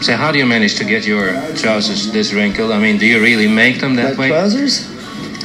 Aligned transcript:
So 0.00 0.16
how 0.16 0.32
do 0.32 0.38
you 0.38 0.46
manage 0.46 0.76
to 0.76 0.84
get 0.84 1.06
your 1.06 1.32
trousers 1.56 2.10
this 2.12 2.32
wrinkled? 2.32 2.70
I 2.72 2.78
mean, 2.78 2.98
do 2.98 3.06
you 3.06 3.20
really 3.20 3.48
make 3.48 3.80
them 3.80 3.96
that 3.96 4.16
My 4.16 4.20
way? 4.20 4.28
trousers? 4.28 4.86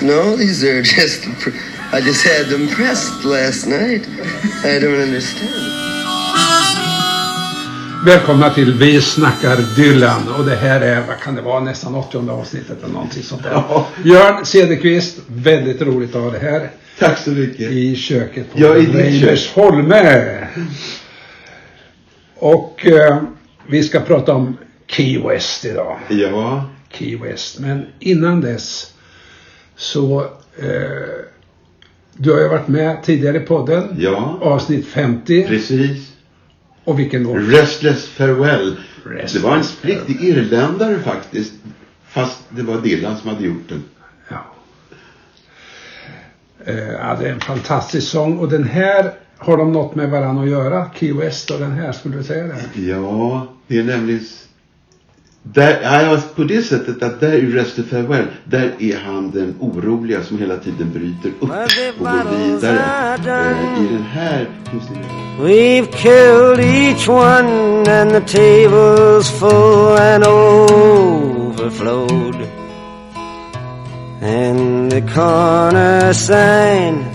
No, 0.01 0.35
these 0.37 0.63
are 0.63 0.81
just. 0.97 1.23
pr- 1.41 1.51
I 1.91 2.01
just 2.01 2.25
had 2.25 2.47
them 2.47 2.67
pressed 2.67 3.23
last 3.25 3.67
night. 3.67 4.07
I 4.63 4.79
don't 4.79 5.01
understand. 5.01 5.49
Välkomna 8.05 8.49
till 8.49 8.73
Vi 8.73 9.01
snackar 9.01 9.75
Dylan 9.75 10.27
och 10.37 10.45
det 10.45 10.55
här 10.55 10.81
är, 10.81 11.01
vad 11.07 11.19
kan 11.19 11.35
det 11.35 11.41
vara, 11.41 11.59
nästan 11.59 11.95
80 11.95 12.29
avsnittet 12.29 12.83
eller 12.83 12.93
någonting 12.93 13.23
sånt 13.23 13.43
där. 13.43 13.51
Ja. 13.51 13.87
Björn 14.03 14.45
Cederqvist, 14.45 15.17
väldigt 15.27 15.81
roligt 15.81 16.15
att 16.15 16.21
ha 16.21 16.31
det 16.31 16.39
här 16.39 16.69
Tack 16.99 17.17
så 17.17 17.29
mycket. 17.29 17.71
i 17.71 17.95
köket 17.95 18.53
på 18.53 18.59
Ja, 18.59 18.67
Reimersholme. 18.75 20.47
Och 22.35 22.85
eh, 22.87 23.21
vi 23.67 23.83
ska 23.83 23.99
prata 23.99 24.33
om 24.33 24.57
Key 24.87 25.21
West 25.27 25.65
idag. 25.65 25.99
Ja, 26.09 26.65
Key 26.89 27.17
West. 27.17 27.59
Men 27.59 27.85
innan 27.99 28.41
dess 28.41 28.93
så 29.75 30.21
eh, 30.57 30.67
du 32.13 32.31
har 32.33 32.39
ju 32.39 32.47
varit 32.47 32.67
med 32.67 33.03
tidigare 33.03 33.37
i 33.37 33.39
podden. 33.39 33.95
ja, 33.99 34.39
Avsnitt 34.41 34.87
50. 34.87 35.47
precis. 35.47 36.11
Och 36.83 36.99
vilken 36.99 37.23
låt? 37.23 37.37
Restless 37.37 38.07
Farewell. 38.07 38.77
Restless 39.03 39.33
det 39.33 39.39
var 39.49 39.57
en 39.57 39.63
riktig 39.81 40.23
irländare 40.23 40.99
faktiskt. 40.99 41.53
Fast 42.07 42.43
det 42.49 42.61
var 42.63 42.81
Dylan 42.81 43.17
som 43.17 43.29
hade 43.29 43.43
gjort 43.45 43.69
den. 43.69 43.83
Ja. 44.29 44.45
Eh, 46.65 46.91
ja, 46.91 47.17
det 47.19 47.27
är 47.27 47.31
en 47.31 47.39
fantastisk 47.39 48.07
sång 48.07 48.37
och 48.37 48.49
den 48.49 48.63
här 48.63 49.13
har 49.37 49.57
de 49.57 49.71
något 49.71 49.95
med 49.95 50.09
varandra 50.09 50.43
att 50.43 50.49
göra? 50.49 50.89
Key 50.95 51.13
West 51.13 51.51
och 51.51 51.59
den 51.59 51.71
här, 51.71 51.91
skulle 51.91 52.17
du 52.17 52.23
säga 52.23 52.43
det? 52.43 52.81
Ja, 52.81 53.47
det 53.67 53.79
är 53.79 53.83
nämligen... 53.83 54.21
Där, 55.53 55.81
ja, 55.81 56.19
på 56.35 56.43
det 56.43 56.61
sättet 56.61 57.03
att 57.03 57.19
där 57.19 57.33
i 57.33 57.51
Restless 57.51 57.89
Farewell, 57.89 58.27
där 58.45 58.71
är 58.79 58.97
han 58.97 59.31
den 59.31 59.55
oroliga 59.59 60.23
som 60.23 60.37
hela 60.39 60.57
tiden 60.57 60.91
bryter 60.93 61.29
upp 61.29 61.41
och 61.41 61.47
går 61.99 62.37
vidare. 62.37 62.79
Eh, 63.15 63.83
I 63.83 63.87
den 63.87 64.03
här 64.03 64.47
finns 64.71 64.87
det... 64.87 64.93
We've 65.43 65.91
killed 65.91 66.59
each 66.59 67.09
one 67.09 67.91
and 67.91 68.11
the 68.11 68.21
table's 68.21 69.29
full 69.39 69.97
and 69.97 70.23
overflowed. 70.25 71.85
And 74.21 74.91
the 74.91 75.01
corner 75.01 76.13
sign 76.13 77.05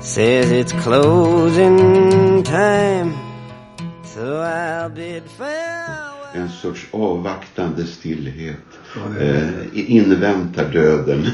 says 0.00 0.50
it's 0.52 0.72
closing 0.72 2.42
time. 2.44 3.14
So 4.04 4.40
I'll 4.40 4.88
bid. 4.88 5.24
En 6.36 6.48
sorts 6.48 6.86
avvaktande 6.90 7.84
stillhet. 7.86 8.56
Ja, 8.96 9.22
Eh, 9.24 9.48
inväntar 9.72 10.64
döden. 10.72 11.26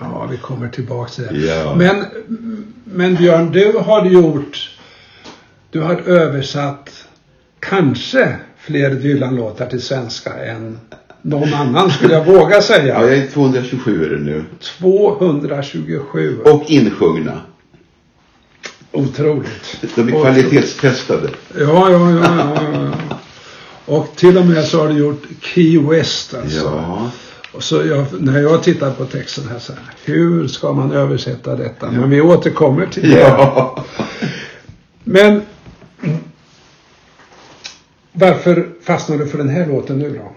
Ja, 0.00 0.26
vi 0.30 0.36
kommer 0.36 0.68
tillbaka 0.68 1.10
till 1.10 1.24
det. 1.40 1.46
Ja. 1.46 1.74
Men, 1.74 2.04
men 2.84 3.14
Björn, 3.16 3.50
du 3.52 3.72
har 3.72 4.04
gjort, 4.06 4.70
du 5.70 5.80
har 5.80 5.96
översatt 5.96 7.04
kanske 7.60 8.36
fler 8.58 8.90
Dylan-låtar 8.90 9.66
till 9.66 9.82
svenska 9.82 10.32
än 10.44 10.78
någon 11.22 11.54
annan 11.54 11.90
skulle 11.90 12.14
jag 12.14 12.24
våga 12.24 12.54
Ja, 12.54 12.62
säga. 12.62 13.00
jag 13.02 13.12
är 13.12 13.26
227 13.26 14.04
är 14.04 14.10
det 14.10 14.22
nu. 14.22 14.44
227. 14.60 16.38
Och 16.44 16.64
insjungna. 16.70 17.40
Otroligt. 18.92 19.84
De 19.94 20.08
är 20.08 20.12
kvalitetstestade. 20.22 21.28
Ja, 21.58 21.90
ja, 21.90 22.10
ja, 22.10 22.20
ja, 22.20 22.56
ja. 22.72 23.17
Och 23.88 24.12
till 24.16 24.38
och 24.38 24.46
med 24.46 24.64
så 24.64 24.80
har 24.80 24.88
du 24.88 24.98
gjort 24.98 25.22
Key 25.40 25.78
West 25.78 26.34
alltså. 26.34 26.58
Ja. 26.64 27.10
Och 27.52 27.62
så 27.62 27.76
jag, 27.76 28.06
när 28.20 28.40
jag 28.42 28.62
tittar 28.62 28.90
på 28.90 29.04
texten 29.04 29.44
här 29.48 29.58
så 29.58 29.72
här, 29.72 29.82
hur 30.04 30.48
ska 30.48 30.72
man 30.72 30.92
översätta 30.92 31.56
detta? 31.56 31.90
Men 31.90 32.10
vi 32.10 32.20
återkommer 32.20 32.86
till 32.86 33.10
det. 33.10 33.20
Ja. 33.20 33.84
Men 35.04 35.42
varför 38.12 38.68
fastnade 38.82 39.24
du 39.24 39.30
för 39.30 39.38
den 39.38 39.48
här 39.48 39.66
låten 39.66 39.98
nu 39.98 40.10
då? 40.18 40.32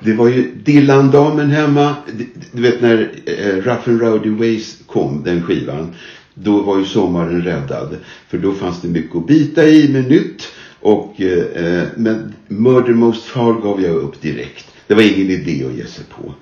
Det 0.00 0.12
var 0.12 0.28
ju 0.28 0.54
Dylan-damen 0.64 1.50
hemma. 1.50 1.94
Du- 2.12 2.28
Du 2.52 2.62
vet 2.62 2.80
när 2.82 3.12
eh, 3.26 3.54
Rough 3.54 3.88
and 3.88 4.00
Rowdy 4.00 4.30
Ways 4.30 4.76
kom, 4.86 5.22
den 5.24 5.42
skivan. 5.42 5.94
Då 6.34 6.62
var 6.62 6.78
ju 6.78 6.84
sommaren 6.84 7.42
räddad. 7.42 7.96
För 8.28 8.38
då 8.38 8.52
fanns 8.52 8.80
det 8.80 8.88
mycket 8.88 9.16
att 9.16 9.26
bita 9.26 9.64
i 9.64 9.88
med 9.92 10.08
nytt. 10.08 10.42
Och, 10.84 11.20
eh, 11.20 11.64
eh, 11.64 11.88
men 11.96 12.34
Murder 12.48 12.92
Most 12.92 13.24
Far 13.24 13.52
gav 13.52 13.82
jag 13.82 13.94
upp 13.96 14.22
direkt. 14.22 14.66
Det 14.86 14.94
var 14.94 15.02
ingen 15.02 15.30
idé 15.30 15.64
att 15.66 15.74
ge 15.74 15.86
sig 15.86 16.04
på. 16.04 16.34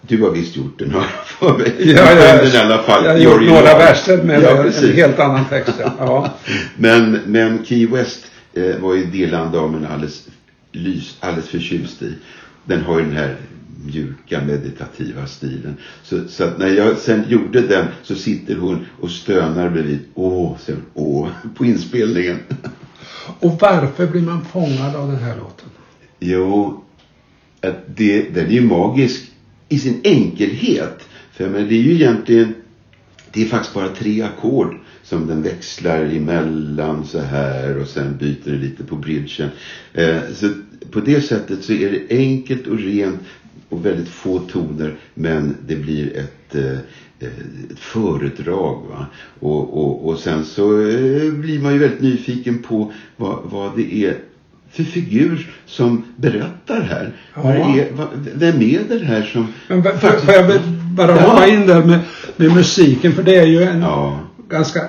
Du 0.00 0.22
har 0.22 0.30
visst 0.30 0.56
gjort 0.56 0.78
den 0.78 0.90
här 0.90 1.02
för 1.24 1.58
mig. 1.58 1.74
Du 1.78 1.96
sjöng 1.96 2.16
den 2.16 2.46
i 2.46 2.56
alla 2.56 2.82
fall. 2.82 3.04
jag 3.04 3.12
har 3.12 3.18
gjort 3.18 3.34
original. 3.34 3.62
några 3.62 3.78
verser 3.78 4.22
med 4.22 4.42
ja, 4.42 4.64
en 4.64 4.92
helt 4.92 5.18
annan 5.18 5.44
text. 5.48 5.74
ja. 5.80 5.94
Ja. 5.98 6.34
Men, 6.76 7.18
men 7.26 7.64
Key 7.64 7.86
West 7.86 8.24
eh, 8.54 8.76
var 8.80 8.94
ju 8.94 9.04
Dylan-damen 9.04 9.86
alldeles, 9.86 10.28
lys, 10.72 11.16
alldeles 11.20 11.48
förtjust 11.48 12.02
i. 12.02 12.12
Den 12.64 12.82
har 12.82 12.98
ju 12.98 13.04
den 13.04 13.16
här 13.16 13.36
mjuka 13.86 14.40
meditativa 14.40 15.26
stilen. 15.26 15.76
Så, 16.02 16.28
så 16.28 16.44
att 16.44 16.58
när 16.58 16.68
jag 16.68 16.98
sen 16.98 17.24
gjorde 17.28 17.60
den 17.60 17.86
så 18.02 18.14
sitter 18.14 18.56
hon 18.56 18.86
och 19.00 19.10
stönar 19.10 19.70
bredvid. 19.70 19.98
Åh, 20.14 20.56
hon, 20.66 20.82
åh, 20.94 21.28
på 21.54 21.64
inspelningen. 21.64 22.38
Och 23.40 23.58
varför 23.60 24.06
blir 24.06 24.22
man 24.22 24.44
fångad 24.44 24.96
av 24.96 25.08
den 25.08 25.20
här 25.20 25.36
låten? 25.36 25.68
Jo, 26.20 26.84
att 27.60 27.96
det, 27.96 28.34
den 28.34 28.46
är 28.46 28.50
ju 28.50 28.60
magisk 28.60 29.30
i 29.68 29.78
sin 29.78 30.00
enkelhet. 30.04 31.08
För 31.32 31.48
men 31.48 31.68
det 31.68 31.74
är 31.74 31.82
ju 31.82 31.94
egentligen, 31.94 32.54
det 33.32 33.42
är 33.42 33.46
faktiskt 33.46 33.74
bara 33.74 33.88
tre 33.88 34.22
ackord 34.22 34.76
som 35.02 35.26
den 35.26 35.42
växlar 35.42 36.04
emellan 36.04 37.06
så 37.06 37.18
här 37.18 37.78
och 37.78 37.86
sen 37.86 38.16
byter 38.16 38.50
det 38.50 38.58
lite 38.58 38.84
på 38.84 38.96
bridgen. 38.96 39.48
Eh, 39.92 40.20
så 40.34 40.48
på 40.90 41.00
det 41.00 41.20
sättet 41.20 41.64
så 41.64 41.72
är 41.72 41.90
det 41.90 42.16
enkelt 42.16 42.66
och 42.66 42.78
rent 42.78 43.20
och 43.68 43.86
väldigt 43.86 44.08
få 44.08 44.38
toner 44.38 44.96
men 45.14 45.56
det 45.66 45.76
blir 45.76 46.16
ett, 46.16 46.54
eh, 46.54 46.78
ett 47.26 47.78
föredrag. 47.78 48.82
Va? 48.90 49.06
Och, 49.40 49.78
och, 49.84 50.08
och 50.08 50.18
sen 50.18 50.44
så 50.44 50.62
eh, 50.80 51.32
blir 51.32 51.60
man 51.62 51.72
ju 51.72 51.78
väldigt 51.78 52.00
nyfiken 52.00 52.58
på 52.62 52.92
vad, 53.16 53.38
vad 53.44 53.76
det 53.76 53.94
är 54.06 54.16
för 54.70 54.82
figur 54.82 55.50
som 55.66 56.04
berättar 56.16 56.80
här. 56.80 57.12
Ja. 57.34 57.42
Vad 57.42 57.52
är, 57.54 57.88
vem 58.34 58.62
är 58.62 58.80
det 58.88 59.04
här 59.04 59.22
som... 59.22 59.46
Men 59.68 59.82
får, 59.82 59.90
faktiskt- 59.90 60.24
får 60.24 60.34
jag 60.34 60.60
bara 60.96 61.16
Ja. 61.16 61.22
hoppa 61.30 61.46
in 61.46 61.66
där 61.66 61.84
med, 61.84 61.98
med 62.36 62.54
musiken? 62.54 63.12
För 63.12 63.22
det 63.22 63.36
är 63.36 63.46
ju 63.46 63.62
en 63.62 63.80
Ja, 63.80 64.20
ganska 64.48 64.80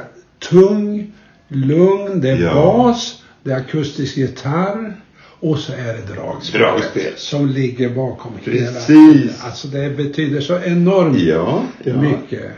tung, 0.49 1.11
lugn, 1.47 2.21
det 2.21 2.29
är 2.29 2.53
bas, 2.53 3.21
det 3.43 3.51
är 3.51 3.57
akustisk 3.57 4.17
gitarr 4.17 4.95
och 5.43 5.59
så 5.59 5.73
är 5.73 5.93
det 5.93 6.13
dragspel. 6.13 6.61
Dragspel. 6.61 7.13
Som 7.15 7.49
ligger 7.49 7.89
bakom 7.89 8.31
hela. 8.43 8.71
Precis. 8.71 9.43
Alltså 9.43 9.67
det 9.67 9.97
betyder 9.97 10.41
så 10.41 10.59
enormt 10.59 11.19
ja, 11.19 11.63
ja. 11.83 12.01
mycket. 12.01 12.51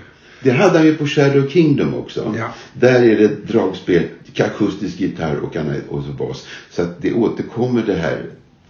Det 0.43 0.51
hade 0.51 0.77
han 0.77 0.87
ju 0.87 0.95
på 0.95 1.07
Shadow 1.07 1.49
Kingdom 1.49 1.93
också. 1.93 2.33
Ja. 2.37 2.53
Där 2.73 3.03
är 3.03 3.15
det 3.15 3.47
dragspel, 3.47 4.03
akustisk 4.39 4.99
gitarr 4.99 5.35
och, 5.35 5.55
och 5.89 6.03
så 6.03 6.11
bas. 6.11 6.47
Så 6.71 6.81
att 6.81 7.01
det 7.01 7.13
återkommer 7.13 7.83
det 7.85 7.93
här 7.93 8.17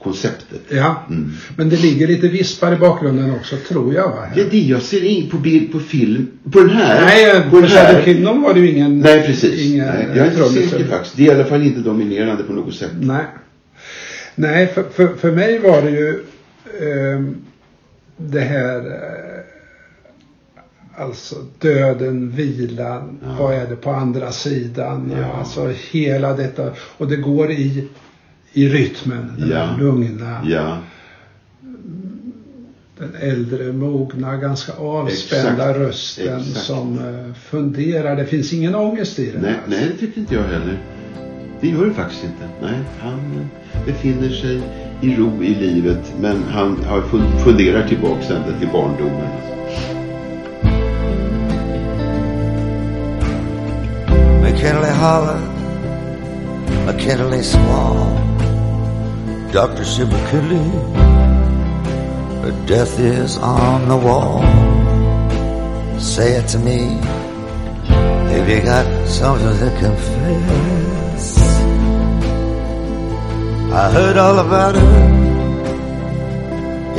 konceptet. 0.03 0.61
Ja. 0.69 1.05
Mm. 1.09 1.31
Men 1.57 1.69
det 1.69 1.81
ligger 1.81 2.07
lite 2.07 2.27
vispar 2.27 2.73
i 2.73 2.75
bakgrunden 2.75 3.35
också 3.35 3.55
tror 3.67 3.93
jag 3.93 4.09
va? 4.09 4.27
Är 4.35 4.45
det 4.51 4.57
jag 4.57 4.81
ser 4.81 5.03
in 5.03 5.29
på 5.29 5.37
bild 5.37 5.71
på 5.71 5.79
film. 5.79 6.27
På 6.51 6.59
den 6.59 6.69
här. 6.69 7.05
Nej, 7.05 7.49
på 7.49 7.59
den 7.59 7.69
Shadow 7.69 7.93
här. 7.93 8.03
Kingdom 8.03 8.41
var 8.41 8.53
det 8.53 8.59
ju 8.59 8.71
ingen... 8.71 8.99
Nej, 8.99 9.27
precis. 9.27 9.71
Inga 9.71 9.85
Nej, 9.85 10.07
jag 10.15 10.27
är 10.27 10.31
inte 10.31 10.69
säker 10.69 10.87
faktiskt. 10.87 11.17
Det 11.17 11.27
är 11.27 11.27
i 11.27 11.35
alla 11.35 11.45
fall 11.45 11.63
inte 11.63 11.79
dominerande 11.79 12.43
på 12.43 12.53
något 12.53 12.75
sätt. 12.75 12.91
Nej. 12.99 13.25
Nej, 14.35 14.67
för, 14.67 14.83
för, 14.83 15.07
för 15.15 15.31
mig 15.31 15.59
var 15.59 15.81
det 15.81 15.89
ju 15.89 16.23
ehm, 16.81 17.35
det 18.17 18.39
här 18.39 18.77
eh, 18.79 19.41
Alltså 20.97 21.35
döden, 21.59 22.31
vilan, 22.31 23.19
Ja. 23.23 23.35
vad 23.39 23.53
är 23.55 23.67
det 23.67 23.75
på 23.75 23.91
andra 23.91 24.31
sidan? 24.31 25.11
Ja. 25.17 25.33
Alltså 25.33 25.71
hela 25.91 26.33
detta. 26.33 26.71
Och 26.97 27.07
det 27.07 27.15
går 27.15 27.51
i, 27.51 27.87
i 28.53 28.69
rytmen. 28.69 29.31
Den 29.37 29.49
Ja. 29.49 29.57
här 29.65 29.77
lugna, 29.79 30.41
Ja, 30.45 30.77
den 32.97 33.15
äldre, 33.19 33.71
mogna, 33.71 34.37
ganska 34.37 34.73
avspända 34.73 35.51
Exakt. 35.51 35.77
rösten 35.79 36.39
Exakt. 36.39 36.65
som 36.65 36.99
eh, 36.99 37.33
funderar. 37.33 38.15
Det 38.15 38.25
finns 38.25 38.53
ingen 38.53 38.75
ångest 38.75 39.19
i 39.19 39.31
den. 39.31 39.41
nej, 39.41 39.53
alltså. 39.65 39.69
nej, 39.79 39.89
det 39.93 39.97
tycker 40.05 40.19
inte 40.21 40.35
jag 40.35 40.43
heller. 40.43 40.77
Det 41.65 41.71
gör 41.71 41.85
det 41.85 41.93
faktiskt 41.93 42.23
inte. 42.23 42.47
Nej, 42.61 42.79
han 42.99 43.19
eh, 43.19 43.85
befinner 43.85 44.29
sig 44.29 44.61
i 45.01 45.15
ro 45.15 45.43
i 45.43 45.55
livet. 45.55 46.13
Men 46.19 46.43
han 46.43 46.77
funderar 47.43 47.87
tillbaks 47.87 48.29
ända 48.29 48.59
till 48.59 48.67
barndomen. 48.67 49.29
McKinley 54.41 54.91
Hollow, 54.91 55.39
McKinley 56.87 57.43
Swamp. 57.43 58.19
Dr. 59.53 59.83
Shibakili, 59.83 60.71
death 62.67 62.99
is 62.99 63.37
on 63.37 63.89
the 63.89 64.07
wall. 64.07 64.41
Say 65.99 66.37
it 66.37 66.47
to 66.47 66.59
me 66.59 66.99
if 68.37 68.49
you 68.49 68.61
got 68.61 69.07
something 69.07 69.59
to 69.59 69.77
confess. 69.79 70.94
I 73.71 73.89
heard 73.91 74.17
all 74.17 74.39
about 74.39 74.75
it. 74.75 74.83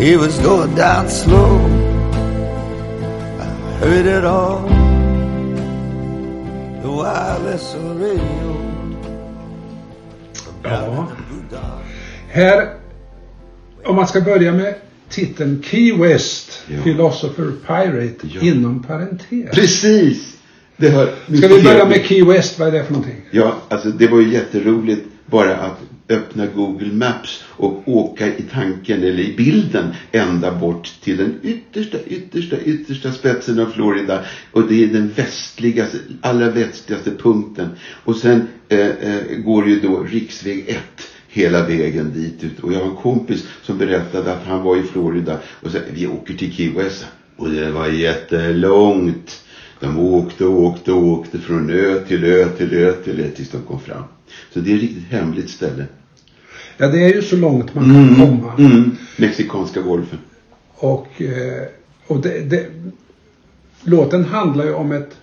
He 0.05 0.17
was 0.17 0.39
going 0.41 0.75
down 0.75 1.09
slow. 1.09 1.57
I 3.41 3.45
heard 3.81 4.07
it 4.07 4.25
all. 4.25 4.69
The 6.83 6.89
wireless 6.91 7.75
radio. 7.75 8.57
Ja. 10.63 11.07
Här, 12.29 12.69
om 13.85 13.97
man 13.97 14.07
ska 14.07 14.21
börja 14.21 14.53
med 14.53 14.75
titeln 15.09 15.63
Key 15.63 15.93
West, 15.99 16.63
Ja. 16.69 16.83
Philosopher 16.83 17.53
Pirate, 17.67 18.27
Ja. 18.27 18.41
inom 18.41 18.83
parentes. 18.83 19.51
Precis! 19.51 20.37
Det 20.77 20.91
Ska 21.39 21.49
vi 21.49 21.63
börja 21.63 21.85
med 21.85 22.05
Key 22.05 22.25
West, 22.25 22.59
vad 22.59 22.69
är 22.69 22.73
det 22.73 22.85
för 22.85 22.93
någonting? 22.93 23.21
Ja, 23.31 23.55
alltså 23.69 23.89
det 23.89 24.07
var 24.07 24.21
ju 24.21 24.33
jätteroligt 24.33 25.07
bara 25.27 25.57
att 25.57 25.79
öppna 26.09 26.47
Google 26.47 26.93
Maps 26.93 27.45
och 27.49 27.89
åka 27.89 28.27
i 28.27 28.43
tanken 28.53 29.03
eller 29.03 29.23
i 29.23 29.35
bilden 29.37 29.95
ända 30.13 30.55
bort 30.55 30.95
till 31.03 31.17
den 31.17 31.35
yttersta, 31.43 31.99
yttersta, 32.07 32.57
yttersta 32.61 33.13
spetsen 33.13 33.61
av 33.61 33.67
Florida. 33.67 34.25
Och 34.53 34.63
det 34.69 34.85
är 34.85 34.87
den 34.87 35.09
västligaste, 35.09 35.99
allra 36.21 36.51
västligaste 36.51 37.11
punkten. 37.11 37.69
Och 38.05 38.17
sen 38.17 38.49
eh, 38.69 38.89
eh, 38.89 39.37
går 39.37 39.69
ju 39.69 39.81
då 39.81 40.03
riksväg 40.03 40.65
1 40.69 40.79
hela 41.29 41.67
vägen 41.67 42.13
dit 42.15 42.45
ut. 42.45 42.61
Och 42.61 42.73
jag 42.73 42.79
har 42.79 42.91
en 42.91 42.97
kompis 42.97 43.47
som 43.63 43.79
berättade 43.79 44.33
att 44.33 44.47
han 44.47 44.63
var 44.63 44.77
i 44.77 44.83
Florida 44.83 45.39
och 45.61 45.71
sa 45.71 45.79
vi 45.93 46.07
åker 46.07 46.35
till 46.35 46.53
Key 46.53 46.73
West. 46.73 47.07
Och 47.37 47.51
det 47.51 47.71
var 47.71 47.87
jättelångt. 47.87 49.43
De 49.81 49.99
åkte 49.99 50.45
och 50.45 50.63
åkte 50.63 50.93
och 50.93 51.07
åkte 51.07 51.39
från 51.39 51.71
ö 51.71 52.01
till 52.09 52.25
ö 52.25 52.49
till 52.49 52.75
ö 52.75 52.93
till 52.93 53.21
ö 53.21 53.29
tills 53.37 53.51
de 53.51 53.63
kom 53.63 53.81
fram. 53.81 54.03
Så 54.53 54.61
det 54.61 54.71
är 54.73 54.75
ett 54.75 54.83
riktigt 54.83 55.11
hemligt 55.11 55.51
ställe. 55.51 55.87
Ja, 56.77 56.89
det 56.89 57.05
är 57.05 57.15
ju 57.15 57.23
så 57.23 57.37
långt 57.37 57.75
man 57.75 57.85
kan 57.85 58.17
komma. 58.27 58.53
Mm. 58.59 58.97
Mexikanska 59.17 59.81
golfen. 59.81 60.19
Och, 60.75 61.23
eh, 61.23 61.63
och 62.07 62.21
det, 62.21 62.51
det, 62.51 62.67
låten 63.85 64.25
handlar 64.25 64.65
ju 64.65 64.75
om 64.75 64.93
ett 64.93 65.17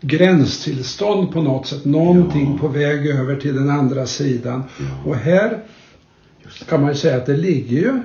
gränstillstånd 0.00 1.32
på 1.32 1.42
något 1.42 1.66
sätt. 1.66 1.84
Någonting 1.84 2.52
Ja. 2.52 2.58
på 2.60 2.68
väg 2.68 3.06
över 3.06 3.36
till 3.36 3.54
den 3.54 3.70
andra 3.70 4.06
sidan. 4.06 4.62
Ja. 4.78 5.10
Och 5.10 5.16
här 5.16 5.58
kan 6.68 6.80
man 6.80 6.90
ju 6.90 6.96
säga 6.96 7.16
att 7.16 7.26
det 7.26 7.36
ligger 7.36 7.76
ju 7.76 8.00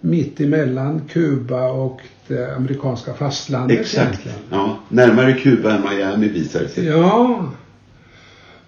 mitt 0.00 0.40
emellan 0.40 1.00
Kuba 1.08 1.68
och 1.68 2.00
det 2.28 2.56
amerikanska 2.56 3.14
fastlandet 3.14 3.80
Exakt. 3.80 4.06
egentligen. 4.06 4.38
Ja, 4.50 4.78
närmare 4.88 5.32
Kuba 5.32 5.70
än 5.74 5.82
Miami 5.82 6.28
visar 6.28 6.60
det 6.60 6.68
sig. 6.68 6.84
Ja. 6.86 7.44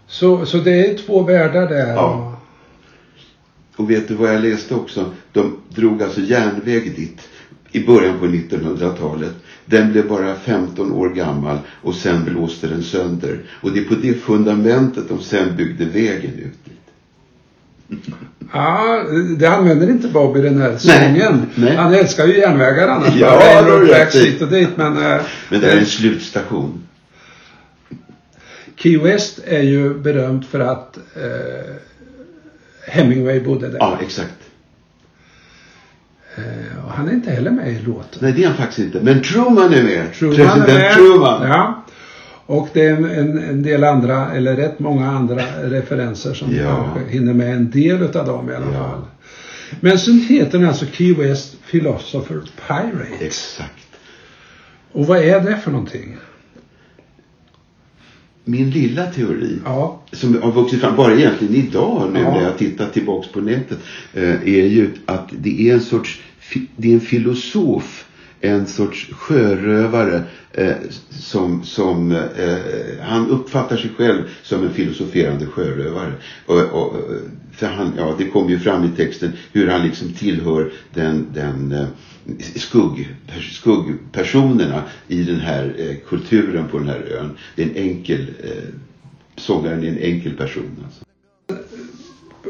Så, 0.07 0.47
så 0.47 0.59
det 0.59 0.87
är 0.91 0.99
två 0.99 1.23
världar 1.23 1.69
där. 1.69 1.95
Ja. 1.95 2.28
Och 3.79 3.91
vet 3.91 4.09
du 4.09 4.15
vad 4.15 4.35
jag 4.35 4.43
läste 4.43 4.75
också? 4.75 5.13
De 5.33 5.57
drog 5.69 6.03
alltså 6.03 6.21
järnväg 6.21 6.93
dit 6.97 7.29
i 7.73 7.87
början 7.87 8.19
på 8.19 8.27
1900-talet. 8.27 9.33
Den 9.65 9.93
blev 9.93 10.09
bara 10.09 10.35
15 10.35 10.93
år 10.93 11.09
gammal 11.09 11.59
och 11.83 11.95
sen 11.95 12.25
blåste 12.25 12.67
den 12.67 12.83
sönder. 12.83 13.41
Och 13.61 13.73
det 13.73 13.81
är 13.81 13.85
på 13.85 13.95
det 13.95 14.15
fundamentet 14.15 15.09
de 15.09 15.21
sen 15.21 15.57
byggde 15.57 15.85
vägen 15.85 16.33
ut 16.35 16.65
dit. 16.65 16.79
Ja, 18.53 19.05
det 19.39 19.47
använder 19.47 19.91
inte 19.91 20.09
Bob 20.09 20.37
i 20.37 20.41
den 20.41 20.61
här 20.61 20.77
sången. 20.77 21.47
nej. 21.55 21.77
Han 21.77 21.95
älskar 21.95 22.27
ju 22.27 22.39
järnvägar 22.39 22.89
annars. 22.89 23.15
Ja, 23.17 23.63
det 23.63 23.87
tracks 23.87 24.15
rätt 24.15 24.25
i. 24.25 24.31
hit 24.31 24.43
och 24.43 24.49
dit. 24.49 24.69
Men, 24.77 24.97
eh, 24.97 25.21
Men 25.51 25.61
det 25.61 25.73
är 25.73 25.77
en 25.79 25.87
slutstation. 25.87 26.83
Key 28.77 28.99
West 28.99 29.41
är 29.45 29.63
ju 29.63 29.95
berömt 29.95 30.47
för 30.47 30.61
att 30.61 30.97
eh, 30.97 31.75
Hemingway 32.89 33.41
bodde 33.41 33.69
där. 33.69 33.79
Ja, 33.81 33.99
exakt. 34.03 34.35
Eh, 36.37 36.85
och 36.85 36.93
han 36.93 37.09
är 37.09 37.13
inte 37.13 37.31
heller 37.31 37.51
med 37.51 37.69
i 37.73 37.79
låten. 37.83 38.19
Nej, 38.21 38.33
det 38.33 38.43
är 38.45 38.49
han 38.49 38.57
faktiskt 38.57 38.79
inte. 38.79 39.01
Men 39.03 39.23
Truman 39.23 39.75
är 39.75 39.83
med. 39.83 40.13
Truman 40.15 40.37
President 40.37 40.69
är 40.69 40.75
med. 40.79 40.95
Truman. 40.95 41.49
Ja. 41.49 41.85
Och 42.47 42.69
det 42.73 42.87
är 42.87 42.97
en, 42.97 43.05
en, 43.05 43.39
en 43.39 43.63
del 43.63 43.85
andra, 43.85 44.33
eller 44.33 44.57
rätt 44.57 44.79
många 44.79 45.11
andra 45.11 45.43
referenser 45.63 46.35
som 46.35 46.55
Ja. 46.55 46.91
kanske 46.95 47.13
hinner 47.13 47.35
med 47.35 47.53
en 47.57 47.71
del 47.71 48.03
utav 48.03 48.27
dem 48.27 48.51
i 48.51 48.55
alla 48.55 48.67
Ja. 48.73 48.73
fall. 48.91 49.01
Men 49.81 49.99
sen 49.99 50.21
heter 50.29 50.59
den 50.59 50.69
alltså 50.69 50.87
Key 50.87 51.15
West 51.15 51.57
Philosopher 51.71 52.41
Pirate. 52.67 53.25
Exakt. 53.25 53.73
Och 54.93 55.07
vad 55.07 55.19
är 55.19 55.41
det 55.41 55.57
för 55.57 55.71
någonting? 55.71 56.17
Min 58.49 58.71
lilla 58.71 59.07
teori. 59.07 59.59
Ja, 59.65 60.01
som 60.13 60.43
har 60.43 60.53
vuxit 60.53 60.81
fram 60.81 60.97
bara 60.97 61.15
egentligen 61.15 61.55
idag 61.55 62.11
nu 62.13 62.21
Ja. 62.21 62.31
när 62.35 62.43
jag 62.43 62.59
tittar 62.59 62.89
tillbaks 62.89 63.29
på 63.29 63.41
nätet 63.41 63.79
eh, 64.15 64.31
är 64.43 64.67
ju 64.67 64.91
att 65.07 65.29
det 65.39 65.69
är 65.69 65.75
en 65.75 65.81
sorts 65.81 66.21
det 66.77 66.89
är 66.91 66.95
en 66.95 67.01
filosof 67.01 68.05
en 68.41 68.67
sorts 68.67 69.11
sjörövare 69.13 70.23
eh, 70.53 70.77
som, 71.11 71.65
som 71.65 72.13
eh, 72.13 72.59
han 73.03 73.31
uppfattar 73.31 73.77
sig 73.77 73.91
själv 73.97 74.23
som 74.43 74.63
en 74.65 74.73
filosoferande 74.73 75.47
sjörövare. 75.47 76.13
Och, 76.47 76.61
och, 76.61 76.97
för 77.53 77.67
han, 77.67 77.93
ja, 77.97 78.15
det 78.19 78.25
kommer 78.25 78.51
ju 78.51 78.59
fram 78.59 78.85
i 78.85 78.97
texten 78.97 79.33
hur 79.53 79.69
han 79.69 79.83
liksom 79.83 80.13
tillhör 80.13 80.73
den, 80.95 81.27
den 81.35 81.73
eh, 81.73 81.87
skugg, 82.57 83.17
skuggpersonerna 83.53 84.83
i 85.09 85.23
den 85.23 85.41
här 85.41 85.75
eh, 85.79 85.97
kulturen 86.09 86.69
på 86.69 86.79
den 86.79 86.89
här 86.89 87.19
ön. 87.21 87.31
Det 87.55 87.63
är 87.63 87.67
en 87.67 87.77
enkel 87.77 88.27
eh, 88.43 88.75
sångaren 89.37 89.85
är 89.85 89.89
en 89.89 89.99
enkel 89.99 90.37
person. 90.37 90.85
Alltså 90.85 91.08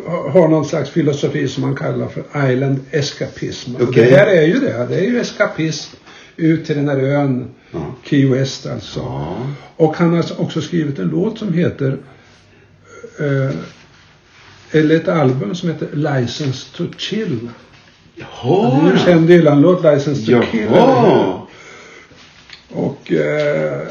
har 0.06 0.48
någon 0.48 0.64
slags 0.64 0.90
filosofi 0.90 1.48
som 1.48 1.62
man 1.62 1.76
kallar 1.76 2.08
för 2.08 2.50
island 2.52 2.80
escapism. 2.90 3.76
Och 3.76 3.82
Okej. 3.82 4.10
Det 4.10 4.16
här 4.16 4.26
är 4.26 4.42
ju 4.42 4.60
det. 4.60 4.86
Det 4.88 4.96
är 4.96 5.02
ju 5.04 5.20
eskapism 5.20 5.96
ut 6.36 6.66
till 6.66 6.76
den 6.76 6.88
här 6.88 6.96
ön 6.98 7.50
Ja. 7.70 7.94
Key 8.04 8.26
West 8.26 8.66
alltså. 8.66 9.00
Ja. 9.00 9.36
Och 9.76 9.96
han 9.96 10.12
har 10.14 10.40
också 10.40 10.60
skrivit 10.60 10.98
en 10.98 11.08
låt 11.08 11.38
som 11.38 11.52
heter 11.52 11.98
eh, 13.20 13.54
eller 14.70 14.96
ett 14.96 15.08
album 15.08 15.54
som 15.54 15.68
heter 15.68 15.88
License 15.92 16.76
to 16.76 16.84
Chill. 16.96 17.48
Det 18.16 18.22
är 18.48 18.90
en 18.90 18.98
känd 18.98 19.28
Dylan-låt, 19.28 19.84
License 19.84 20.26
to 20.32 20.42
Kill. 20.50 20.60
eller 20.60 20.70
hur? 20.70 20.76
Jaha. 20.76 21.40
Och 22.68 23.12
eh, 23.12 23.82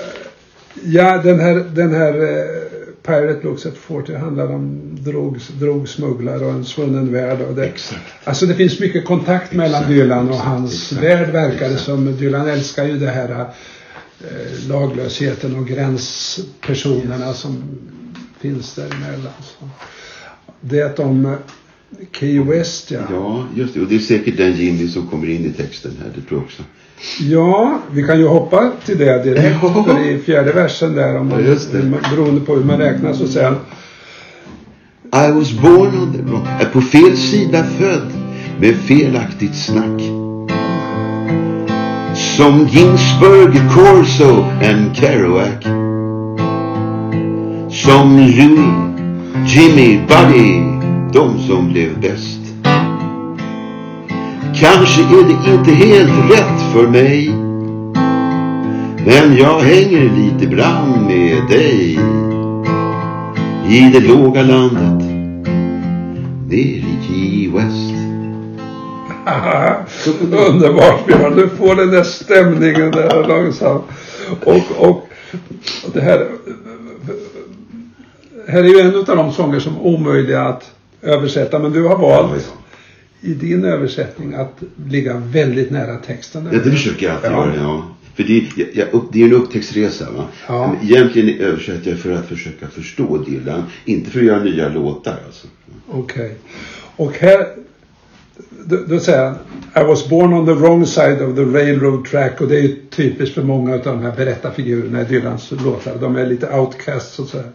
ja, 0.84 1.22
den 1.24 1.40
här, 1.40 1.56
den 1.56 1.96
här 1.96 2.14
eh, 2.22 2.77
Pirate 3.08 3.44
Looks 3.44 3.66
at 3.66 3.78
40 3.78 4.16
handlar 4.16 4.48
om 4.48 4.82
drog, 5.00 5.38
drogsmugglare 5.60 6.46
och 6.46 6.52
en 6.52 6.66
svunnen 6.66 7.12
värld. 7.12 7.42
Och 7.42 7.56
det, 7.56 7.66
Exakt. 7.66 8.14
Alltså 8.24 8.46
det 8.46 8.56
finns 8.56 8.80
mycket 8.80 9.06
kontakt 9.06 9.54
mellan 9.54 9.82
Exakt, 9.82 9.90
Dylan 9.90 10.30
och 10.30 10.36
hans 10.36 10.92
exakt, 10.92 11.04
värld 11.04 11.30
verkar 11.30 11.70
det 11.70 11.78
som. 11.78 12.18
Dylan 12.18 12.48
älskar 12.48 12.86
ju 12.86 13.00
det 13.00 13.10
här 13.10 13.30
eh, 13.40 14.70
laglösheten 14.70 15.56
och 15.56 15.68
gränspersonerna 15.68 17.34
som 17.34 17.64
finns 18.40 18.76
däremellan. 18.76 19.34
Så. 19.42 19.70
Det 20.62 21.00
om 21.00 21.26
eh, 21.26 21.38
Key 22.12 22.40
West 22.40 22.92
ja. 22.92 23.00
Ja, 23.10 23.48
just 23.56 23.74
det. 23.74 23.82
Och 23.82 23.88
det 23.88 23.96
är 23.96 24.00
säkert 24.00 24.38
den 24.38 24.54
Jimmy 24.54 24.88
som 24.88 25.08
kommer 25.08 25.30
in 25.30 25.46
i 25.46 25.54
texten 25.54 25.92
här. 26.04 26.12
Det 26.16 26.22
tror 26.22 26.40
jag 26.40 26.46
också. 26.46 26.64
Ja, 27.20 27.80
vi 27.92 28.04
kan 28.04 28.20
ju 28.20 28.28
hoppa 28.28 28.72
till 28.86 28.98
det 28.98 29.24
direkt. 29.24 29.60
För 29.60 30.06
i 30.10 30.18
fjärde 30.20 30.52
versen 30.52 30.96
där, 30.96 31.18
om 31.18 31.28
man, 31.30 31.44
Ja, 31.44 31.46
just 31.50 31.72
det. 31.72 31.92
beroende 32.16 32.42
på 32.42 32.56
hur 32.56 32.64
man 32.64 32.78
räknar, 32.78 33.14
så 33.14 33.28
säger 33.28 33.48
han 33.48 33.58
I 35.28 35.32
was 35.32 35.52
born 35.54 36.02
on 36.02 36.14
the 36.14 36.22
wrong, 36.22 36.48
är 36.60 36.66
på 36.66 36.82
fel 36.82 37.18
sida 37.18 37.64
född 37.64 38.12
med 38.60 38.76
felaktigt 38.76 39.56
snack. 39.56 40.02
Som 42.38 42.68
Ginsburg, 42.68 43.54
Corso 43.74 44.44
and 44.44 44.96
Kerouac. 44.96 45.64
Som 47.70 48.18
Louis, 48.18 48.98
Jimmy, 49.56 50.00
Buddy, 50.08 50.62
de 51.14 51.48
som 51.48 51.70
blev 51.74 52.00
bäst. 52.02 52.47
Kanske 54.60 55.02
är 55.02 55.24
det 55.24 55.52
inte 55.52 55.72
helt 55.72 56.32
rätt 56.32 56.74
för 56.74 56.88
mig. 56.88 57.30
Men 59.06 59.38
jag 59.38 59.60
hänger 59.60 60.10
lite 60.16 60.48
bram 60.48 61.06
med 61.06 61.48
dig. 61.50 62.00
I 63.70 63.90
det 63.94 64.00
låga 64.00 64.42
landet. 64.42 65.08
Ner 66.48 66.58
i 66.58 67.00
Key 67.08 67.52
West. 67.52 67.94
Underbart 70.48 71.06
Björn, 71.06 71.36
du 71.36 71.50
får 71.50 71.76
den 71.76 71.92
där 71.92 72.04
stämningen 72.04 72.92
där 72.92 73.28
långsamt. 73.28 73.84
Och, 74.44 74.90
och 74.90 75.10
det 75.94 76.02
här, 76.02 76.28
här 78.48 78.60
är 78.60 78.68
ju 78.68 78.80
en 78.80 78.96
av 78.96 79.06
de 79.06 79.32
sånger 79.32 79.60
som 79.60 79.76
är 79.76 79.82
omöjliga 79.82 80.42
att 80.42 80.72
översätta. 81.02 81.60
Men 81.60 81.72
du 81.72 81.88
har 81.88 81.98
valt. 81.98 82.54
I 83.22 83.34
din 83.34 83.66
översättning 83.66 84.34
att 84.34 84.64
ligga 84.90 85.18
väldigt 85.18 85.72
nära 85.72 85.96
texten. 85.98 86.50
Ja, 86.52 86.60
det 86.64 86.72
försöker 86.72 87.06
jag 87.06 87.16
alltid 87.16 87.32
Ja. 87.32 87.46
göra, 87.46 87.56
ja. 87.56 87.88
För 88.16 88.24
det, 88.24 88.44
jag, 88.56 88.68
jag, 88.74 88.88
upp- 88.94 89.10
det 89.14 89.22
är 89.22 89.26
en 89.26 89.34
upptäcktsresa 89.34 90.12
va. 90.12 90.28
Ja. 90.48 90.76
Egentligen 90.84 91.40
översätter 91.42 91.90
jag 91.92 92.00
för 92.00 92.12
att 92.12 92.26
försöka 92.28 92.68
förstå 92.68 93.18
Dylan. 93.18 93.64
Inte 93.86 94.10
för 94.10 94.20
att 94.20 94.26
göra 94.26 94.44
nya 94.44 94.70
låtar 94.70 95.20
alltså. 95.26 95.48
Okej. 95.88 96.36
Och 96.96 97.14
här, 97.20 97.48
då, 98.66 98.78
då 98.88 99.00
säger 99.00 99.24
han 99.26 99.36
I 99.84 99.88
was 99.88 100.10
born 100.10 100.34
on 100.34 100.46
the 100.46 100.54
wrong 100.54 100.86
side 100.86 101.22
of 101.22 101.36
the 101.36 101.42
railroad 101.44 102.06
track 102.06 102.42
och 102.42 102.48
det 102.48 102.58
är 102.58 102.62
ju 102.62 102.76
typiskt 102.90 103.36
för 103.36 103.44
många 103.44 103.74
av 103.74 103.82
de 103.84 104.00
här 104.02 104.16
berättarfigurerna 104.16 105.02
i 105.02 105.06
Dylans 105.06 105.52
låtar. 105.64 105.98
De 106.02 106.16
är 106.16 106.26
lite 106.26 106.50
outcasts 106.60 107.20
och 107.20 107.28
så 107.28 107.38
här. 107.38 107.48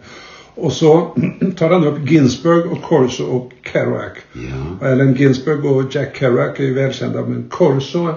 Och 0.55 0.71
så 0.71 1.15
tar 1.55 1.69
han 1.69 1.87
upp 1.87 2.09
Ginsberg 2.09 2.61
och 2.69 2.81
Corso 2.81 3.23
och 3.23 3.51
Kerouac. 3.73 4.13
Ja. 4.33 4.77
Och 4.79 4.87
Allen 4.87 5.15
Ginsberg 5.15 5.67
och 5.67 5.95
Jack 5.95 6.17
Kerouac 6.17 6.59
är 6.59 6.63
ju 6.63 6.73
välkända 6.73 7.21
men 7.21 7.43
Corso 7.49 8.13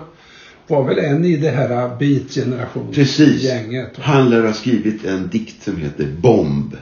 var 0.66 0.84
väl 0.84 0.98
en 0.98 1.24
i 1.24 1.36
det 1.36 1.50
här 1.50 1.96
beat-generationen. 1.98 2.92
Precis. 2.92 3.42
Gänget. 3.42 3.90
Han 3.98 4.30
lär 4.30 4.42
ha 4.42 4.52
skrivit 4.52 5.04
en 5.04 5.28
dikt 5.28 5.62
som 5.62 5.76
heter 5.76 6.06
Bomb. 6.06 6.76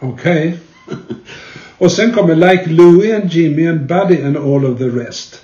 Okej. 0.00 0.58
Och 1.78 1.92
sen 1.92 2.12
kommer 2.12 2.34
Like 2.34 2.70
Louie 2.70 3.16
and 3.16 3.32
Jimmy 3.32 3.66
and 3.66 3.86
Buddy 3.86 4.22
and 4.22 4.36
all 4.36 4.64
of 4.64 4.78
the 4.78 4.88
rest. 4.88 5.40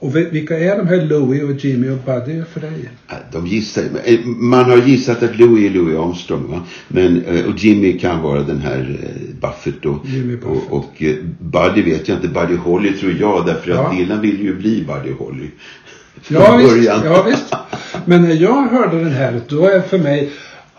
Och 0.00 0.16
vi- 0.16 0.28
vilka 0.30 0.58
är 0.58 0.76
de 0.78 0.86
här 0.88 1.02
Louie 1.06 1.42
och 1.44 1.64
Jimmy 1.64 1.88
och 1.90 1.98
Buddy 2.06 2.42
för 2.52 2.60
dig? 2.60 2.90
De 3.32 3.46
gissar, 3.46 3.82
eh, 4.04 4.18
man 4.24 4.64
har 4.64 4.76
gissat 4.76 5.22
att 5.22 5.38
Louis 5.38 5.70
är 5.70 5.74
Louis 5.74 5.98
Armstrong 5.98 6.50
va. 6.50 6.62
Men, 6.88 7.22
eh, 7.24 7.44
och 7.46 7.58
Jimmy 7.58 7.98
kan 7.98 8.22
vara 8.22 8.42
den 8.42 8.60
här 8.60 8.98
eh, 9.02 9.34
Buffett 9.40 9.82
då. 9.82 10.00
Jimmy 10.04 10.36
Buffett. 10.36 10.70
Och, 10.70 10.76
och 10.78 11.02
Buddy 11.38 11.82
vet 11.82 12.08
jag 12.08 12.16
inte. 12.18 12.28
Buddy 12.28 12.56
Holly 12.56 12.92
tror 12.92 13.12
jag. 13.20 13.46
Därför 13.46 13.70
att 13.70 13.76
Ja. 13.76 13.94
Dylan 13.98 14.20
vill 14.20 14.40
ju 14.44 14.54
bli 14.56 14.84
Buddy 14.86 15.12
Holly. 15.18 15.46
Ja 16.28 16.56
visst, 16.62 16.84
ja 17.04 17.22
visst. 17.30 17.54
Men 18.04 18.22
när 18.22 18.34
jag 18.34 18.66
hörde 18.68 18.98
den 18.98 19.12
här, 19.12 19.40
då 19.48 19.64
är 19.66 19.80
för 19.80 19.98
mig, 19.98 20.30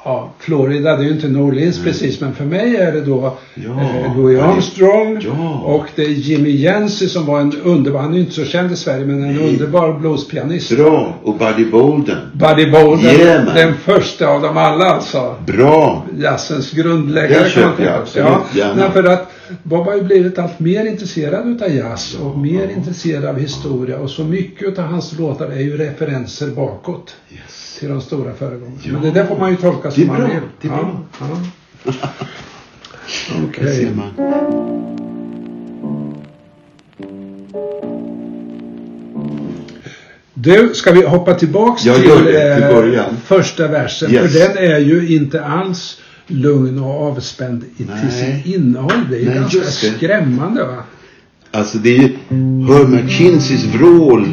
ja, 0.06 0.32
Florida, 0.40 0.96
det 0.98 1.04
är 1.04 1.06
ju 1.08 1.12
inte 1.14 1.28
New 1.28 1.42
Orleans 1.42 1.84
precis, 1.84 2.22
men 2.22 2.36
för 2.36 2.46
mig 2.46 2.76
är 2.76 2.92
det 2.92 3.02
då 3.02 3.38
Ja, 3.56 3.62
eh, 3.82 4.18
Louis 4.18 4.38
ja, 4.40 4.46
det- 4.46 4.52
Armstrong 4.54 5.18
ja. 5.22 5.60
och 5.66 5.86
det 5.96 6.02
är 6.04 6.10
Jimmy 6.10 6.50
Yancey 6.50 7.08
som 7.08 7.26
var 7.26 7.40
en 7.42 7.54
underbar, 7.64 8.00
han 8.00 8.12
är 8.12 8.16
ju 8.16 8.20
inte 8.22 8.34
så 8.34 8.46
känd 8.46 8.72
i 8.72 8.76
Sverige, 8.76 9.06
men 9.06 9.24
en 9.24 9.40
underbar 9.40 10.00
bluespianist. 10.00 10.76
Bra. 10.78 11.16
Och 11.24 11.38
Buddy 11.38 11.66
Bolden. 11.66 12.18
Buddy 12.34 12.72
Bolden, 12.72 13.06
Yeah, 13.20 13.54
den 13.56 13.74
första 13.74 14.28
av 14.28 14.42
dem 14.42 14.58
alla 14.58 14.86
alltså. 14.86 15.36
Bra. 15.48 16.06
jazzens 16.20 16.72
grundläggare 16.72 17.40
man 17.42 17.50
köper 17.50 17.84
jag 17.86 17.94
absolut 18.02 18.28
Ja, 18.30 18.44
gärna. 18.56 18.76
nej, 18.76 18.90
för 18.92 19.04
att 19.04 19.32
Bob 19.64 19.86
har 19.86 19.96
ju 19.96 20.02
blivit 20.04 20.40
allt 20.40 20.60
mer 20.60 20.86
intresserad 20.86 21.48
utav 21.48 21.76
jazz 21.76 22.16
och 22.24 22.38
mer 22.38 22.70
intresserad 22.78 23.26
av 23.26 23.40
historia 23.40 23.98
och 23.98 24.10
så 24.10 24.24
mycket 24.24 24.68
utav 24.68 24.86
hans 24.86 25.20
låtar 25.20 25.46
är 25.48 25.60
ju 25.62 25.78
referenser 25.78 26.48
bakåt 26.48 27.16
Yes. 27.32 27.69
Till 27.80 27.90
de 27.90 28.02
stora 28.02 28.34
föregångarna. 28.34 28.78
Ja. 28.84 28.94
Men 28.94 29.02
det 29.02 29.12
där 29.12 29.26
får 29.26 29.38
man 29.38 29.52
ju 29.52 29.58
tolka 29.58 29.92
som 29.92 30.08
man 30.08 30.22
vill. 30.22 30.30
det 30.62 30.68
är 30.68 30.72
ja, 30.72 30.78
bra. 31.20 31.38
Ja. 31.86 32.10
Det 33.46 33.46
Okej. 33.48 33.92
man. 33.96 34.10
Du, 40.34 40.72
ska 40.74 40.92
vi 40.92 41.06
hoppa 41.06 41.34
tillbaks 41.34 41.86
Ja, 41.86 41.94
till, 41.96 42.04
till 42.04 42.96
eh, 42.96 43.06
första 43.26 43.68
versen? 43.68 44.12
Yes. 44.12 44.34
För 44.34 44.40
den 44.40 44.58
är 44.58 44.80
ju 44.80 45.16
inte 45.16 45.46
alls 45.46 46.02
lugn 46.28 46.80
och 46.80 47.08
avspänd 47.08 47.64
i, 47.78 47.84
till 47.84 48.12
sitt 48.12 48.56
innehåll. 48.56 49.08
Det 49.10 49.22
är 49.22 49.26
Nej, 49.26 49.36
ganska 49.36 49.62
skrämmande 49.62 50.64
va? 50.64 50.84
Alltså 51.52 51.78
det 51.78 51.90
är 51.90 51.98
ju, 51.98 52.10
hör 52.68 52.88
McKinseys 52.88 53.64
vrål, 53.64 54.28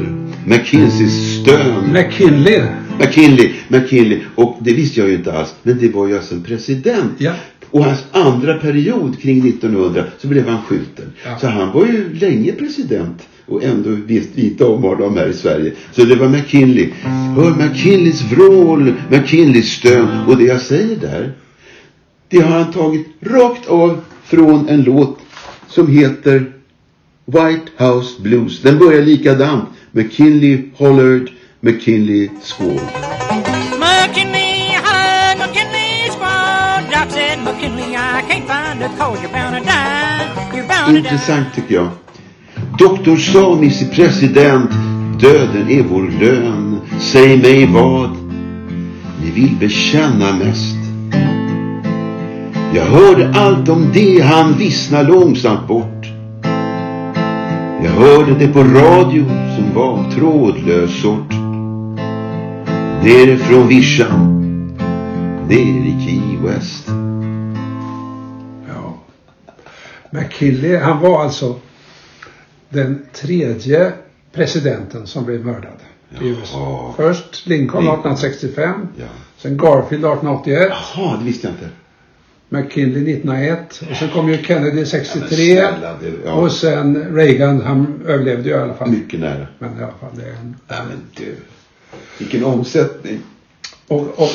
McKinseys 0.45 1.43
stön. 1.43 1.93
McKinley. 1.93 2.62
McKinley, 2.99 3.53
McKinley. 3.69 4.21
Och 4.35 4.59
det 4.61 4.73
visste 4.73 5.00
jag 5.00 5.09
ju 5.09 5.15
inte 5.15 5.33
alls. 5.33 5.55
Men 5.62 5.79
det 5.79 5.88
var 5.88 6.09
ju 6.09 6.17
alltså 6.17 6.35
en 6.35 6.43
president. 6.43 7.12
Ja. 7.19 7.33
Och 7.71 7.85
hans 7.85 8.05
andra 8.12 8.55
period 8.55 9.21
kring 9.21 9.49
1900 9.49 10.05
så 10.19 10.29
blev 10.29 10.49
han 10.49 10.62
skjuten. 10.62 11.12
Ja. 11.25 11.38
Så 11.38 11.47
han 11.47 11.73
var 11.73 11.87
ju 11.87 12.15
länge 12.15 12.53
president. 12.53 13.23
Och 13.47 13.65
ändå 13.65 13.91
visste 13.91 14.33
vi 14.35 14.43
inte 14.43 14.65
om 14.65 14.83
honom 14.83 15.17
här 15.17 15.29
i 15.29 15.33
Sverige. 15.33 15.73
Så 15.93 16.05
det 16.05 16.15
var 16.15 16.29
McKinley. 16.29 16.88
Hör 17.37 17.50
McKinleys 17.50 18.23
vrål, 18.23 18.93
McKinleys 19.11 19.73
stön. 19.73 20.09
Och 20.29 20.37
det 20.37 20.45
jag 20.45 20.61
säger 20.61 20.97
där. 20.97 21.33
Det 22.29 22.38
har 22.38 22.59
han 22.59 22.73
tagit 22.73 23.07
rakt 23.21 23.69
av 23.69 24.00
från 24.25 24.69
en 24.69 24.83
låt 24.83 25.19
som 25.69 25.88
heter 25.88 26.53
White 27.25 27.85
House 27.85 28.23
Blues. 28.23 28.62
Den 28.62 28.79
börjar 28.79 29.03
likadant. 29.03 29.65
McKinley 29.93 30.62
hollered, 30.75 31.29
McKinley 31.67 32.31
scored. 32.43 32.77
McKinley, 33.83 34.71
hi, 34.87 35.35
McKinley 35.35 36.09
squad. 36.15 36.89
Doc 36.93 37.11
said, 37.11 37.43
McKinley, 37.43 37.97
I 37.97 38.23
can't 38.29 38.47
find 38.47 38.81
a 38.85 38.89
cause 38.97 39.21
you're 39.21 39.33
bound 39.33 39.57
to 39.57 39.65
die. 39.65 40.55
You're 40.55 40.69
bound 40.69 40.95
to 40.95 41.03
die. 41.03 41.09
Intressant 41.09 41.55
tycker 41.55 41.75
jag. 41.75 41.89
Doktor 42.79 43.17
sa, 43.17 43.59
President, 43.95 44.71
döden 45.21 45.71
är 45.71 45.83
vår 45.83 46.03
lön. 46.21 46.81
Säg 47.01 47.37
mig 47.37 47.67
vad 47.67 48.11
ni 49.23 49.31
vill 49.31 49.57
bekänna 49.61 50.33
mest. 50.33 50.77
Jag 52.75 52.85
hörde 52.85 53.33
allt 53.35 53.69
om 53.69 53.91
det, 53.95 54.21
han 54.21 54.59
vissnar 54.59 55.05
långsamt 55.05 55.69
bort. 55.69 56.07
Jag 57.85 57.91
hörde 57.91 58.35
det 58.39 58.49
på 58.49 58.65
radio 58.65 59.25
som 59.57 59.75
var 59.75 60.11
trådlös 60.11 61.03
sort. 61.03 61.46
Nere 63.03 63.37
från 63.38 63.69
vischan, 63.69 64.37
ner 65.49 65.87
i 65.87 65.97
Key 66.07 66.38
West. 66.49 66.88
Ja. 68.69 68.99
McKinley, 70.11 70.76
han 70.76 71.00
var 71.00 71.23
alltså 71.25 71.61
den 72.69 73.07
tredje 73.12 73.93
presidenten 74.33 75.07
som 75.07 75.25
blev 75.25 75.45
mördad 75.45 75.73
i 76.21 76.29
USA. 76.29 76.95
Först 76.97 77.47
Lincoln 77.47 77.85
Lincoln. 77.85 78.12
1865. 78.12 78.88
Ja. 78.99 79.05
Sen 79.37 79.57
Garfield 79.57 80.05
1881. 80.05 80.69
Jaha, 80.71 81.17
det 81.19 81.25
visste 81.25 81.47
jag 81.47 81.55
inte. 81.55 81.69
McKinley 82.49 83.12
1901. 83.15 83.83
Och 83.91 83.97
sen 83.97 84.09
kom 84.11 84.29
ju 84.29 84.43
Kennedy 84.43 84.85
63. 84.87 85.37
snälla, 85.37 85.95
det- 86.00 86.12
ja. 86.25 86.33
Och 86.33 86.53
sen 86.53 87.15
Reagan, 87.15 87.61
han 87.61 88.00
överlevde 88.07 88.49
ju 88.49 88.55
i 88.55 88.59
alla 88.59 88.75
fall. 88.75 88.91
Mycket 88.91 89.21
nära. 89.21 89.47
Men 89.59 89.71
i 89.81 89.83
alla 89.83 89.93
fall, 90.00 90.11
det 90.17 90.23
är 90.23 90.31
en... 90.31 90.57
Ja 90.69 90.75
men 90.88 90.99
du. 91.17 91.35
Vilken 92.19 92.45
omsättning. 92.45 93.21
Och, 93.89 94.01
och 94.01 94.31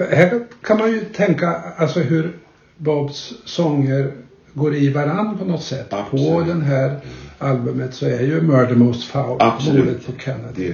eh, 0.00 0.08
här 0.10 0.44
kan 0.62 0.78
man 0.78 0.90
ju 0.92 1.00
tänka 1.00 1.48
alltså 1.76 2.00
hur 2.00 2.32
Bobs 2.76 3.32
sånger 3.44 4.12
går 4.54 4.74
i 4.74 4.88
varann 4.92 5.38
på 5.38 5.44
något 5.44 5.62
sätt. 5.62 5.90
På 5.90 5.96
Absolut. 5.96 6.46
den 6.46 6.62
här 6.62 7.00
albumet 7.38 7.94
så 7.94 8.06
är 8.06 8.20
ju 8.20 8.40
Murder 8.40 8.74
Most 8.74 9.04
Foul 9.04 9.36
Absolut. 9.40 9.84
mordet 9.84 10.06
på 10.06 10.12
Kennedy. 10.24 10.72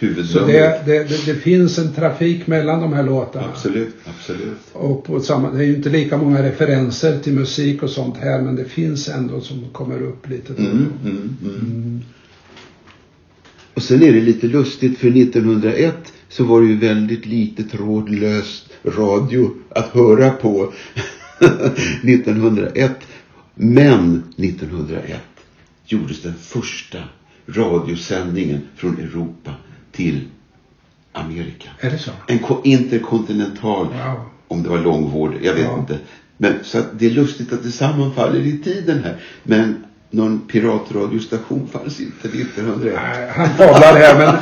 Det 0.00 0.24
Så 0.24 0.46
det, 0.46 0.82
det, 0.86 1.04
det, 1.04 1.26
det 1.26 1.34
finns 1.34 1.78
en 1.78 1.94
trafik 1.94 2.46
mellan 2.46 2.80
de 2.80 2.92
här 2.92 3.02
låtarna. 3.02 3.46
Absolut, 3.52 3.94
absolut. 4.04 4.58
Och 4.72 5.04
på 5.04 5.20
samma, 5.20 5.50
det 5.50 5.64
är 5.64 5.66
ju 5.66 5.76
inte 5.76 5.88
lika 5.88 6.16
många 6.16 6.42
referenser 6.42 7.18
till 7.18 7.32
musik 7.32 7.82
och 7.82 7.90
sånt 7.90 8.16
här 8.16 8.42
men 8.42 8.56
det 8.56 8.64
finns 8.64 9.08
ändå 9.08 9.40
som 9.40 9.64
kommer 9.72 10.02
upp 10.02 10.28
lite. 10.28 10.52
då 10.52 10.62
Mm, 10.62 10.92
då. 11.02 11.10
mm, 11.10 11.36
mm. 11.42 12.00
Och 13.74 13.82
sen 13.82 14.02
är 14.02 14.12
det 14.12 14.20
lite 14.20 14.46
lustigt 14.46 14.98
för 14.98 15.08
1901 15.08 16.12
så 16.28 16.44
var 16.44 16.60
det 16.60 16.66
ju 16.66 16.76
väldigt 16.78 17.26
lite 17.26 17.62
trådlöst 17.62 18.68
radio 18.84 19.50
att 19.70 19.86
höra 19.88 20.30
på 20.30 20.72
1901. 22.02 22.92
Men 23.54 24.22
1901 24.36 25.20
gjordes 25.86 26.22
den 26.22 26.34
första 26.34 26.98
radiosändningen 27.46 28.60
från 28.76 28.98
Europa 28.98 29.50
till 29.92 30.20
Amerika. 31.12 31.68
Är 31.80 31.90
det 31.90 31.98
så? 31.98 32.10
En 32.28 32.38
ko- 32.38 32.60
interkontinental, 32.64 33.86
Wow. 33.86 34.20
om 34.48 34.62
det 34.62 34.68
var 34.68 34.80
långvård, 34.82 35.34
jag 35.42 35.54
vet 35.54 35.62
Ja. 35.64 35.78
inte. 35.78 35.98
Men 36.36 36.54
så 36.62 36.82
det 36.98 37.06
är 37.06 37.10
lustigt 37.10 37.52
att 37.52 37.62
det 37.62 37.70
sammanfaller 37.70 38.40
i 38.40 38.58
tiden 38.58 39.04
här. 39.04 39.16
Men 39.42 39.84
någon 40.12 40.38
piratradiostation 40.38 41.68
fanns 41.72 42.00
inte 42.00 42.28
1901. 42.28 42.94
Nej, 42.94 43.30
Han 43.36 43.48
fablar 43.48 43.96
här 43.96 44.18
men, 44.18 44.34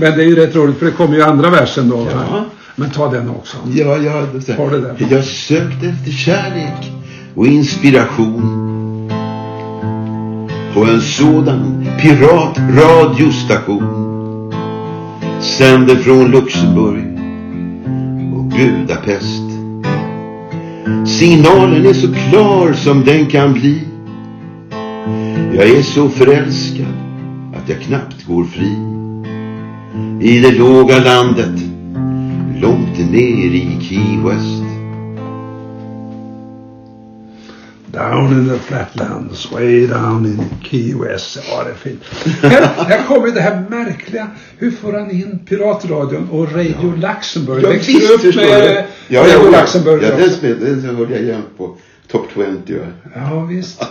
men 0.00 0.18
det 0.18 0.24
är 0.24 0.26
ju 0.26 0.36
rätt 0.36 0.56
roligt 0.56 0.78
för 0.78 0.86
det 0.86 0.92
kommer 0.92 1.16
ju 1.16 1.22
andra 1.22 1.50
versen 1.50 1.88
då. 1.88 2.08
Ja. 2.10 2.44
Men 2.76 2.90
ta 2.90 3.10
den 3.10 3.30
också. 3.30 3.56
Ja, 3.74 3.96
ja, 3.96 4.26
så. 4.46 4.52
Har 4.52 4.70
det? 4.70 4.94
Jag 5.10 5.24
sökte 5.24 5.86
efter 5.86 6.10
kärlek 6.10 6.92
och 7.34 7.46
inspiration. 7.46 8.66
På 10.74 10.84
en 10.84 11.00
sådan 11.00 11.86
piratradiostation. 12.00 14.06
Sände 15.40 15.96
från 15.96 16.30
Luxemburg 16.30 17.18
och 18.36 18.44
Budapest. 18.44 19.42
Signalen 21.18 21.86
är 21.86 21.92
så 21.92 22.14
klar 22.14 22.72
som 22.72 23.04
den 23.04 23.26
kan 23.26 23.52
bli. 23.52 23.89
Jag 25.52 25.68
är 25.68 25.82
så 25.82 26.08
förälskad 26.08 26.94
att 27.56 27.68
jag 27.68 27.80
knappt 27.80 28.26
går 28.26 28.44
fri. 28.44 28.76
I 30.28 30.40
det 30.40 30.50
låga 30.50 30.98
landet, 30.98 31.62
långt 32.62 32.98
ner 32.98 33.54
i 33.54 33.78
Key 33.82 34.18
West. 34.24 34.64
Down 37.86 38.32
in 38.32 38.48
the 38.48 38.58
flatlands, 38.58 39.52
way 39.52 39.86
down 39.86 40.26
in 40.26 40.44
Key 40.62 40.94
West. 40.94 41.38
Ja, 41.50 41.64
det 41.64 41.70
är 41.70 41.74
fint. 41.74 42.02
Här, 42.42 42.84
här 42.84 43.06
kommer 43.06 43.30
det 43.30 43.40
här 43.40 43.64
märkliga. 43.70 44.26
Hur 44.58 44.70
får 44.70 44.92
han 44.92 45.10
in 45.10 45.38
piratradion 45.48 46.28
och 46.30 46.52
Radio 46.52 46.94
Luxemburg? 46.96 47.64
Ja, 47.64 47.68
Växte 47.68 47.92
visst 47.92 48.22
du 48.22 48.28
upp 48.28 48.36
med. 48.36 48.84
Ja, 49.08 49.20
Radio 49.20 49.50
Luxemburg? 49.50 50.02
ja, 50.02 50.26
den, 50.42 50.82
den 50.82 50.96
hörde 50.96 51.14
jag 51.14 51.24
jämt 51.24 51.58
på 51.58 51.76
Top 52.10 52.26
20. 52.34 52.78
Va? 52.78 52.86
Ja, 53.14 53.40
visst. 53.44 53.84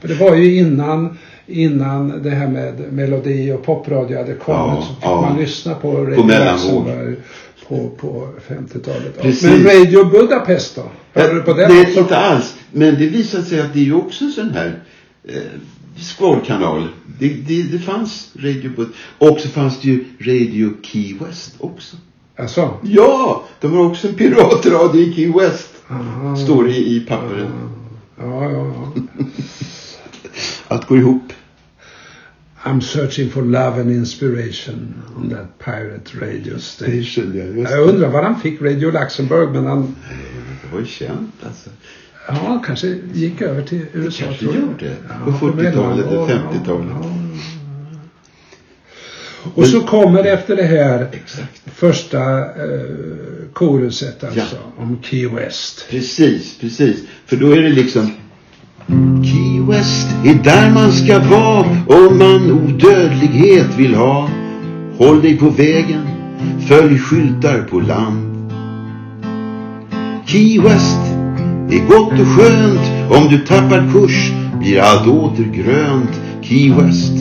För 0.00 0.08
det 0.08 0.14
var 0.14 0.34
ju 0.34 0.58
innan, 0.58 1.18
innan 1.46 2.22
det 2.22 2.30
här 2.30 2.48
med 2.48 2.92
melodi 2.92 3.52
och 3.52 3.64
popradio 3.64 4.18
hade 4.18 4.34
kommit 4.34 4.74
Ja, 4.76 4.82
så 4.88 4.94
fick 4.94 5.04
ja. 5.04 5.20
man 5.20 5.38
lyssna 5.38 5.74
på 5.74 5.92
Radio 5.92 6.24
mellanvåg. 6.24 6.86
Luxemburg 6.86 7.16
på, 7.68 7.88
på 7.88 8.28
50-talet. 8.48 9.20
Precis. 9.22 9.42
Men 9.42 9.64
Radio 9.64 10.04
Budapest 10.04 10.76
då? 10.76 10.82
Hörde 11.20 11.34
du 11.34 11.42
på 11.42 11.52
den 11.52 11.70
det 11.70 11.82
också? 11.82 12.00
inte 12.00 12.16
alls. 12.16 12.54
Men 12.72 12.94
det 12.94 13.06
visade 13.06 13.44
sig 13.44 13.60
att 13.60 13.72
det 13.72 13.80
är 13.80 13.84
ju 13.84 13.94
också 13.94 14.24
en 14.24 14.32
sån 14.32 14.50
här 14.50 14.82
eh, 15.28 15.34
skvalkanal. 16.00 16.88
Det, 17.18 17.28
det, 17.28 17.62
det 17.62 17.78
fanns 17.78 18.30
Radio 18.36 18.70
Bud 18.76 18.88
Och 19.18 19.40
så 19.40 19.48
fanns 19.48 19.80
det 19.80 19.88
ju 19.88 20.04
Radio 20.20 20.72
Key 20.82 21.14
West 21.20 21.54
också. 21.58 21.96
Alltså? 22.38 22.70
Ja! 22.82 23.44
De 23.60 23.72
har 23.72 23.86
också 23.86 24.08
en 24.08 24.14
piratradio 24.14 25.00
i 25.00 25.12
Key 25.12 25.32
West. 25.32 25.73
Aha. 25.88 26.36
Står 26.36 26.64
det 26.64 26.76
i, 26.76 27.00
pappren. 27.08 27.48
Ja, 28.18 28.44
ja, 28.44 28.50
ja. 28.52 28.92
Allt 30.68 30.86
går 30.86 30.98
ihop. 30.98 31.32
I'm 32.64 32.80
searching 32.80 33.30
for 33.30 33.42
love 33.42 33.80
and 33.80 33.90
inspiration 33.90 34.94
on 35.16 35.28
that 35.30 35.58
pirate 35.58 36.14
radio 36.20 36.58
station. 36.58 37.32
Ja, 37.36 37.44
just 37.44 37.70
Jag 37.70 37.88
undrar 37.88 38.08
var 38.10 38.22
han 38.22 38.40
fick 38.40 38.62
Radio 38.62 38.90
Luxemburg, 38.90 39.52
men 39.52 39.66
han 39.66 39.94
Det 40.62 40.72
var 40.72 40.80
ju 40.80 40.86
känt 40.86 41.32
alltså. 41.46 41.70
ja, 42.28 42.62
kanske 42.66 42.98
gick 43.12 43.42
över 43.42 43.62
till 43.62 43.86
USA. 43.92 44.24
kanske 44.24 44.44
tror 44.44 44.54
jag. 44.54 44.62
gjorde. 44.62 44.96
Ja, 45.08 45.14
På 45.24 45.30
40-talet 45.30 45.56
mellanår, 45.76 46.30
eller 46.30 46.38
50-talet. 46.38 46.86
ja, 46.90 47.00
ja. 47.02 47.23
Och 49.54 49.66
så 49.66 49.80
kommer 49.80 50.24
efter 50.24 50.56
det 50.56 50.62
här 50.62 51.08
Exakt. 51.12 51.62
första 51.74 52.38
eh, 52.40 52.44
koruset 53.52 54.24
alltså, 54.24 54.40
Ja. 54.76 54.82
om 54.82 54.98
Key 55.02 55.26
West. 55.28 55.86
Precis, 55.90 56.58
precis. 56.60 56.96
För 57.26 57.36
då 57.36 57.52
är 57.52 57.62
det 57.62 57.68
liksom 57.68 58.10
Key 59.24 59.60
West 59.68 60.06
är 60.24 60.34
där 60.44 60.70
man 60.74 60.92
ska 60.92 61.18
vara 61.18 61.66
om 61.86 62.18
man 62.18 62.52
odödlighet 62.52 63.66
vill 63.78 63.94
ha. 63.94 64.28
Håll 64.98 65.22
dig 65.22 65.36
på 65.38 65.48
vägen, 65.50 66.06
följ 66.68 66.98
skyltar 66.98 67.62
på 67.70 67.80
land. 67.80 68.30
Key 70.26 70.60
West 70.60 71.00
är 71.70 71.86
gott 71.88 72.20
och 72.20 72.26
skönt. 72.28 72.80
Om 73.10 73.28
du 73.30 73.38
tappar 73.38 73.90
kurs 73.92 74.32
blir 74.60 74.80
allt 74.80 75.08
åter 75.08 75.44
grönt. 75.44 76.20
Key 76.42 76.72
West, 76.72 77.12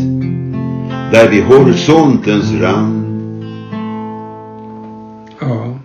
där 1.13 1.29
vid 1.29 1.43
horisontens 1.43 2.51
rand. 2.51 3.43
Ja. 5.39 5.79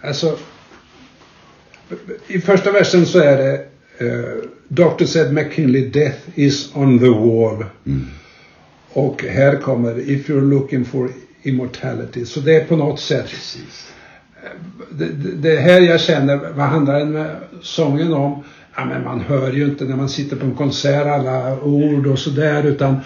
Alltså. 0.00 0.38
I 2.26 2.40
första 2.40 2.72
versen 2.72 3.06
så 3.06 3.18
är 3.18 3.36
det 3.36 3.54
eh, 4.06 4.44
Dr. 4.68 5.04
said 5.04 5.32
McKinley 5.32 5.88
death 5.88 6.18
is 6.34 6.70
on 6.74 6.98
the 6.98 7.08
wall. 7.08 7.64
Och 8.92 9.24
här 9.24 9.56
kommer 9.56 10.10
If 10.10 10.28
you're 10.28 10.50
looking 10.50 10.84
for 10.84 11.10
immortality. 11.42 12.24
Så 12.24 12.40
det 12.40 12.56
är 12.56 12.64
på 12.64 12.76
något 12.76 13.00
sätt 13.00 13.26
Precis. 13.30 13.92
det, 14.90 15.06
det, 15.06 15.50
det 15.50 15.60
här 15.60 15.80
jag 15.80 16.00
känner, 16.00 16.36
vad 16.36 16.66
handlar 16.66 16.98
den 16.98 17.12
med 17.12 17.36
sången 17.62 18.12
om? 18.12 18.44
Ja, 18.76 18.84
men 18.84 19.04
man 19.04 19.20
hör 19.20 19.52
ju 19.52 19.64
inte 19.64 19.84
när 19.84 19.96
man 19.96 20.08
sitter 20.08 20.36
på 20.36 20.44
en 20.46 20.54
konsert 20.54 21.06
alla 21.06 21.60
ord 21.60 22.06
och 22.06 22.18
sådär 22.18 22.62
utan 22.62 23.00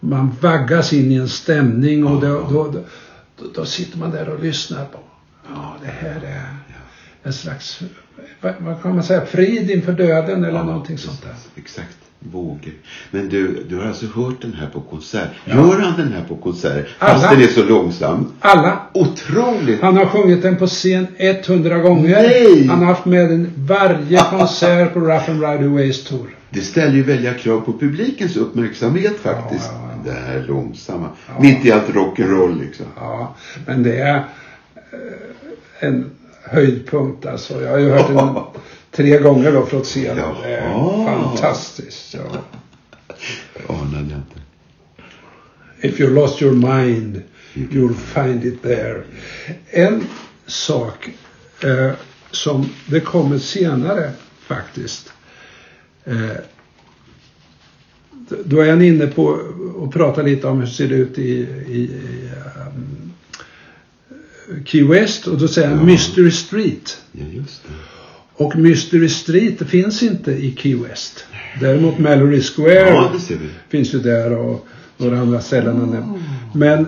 man 0.00 0.36
vaggas 0.40 0.92
in 0.92 1.12
i 1.12 1.14
en 1.14 1.28
stämning 1.28 2.06
och 2.06 2.20
då, 2.20 2.48
då, 2.50 2.72
då, 2.72 3.44
då 3.54 3.64
sitter 3.64 3.98
man 3.98 4.10
där 4.10 4.28
och 4.28 4.42
lyssnar 4.42 4.84
på. 4.84 4.98
Ja, 5.54 5.76
det 5.82 6.06
här 6.06 6.20
är 6.24 6.56
en 7.22 7.32
slags, 7.32 7.80
vad, 8.40 8.54
vad 8.58 8.82
kan 8.82 8.94
man 8.94 9.04
säga, 9.04 9.26
frid 9.26 9.70
inför 9.70 9.92
döden 9.92 10.44
eller 10.44 10.64
någonting 10.64 10.98
sånt 10.98 11.22
där. 11.22 11.34
Exakt. 11.56 12.07
Vågor. 12.20 12.72
Men 13.10 13.28
du, 13.28 13.64
du 13.68 13.76
har 13.76 13.84
alltså 13.84 14.06
hört 14.06 14.42
den 14.42 14.52
här 14.54 14.66
på 14.66 14.80
konsert. 14.80 15.28
Gör 15.44 15.80
han 15.80 15.96
den 16.00 16.12
här 16.12 16.24
på 16.28 16.36
konsert? 16.36 16.88
Fast 16.98 17.24
Alla. 17.24 17.34
den 17.34 17.42
är 17.48 17.52
så 17.52 17.64
långsam. 17.64 18.32
Alla. 18.40 18.80
Otroligt. 18.94 19.80
Han 19.80 19.96
har 19.96 20.06
sjungit 20.06 20.42
den 20.42 20.56
på 20.56 20.66
scen 20.66 21.06
100 21.18 21.78
gånger. 21.78 22.22
Nej! 22.22 22.66
Han 22.66 22.78
har 22.78 22.86
haft 22.86 23.04
med 23.04 23.28
den 23.28 23.52
varje 23.56 24.18
konsert 24.30 24.94
på 24.94 25.00
Rough 25.00 25.30
and 25.30 25.42
Ride 25.42 25.68
Ways 25.68 26.04
Tour. 26.04 26.34
Det 26.50 26.60
ställer 26.60 26.94
ju 26.94 27.02
välja 27.02 27.34
krav 27.34 27.60
på 27.60 27.72
publikens 27.72 28.36
uppmärksamhet 28.36 29.16
faktiskt. 29.22 29.70
Ja, 29.72 29.90
ja, 30.04 30.10
Det 30.12 30.18
här 30.18 30.44
långsamma. 30.48 31.08
Mitt 31.40 31.64
i 31.64 31.72
allt 31.72 31.88
rock'n'roll 31.88 32.60
liksom. 32.60 32.86
Ja, 32.96 33.34
men 33.66 33.82
det 33.82 33.98
är 33.98 34.16
eh, 34.16 34.24
en 35.80 36.10
höjdpunkt 36.42 37.26
alltså. 37.26 37.62
Jag 37.62 37.70
har 37.70 37.78
ju 37.78 37.90
hört 37.90 38.08
den 38.08 38.18
tre 38.92 39.18
gånger 39.18 39.52
då 39.52 39.66
från 39.66 39.82
scenen. 39.82 40.18
Jaha. 40.18 41.04
fantastiskt. 41.04 42.14
Ja. 42.14 42.44
Anade 43.68 44.10
jag 44.10 44.18
inte. 44.18 44.40
If 45.80 46.00
you 46.00 46.14
lost 46.14 46.42
your 46.42 46.54
mind, 46.54 47.22
you'll 47.54 47.94
find 47.94 48.44
it 48.44 48.62
there. 48.62 49.02
En 49.70 50.06
sak 50.46 51.08
eh, 51.64 51.90
som 52.30 52.68
det 52.86 53.00
kommer 53.00 53.38
senare 53.38 54.10
faktiskt. 54.40 55.12
Eh, 56.04 56.30
då 58.44 58.60
är 58.60 58.70
han 58.70 58.82
inne 58.82 59.06
på 59.06 59.24
och 59.76 59.92
pratar 59.92 60.22
lite 60.22 60.46
om 60.46 60.58
hur 60.58 60.66
det 60.66 60.72
ser 60.72 60.92
ut 60.92 61.18
i, 61.18 61.30
i, 61.68 61.78
i 61.78 62.30
um, 62.66 63.12
Key 64.64 64.84
West 64.84 65.26
och 65.26 65.38
då 65.38 65.48
säger 65.48 65.68
han 65.68 65.86
Mystery 65.86 66.30
Street. 66.30 67.02
Ja, 67.12 67.24
just 67.32 67.62
det. 67.62 67.97
Och 68.38 68.56
Mystery 68.56 69.08
Street 69.08 69.68
finns 69.68 70.02
inte 70.02 70.30
i 70.32 70.54
Key 70.58 70.74
West. 70.74 71.24
Däremot 71.60 71.98
Mallory 71.98 72.40
Square 72.42 72.88
Ja, 72.88 73.12
finns 73.68 73.94
ju 73.94 73.98
där 73.98 74.38
och 74.38 74.66
några 74.96 75.18
andra 75.20 75.40
ställen. 75.40 75.76
han 75.80 75.90
nämnt. 75.90 76.18
Men 76.54 76.86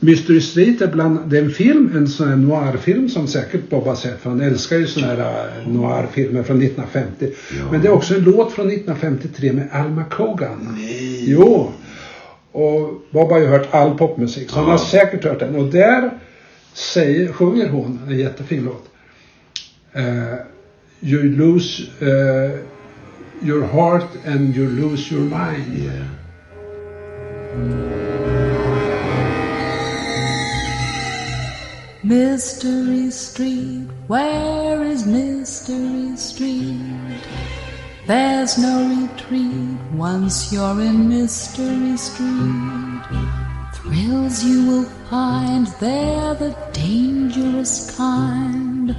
Mystery 0.00 0.40
Street 0.40 0.80
är 0.82 0.86
bland, 0.86 1.30
det 1.30 1.38
är 1.38 1.42
en 1.42 1.50
film, 1.50 1.90
en 1.96 2.08
sån 2.08 2.28
här 2.28 2.36
noirfilm 2.36 3.08
som 3.08 3.26
säkert 3.26 3.70
Bob 3.70 3.84
har 3.84 3.94
sett 3.94 4.20
för 4.20 4.30
han 4.30 4.40
älskar 4.40 4.76
ju 4.76 4.86
såna 4.86 5.06
här 5.06 5.18
äh, 5.18 5.68
noirfilmer 5.72 6.42
från 6.42 6.62
1950. 6.62 7.26
Ja. 7.58 7.64
Men 7.72 7.80
det 7.82 7.88
är 7.88 7.92
också 7.92 8.14
en 8.14 8.20
låt 8.24 8.52
från 8.52 8.66
1953 8.66 9.52
med 9.52 9.68
Alma 9.72 10.04
Cogan. 10.04 10.76
Nej. 10.78 11.24
Jo. 11.30 11.70
Och 12.52 13.02
Bob 13.10 13.30
har 13.30 13.38
ju 13.38 13.46
hört 13.46 13.68
all 13.74 13.98
popmusik 13.98 14.50
så 14.50 14.56
han 14.56 14.64
Ja. 14.64 14.70
har 14.70 14.78
säkert 14.78 15.24
hört 15.24 15.40
den. 15.40 15.56
Och 15.56 15.64
där 15.70 16.10
säger, 16.72 17.32
sjunger 17.32 17.68
hon 17.68 18.00
en 18.08 18.18
jättefin 18.18 18.64
låt. 18.64 18.84
Eh, 19.98 20.44
you 21.02 21.22
lose 21.30 21.90
eh, 22.00 22.62
your 23.42 23.66
heart 23.66 24.08
and 24.24 24.54
you 24.54 24.68
lose 24.68 25.10
your 25.10 25.22
mind. 25.22 25.66
Yeah. 25.74 26.04
Mystery 32.04 33.10
Street, 33.10 33.88
where 34.06 34.84
is 34.84 35.04
Mystery 35.04 36.16
Street? 36.16 36.78
There's 38.06 38.56
no 38.56 38.76
retreat 39.02 39.80
once 39.94 40.52
you're 40.52 40.80
in 40.80 41.08
Mystery 41.08 41.96
Street. 41.96 43.02
Thrills 43.74 44.44
you 44.44 44.64
will 44.64 44.88
find 45.10 45.66
there 45.80 46.34
the 46.34 46.56
dangerous 46.72 47.96
kind. 47.96 48.96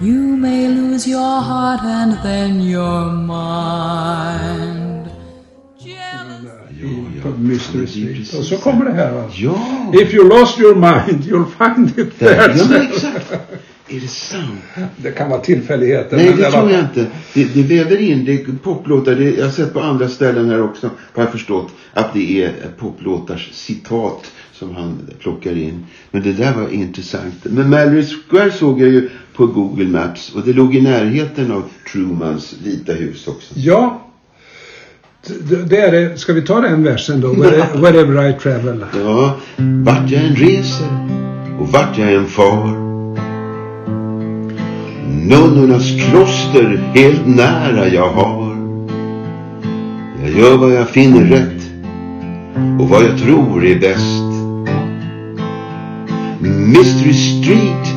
You 0.00 0.36
may 0.36 0.68
lose 0.68 1.06
your 1.06 1.40
heart 1.40 1.80
and 1.82 2.18
then 2.22 2.60
your 2.60 3.12
mind. 3.12 4.86
Mystery 7.38 7.80
det 7.80 7.86
Street. 8.24 8.34
Och 8.40 8.44
så 8.44 8.56
kommer 8.56 8.84
det 8.84 8.92
här 8.92 9.12
va. 9.12 9.30
Ja! 9.34 9.92
If 9.94 10.14
you 10.14 10.28
lost 10.28 10.60
your 10.60 10.74
mind 10.74 11.24
you'll 11.24 11.74
find 11.74 11.98
it 11.98 12.18
there. 12.18 12.54
Ja, 12.56 12.82
exakt. 12.82 13.32
Är 13.88 14.00
det 14.00 14.08
sant? 14.08 14.60
Det 14.96 15.10
kan 15.10 15.30
vara 15.30 15.40
tillfälligheter. 15.40 16.16
Nej, 16.16 16.28
men 16.30 16.36
det 16.36 16.42
var- 16.42 16.50
tror 16.50 16.70
jag 16.70 16.80
inte. 16.80 17.06
Det, 17.34 17.44
det 17.44 17.62
väver 17.62 18.00
in, 18.00 18.24
det 18.24 18.32
är 18.32 18.44
poplåtar. 18.62 19.14
Det, 19.14 19.30
jag 19.30 19.44
har 19.44 19.52
sett 19.52 19.72
på 19.74 19.80
andra 19.80 20.08
ställen 20.08 20.50
här 20.50 20.62
också, 20.62 20.90
har 21.14 21.22
jag 21.22 21.32
förstått, 21.32 21.68
att 21.92 22.14
det 22.14 22.42
är 22.44 22.52
poplåtars 22.78 23.50
citat 23.52 24.32
som 24.52 24.74
han 24.76 24.98
plockar 25.20 25.56
in. 25.58 25.86
Men 26.10 26.22
det 26.22 26.32
där 26.32 26.54
var 26.54 26.68
intressant. 26.68 27.34
Men 27.44 27.70
Mallory 27.70 28.04
Square 28.04 28.50
såg 28.52 28.80
jag 28.80 28.88
ju 28.88 29.10
på 29.36 29.46
Google 29.46 29.84
Maps 29.88 30.32
och 30.34 30.42
det 30.42 30.52
låg 30.52 30.74
i 30.74 30.80
närheten 30.82 31.52
av 31.52 31.62
Trumans 31.92 32.54
Vita 32.64 32.92
hus 32.92 33.28
också. 33.28 33.54
Ja. 33.56 34.02
det 35.68 35.78
är 35.78 35.92
det, 35.92 36.18
ska 36.18 36.32
vi 36.32 36.42
ta 36.42 36.60
den 36.60 36.82
versen 36.82 37.20
då? 37.20 37.28
Where- 37.32 37.80
Wherever 37.80 38.28
I 38.30 38.32
travel. 38.32 38.84
Ja, 39.04 39.36
vart 39.84 40.10
jag 40.10 40.24
än 40.24 40.36
reser 40.36 40.86
och 41.60 41.68
vart 41.68 41.98
jag 41.98 42.12
än 42.14 42.26
far. 42.26 42.86
Nunnornas 45.28 45.90
kloster 45.90 46.92
helt 46.94 47.26
nära 47.26 47.88
jag 47.88 48.08
har. 48.08 48.56
Jag 50.22 50.30
gör 50.38 50.56
vad 50.56 50.72
jag 50.74 50.88
finner 50.88 51.24
rätt 51.24 51.62
och 52.80 52.88
vad 52.88 53.02
jag 53.04 53.18
tror 53.18 53.64
är 53.64 53.80
bäst. 53.80 54.22
Mystery 56.72 57.12
Street 57.14 57.95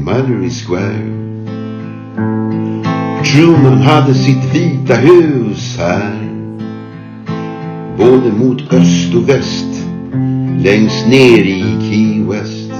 och 0.00 0.06
Mallory 0.06 0.50
Square. 0.50 1.20
Truman 3.24 3.82
hade 3.82 4.14
sitt 4.14 4.54
vita 4.54 4.94
hus 4.94 5.76
här. 5.78 6.30
Både 7.98 8.32
mot 8.32 8.72
öst 8.72 9.14
och 9.14 9.28
väst 9.28 9.86
längst 10.64 11.06
ner 11.06 11.38
i 11.38 11.62
Key 11.80 12.24
West. 12.24 12.72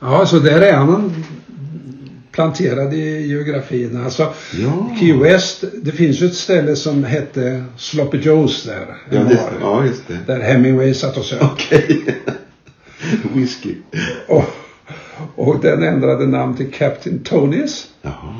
Ja, 0.00 0.26
så 0.26 0.38
där 0.38 0.60
är 0.60 0.76
han 0.76 1.24
planterad 2.36 2.94
i 2.94 3.26
geografin. 3.26 4.04
Alltså, 4.04 4.32
Ja. 4.62 4.90
Key 5.00 5.12
West, 5.12 5.64
det 5.82 5.92
finns 5.92 6.22
ju 6.22 6.26
ett 6.26 6.34
ställe 6.34 6.76
som 6.76 7.04
hette 7.04 7.64
Sloppy 7.76 8.18
Joe's 8.18 8.66
där. 8.66 8.96
Ja, 9.10 9.24
det, 9.24 9.40
ja 9.60 9.84
just 9.84 10.08
det. 10.08 10.18
Där 10.26 10.40
Hemingway 10.40 10.94
satt 10.94 11.16
och 11.16 11.24
söp. 11.24 11.42
Okej. 11.42 12.04
Whisky. 13.34 13.74
Och, 14.28 14.44
och 15.34 15.60
den 15.60 15.82
ändrade 15.82 16.26
namn 16.26 16.56
till 16.56 16.70
Captain 16.70 17.18
Tonys. 17.18 17.86
Jaha. 18.02 18.34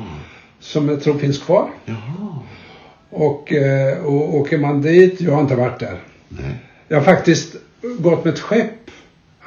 Som 0.59 0.89
jag 0.89 1.03
tror 1.03 1.17
finns 1.17 1.37
kvar. 1.39 1.69
Jaha. 1.85 2.39
Och, 3.09 3.53
eh, 3.53 3.97
och 4.05 4.35
åker 4.35 4.57
man 4.57 4.81
dit, 4.81 5.21
jag 5.21 5.31
har 5.31 5.41
inte 5.41 5.55
varit 5.55 5.79
där. 5.79 5.99
Nej. 6.29 6.55
Jag 6.87 6.97
har 6.97 7.03
faktiskt 7.03 7.55
gått 7.99 8.25
med 8.25 8.33
ett 8.33 8.39
skepp 8.39 8.86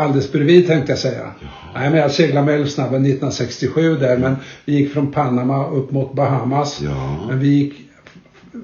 alldeles 0.00 0.32
bredvid 0.32 0.66
tänkte 0.66 0.92
jag 0.92 0.98
säga. 0.98 1.30
Nej, 1.74 1.90
men 1.90 1.98
jag 1.98 2.10
seglade 2.10 2.46
med 2.46 2.54
Älvsnabben 2.54 3.00
1967 3.06 3.96
där 3.96 4.18
men 4.18 4.36
vi 4.64 4.72
gick 4.74 4.92
från 4.92 5.12
Panama 5.12 5.66
upp 5.70 5.90
mot 5.90 6.14
Bahamas. 6.14 6.80
Ja. 6.84 7.26
Men 7.28 7.38
vi 7.38 7.48
gick 7.48 7.74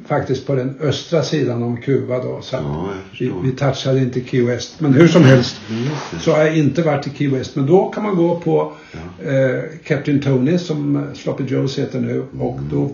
faktiskt 0.08 0.46
på 0.46 0.54
den 0.54 0.74
östra 0.80 1.22
sidan 1.22 1.62
om 1.62 1.76
Kuba 1.76 2.18
då. 2.18 2.38
Så 2.42 2.56
Ja, 2.56 2.88
vi, 3.20 3.32
vi 3.44 3.52
touchade 3.52 4.00
inte 4.00 4.20
Key 4.20 4.42
West. 4.42 4.80
Men 4.80 4.94
hur 4.94 5.08
som 5.08 5.24
helst 5.24 5.56
Mm, 5.70 5.88
så 6.20 6.32
har 6.32 6.38
jag 6.38 6.56
inte 6.58 6.82
varit 6.82 7.06
i 7.06 7.10
Key 7.10 7.28
West. 7.28 7.56
Men 7.56 7.66
då 7.66 7.88
kan 7.88 8.02
man 8.02 8.16
gå 8.16 8.40
på 8.40 8.72
eh, 9.24 9.62
Captain 9.84 10.20
Tony 10.20 10.58
som 10.58 11.06
Sloppy 11.14 11.44
Joe's 11.44 11.78
heter 11.80 12.00
nu. 12.00 12.24
Och 12.38 12.58
då 12.70 12.90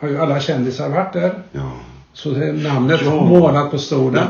har 0.00 0.08
ju 0.08 0.18
alla 0.18 0.40
kändisar 0.40 0.88
varit 0.88 1.12
där. 1.12 1.34
Ja. 1.52 1.72
Så 2.12 2.30
det 2.30 2.46
är 2.48 2.52
namnet 2.52 3.00
Ja. 3.04 3.24
målat 3.24 3.70
på 3.70 3.78
stolen. 3.78 4.26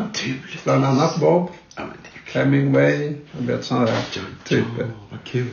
Bland 0.65 0.85
annat 0.85 1.21
Bob, 1.21 1.49
Ja, 1.77 1.83
men 1.83 1.97
det 2.03 2.19
är 2.19 2.22
Hemingway, 2.33 3.13
jag 3.39 3.47
vet 3.47 3.65
sådana 3.65 3.87
där 3.87 3.93
Ja, 4.15 4.21
typer. 4.49 4.87
vad 5.11 5.25
kul. 5.25 5.47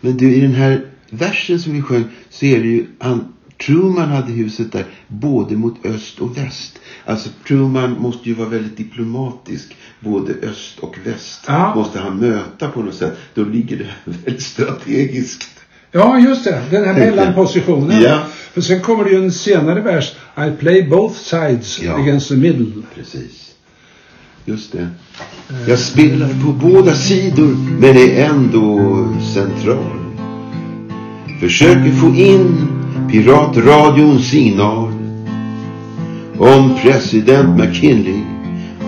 Men 0.00 0.16
du, 0.16 0.34
i 0.34 0.40
den 0.40 0.54
här 0.54 0.84
versen 1.10 1.60
som 1.60 1.72
vi 1.72 1.82
sjöng 1.82 2.04
så 2.30 2.46
är 2.46 2.60
det 2.60 2.68
ju 2.68 2.86
han, 2.98 3.32
Truman 3.66 4.08
hade 4.08 4.32
huset 4.32 4.72
där 4.72 4.84
både 5.08 5.56
mot 5.56 5.86
öst 5.86 6.18
och 6.18 6.36
väst. 6.38 6.78
Alltså 7.04 7.28
Truman 7.48 7.92
måste 8.00 8.28
ju 8.28 8.34
vara 8.34 8.48
väldigt 8.48 8.76
diplomatisk. 8.76 9.76
Både 10.00 10.32
öst 10.32 10.78
och 10.78 10.96
väst 11.04 11.44
Ja. 11.46 11.74
måste 11.74 11.98
han 12.00 12.16
möta 12.16 12.68
på 12.68 12.82
något 12.82 12.94
sätt. 12.94 13.16
Då 13.34 13.44
ligger 13.44 13.76
det 13.76 13.86
väldigt 14.04 14.42
strategiskt. 14.42 15.50
Ja, 15.92 16.18
just 16.18 16.44
det. 16.44 16.62
Den 16.70 16.84
här 16.84 16.94
mellanpositionen. 16.94 18.02
Ja. 18.02 18.22
För 18.52 18.60
sen 18.60 18.80
kommer 18.80 19.04
det 19.04 19.10
ju 19.10 19.16
en 19.24 19.32
senare 19.32 19.80
vers. 19.80 20.12
I 20.38 20.50
play 20.58 20.82
both 20.88 21.14
sides 21.18 21.82
Ja. 21.82 21.94
against 22.02 22.28
the 22.28 22.36
middle. 22.36 22.82
Precis. 22.94 23.49
Just 24.44 24.72
det. 24.72 24.88
Jag 25.66 25.78
spelar 25.78 26.28
på 26.28 26.52
båda 26.52 26.94
sidor 26.94 27.56
men 27.80 27.96
är 27.96 28.24
ändå 28.24 28.78
central. 29.34 30.00
Försöker 31.40 31.90
få 31.90 32.06
in 32.06 32.68
piratradions 33.10 34.30
signal. 34.30 34.92
Om 36.38 36.74
president 36.82 37.58
McKinley, 37.58 38.20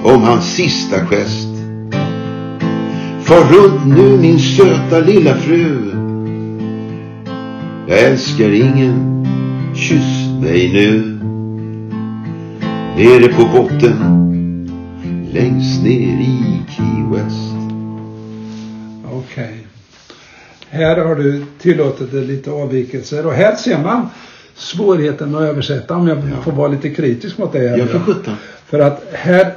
om 0.04 0.22
hans 0.22 0.54
sista 0.54 1.06
gest. 1.06 1.48
Far 3.22 3.44
runt 3.52 3.96
nu 3.96 4.18
min 4.18 4.38
söta 4.38 5.00
lilla 5.00 5.34
fru. 5.34 5.92
Jag 7.88 7.98
älskar 7.98 8.50
ingen, 8.50 9.26
kyss 9.74 10.40
mig 10.40 10.72
nu. 10.72 11.18
Nere 12.96 13.28
på 13.28 13.44
botten 13.44 14.31
längst 15.32 15.82
ner 15.82 16.20
i 16.20 16.62
Key 16.76 17.02
West. 17.12 17.54
Okej. 19.12 19.66
Här 20.68 20.96
har 20.96 21.14
du 21.14 21.44
tillåtit 21.58 22.12
det 22.12 22.20
lite 22.20 22.50
avvikelser. 22.50 23.26
Och 23.26 23.32
här 23.32 23.56
ser 23.56 23.78
man 23.78 24.08
svårigheten 24.54 25.34
att 25.34 25.42
översätta. 25.42 25.96
Om 25.96 26.08
jag 26.08 26.18
Ja. 26.18 26.42
får 26.44 26.52
vara 26.52 26.68
lite 26.68 26.90
kritisk 26.90 27.38
mot 27.38 27.52
det. 27.52 27.68
här 27.68 27.76
nu 27.76 27.86
för 27.86 27.98
sjutton. 27.98 28.34
För 28.66 28.78
att 28.78 29.04
här 29.12 29.52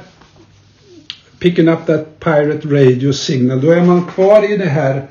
Picking 1.38 1.68
up 1.68 1.86
that 1.86 2.20
pirate 2.20 2.68
radio 2.68 3.12
signal. 3.12 3.60
Då 3.60 3.70
är 3.70 3.84
man 3.84 4.04
kvar 4.04 4.52
i 4.52 4.56
det 4.56 4.64
här 4.64 5.02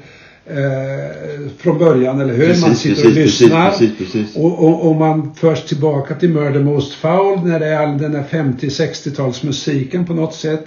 eh, 0.45 1.49
från 1.57 1.77
början, 1.77 2.21
eller 2.21 2.33
hur? 2.33 2.47
Precis, 2.47 2.65
man 2.65 2.75
sitter 2.75 3.07
och 3.07 3.13
precis, 3.13 3.23
precis, 3.23 3.41
lyssnar. 3.41 3.69
precis, 3.69 3.97
precis. 3.97 4.35
Och, 4.35 4.63
och, 4.63 4.89
och 4.89 4.95
man 4.95 5.35
förs 5.35 5.63
tillbaka 5.63 6.15
till 6.15 6.29
Murder 6.29 6.63
Most 6.63 6.93
Foul 6.93 7.39
när 7.43 7.59
det 7.59 7.67
är 7.67 7.87
all 7.87 7.97
den 7.97 8.15
här 8.15 8.23
50-60-talsmusiken 8.29 10.07
på 10.07 10.13
något 10.13 10.35
sätt. 10.35 10.65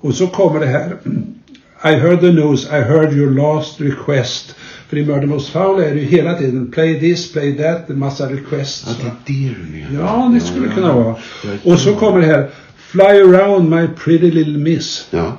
Och 0.00 0.14
så 0.14 0.26
kommer 0.26 0.60
det 0.60 0.66
här. 0.66 0.96
I 1.84 1.94
heard 1.94 2.20
the 2.20 2.32
news, 2.32 2.64
I 2.64 2.80
heard 2.80 3.12
your 3.12 3.30
last 3.30 3.80
request. 3.80 4.54
För 4.88 4.96
i 4.96 5.04
Murder 5.06 5.26
Most 5.26 5.48
Foul 5.48 5.80
är 5.80 5.94
det 5.94 6.00
ju 6.00 6.06
hela 6.06 6.34
tiden 6.34 6.70
play 6.70 7.00
this, 7.00 7.32
play 7.32 7.56
that, 7.56 7.90
en 7.90 7.98
massa 7.98 8.32
requests. 8.32 8.98
Ja, 9.02 9.10
det 9.26 9.32
är 9.32 9.48
det 9.48 9.54
du 9.54 9.94
menar. 9.94 10.06
Ja, 10.06 10.30
det 10.34 10.40
skulle 10.40 10.66
ja, 10.66 10.74
kunna 10.74 10.88
ja. 10.88 10.94
vara. 10.94 11.16
Och 11.64 11.78
så 11.78 11.94
kommer 11.94 12.20
det 12.20 12.26
här. 12.26 12.50
Fly 12.76 13.02
around 13.04 13.70
my 13.70 13.88
pretty 14.04 14.30
little 14.30 14.58
miss. 14.58 15.06
Ja. 15.10 15.36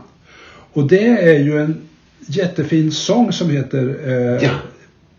Och 0.74 0.88
det 0.88 1.08
är 1.08 1.40
ju 1.40 1.62
en 1.62 1.82
jättefin 2.28 2.92
sång 2.92 3.32
som 3.32 3.50
heter 3.50 3.96
eh, 4.08 4.44
Ja. 4.44 4.50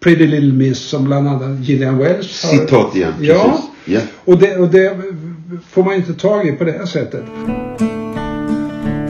Pretty 0.01 0.27
Little 0.27 0.53
Miss 0.53 0.79
som 0.79 1.05
bland 1.05 1.29
annat 1.29 1.59
Gillian 1.61 1.99
Welch 1.99 2.45
har. 2.45 2.51
Citat 2.59 2.97
igen. 2.97 3.12
Ja. 3.21 3.42
Precis. 3.45 3.64
Ja. 3.85 4.01
Och 4.25 4.38
det, 4.38 4.57
och 4.57 4.69
det 4.69 4.97
får 5.71 5.85
man 5.85 5.95
inte 5.95 6.14
tag 6.14 6.49
i 6.49 6.53
på 6.53 6.64
det 6.64 6.73
här 6.73 6.87
sättet. 6.87 7.23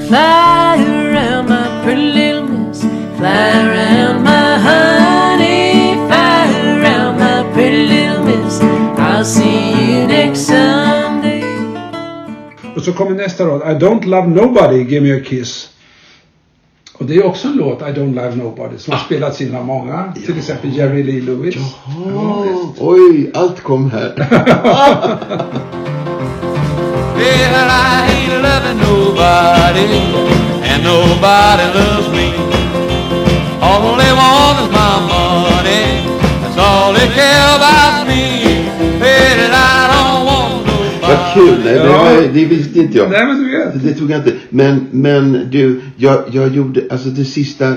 Fly 0.09 0.17
around 0.17 1.49
my 1.49 1.85
pretty 1.85 2.03
little 2.13 2.43
miss. 2.43 2.81
Fly 3.19 3.27
around 3.27 4.23
my 4.23 4.57
honey. 4.69 5.95
Fly 6.09 6.61
around 6.71 7.19
my 7.19 7.55
pretty 7.55 7.87
little 7.87 8.25
miss. 8.25 8.61
I'll 8.99 9.25
see 9.25 9.73
you 9.93 10.07
next 10.07 10.47
Sunday. 10.47 11.43
Och 12.77 12.83
så 12.83 12.93
kommer 12.93 13.11
nästa 13.17 13.45
rad. 13.45 13.63
I 13.77 13.85
don't 13.85 14.07
love 14.07 14.29
nobody, 14.29 14.85
give 14.85 15.01
me 15.01 15.17
a 15.17 15.21
kiss. 15.25 15.69
Och 16.99 17.05
det 17.07 17.17
är 17.17 17.27
också 17.27 17.49
en 17.49 17.55
låt, 17.57 17.83
I 17.83 17.85
don't 17.85 18.15
love 18.15 18.37
nobody, 18.37 18.79
som 18.79 18.93
har 18.93 19.01
spelats 19.01 19.41
in 19.41 19.57
av 19.57 19.65
många. 19.65 20.13
Till 20.27 20.39
exempel 20.39 20.77
Jerry 20.77 21.03
Lee 21.03 21.21
Lewis. 21.21 21.55
Jaha. 21.57 22.47
Oj, 22.79 23.31
allt 23.35 23.61
kom 23.63 23.91
här. 23.91 24.27
Well, 27.17 27.71
I 27.71 28.09
ain't 28.13 28.43
loving 28.43 28.79
nobody, 28.79 29.89
and 30.71 30.85
nobody 30.85 31.65
loves 31.79 32.09
me. 32.13 32.29
All 33.63 33.97
they 33.97 34.13
want 34.13 34.61
is 34.63 34.71
my 34.71 35.01
money. 35.09 36.05
That's 36.43 36.59
all 36.59 36.93
they 36.93 37.09
care 37.09 37.57
about 37.57 38.07
me. 38.07 38.36
Kul. 41.37 41.65
Nej, 41.65 41.75
det, 41.75 41.85
Ja. 41.87 42.05
var, 42.05 42.23
det 42.35 42.45
visste 42.45 42.79
inte 42.79 42.99
jag. 42.99 43.11
Nej 43.11 43.27
men 43.27 43.45
du 43.45 43.51
vet. 43.59 43.83
Det 43.85 43.95
tog 43.95 44.11
jag 44.11 44.19
inte. 44.21 44.33
Men, 44.51 44.87
men 44.91 45.49
du, 45.51 45.81
jag, 45.97 46.25
jag 46.33 46.55
gjorde, 46.55 46.83
alltså 46.91 47.09
det 47.09 47.25
sista 47.25 47.75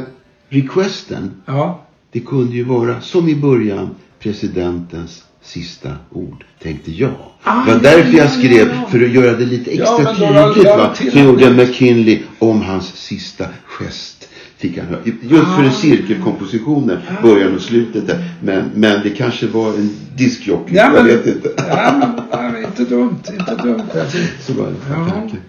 requesten. 0.50 1.32
Ja. 1.46 1.86
Det 2.12 2.20
kunde 2.20 2.56
ju 2.56 2.64
vara, 2.64 3.02
som 3.02 3.30
i 3.30 3.36
början, 3.36 3.90
presidentens 4.20 5.24
sista 5.44 5.90
ord, 6.12 6.44
tänkte 6.64 6.92
jag. 6.92 7.12
Ah, 7.44 7.66
det 7.66 7.74
var 7.74 7.80
därför 7.80 8.12
ja, 8.12 8.18
jag 8.18 8.32
skrev, 8.32 8.70
för 8.92 9.06
att 9.06 9.12
göra 9.12 9.38
det 9.38 9.46
lite 9.46 9.72
extra 9.72 9.86
Ja, 10.04 10.54
tydligt. 10.54 10.66
Va? 10.70 10.96
jag 11.04 11.14
Så 11.14 11.20
gjorde 11.20 11.44
jag 11.44 11.56
McKinley 11.56 12.20
om 12.40 12.62
hans 12.62 12.96
sista 12.96 13.46
gest. 13.66 14.19
Fick 14.60 14.78
han 14.78 14.88
höra. 14.88 15.00
Just 15.22 15.44
för 15.56 15.68
Ah. 15.68 15.72
cirkelkompositionen, 15.72 16.98
början 17.24 17.56
och 17.56 17.62
slutet 17.62 18.08
där. 18.08 18.24
Men, 18.44 18.64
men 18.76 19.04
det 19.04 19.10
kanske 19.10 19.48
var 19.48 19.68
en 19.70 19.90
diskjockey, 20.18 20.76
Ja, 20.76 20.96
jag 20.96 21.04
vet 21.04 21.28
inte. 21.28 21.50
ja, 21.58 22.12
men, 22.32 22.64
inte 22.66 22.84
dumt, 22.84 23.16
inte 23.40 23.56
dumt. 23.64 23.82
Så 24.40 24.54
var 24.54 24.66
det 24.68 24.74
Ja. 24.90 25.10
tanken. 25.10 25.40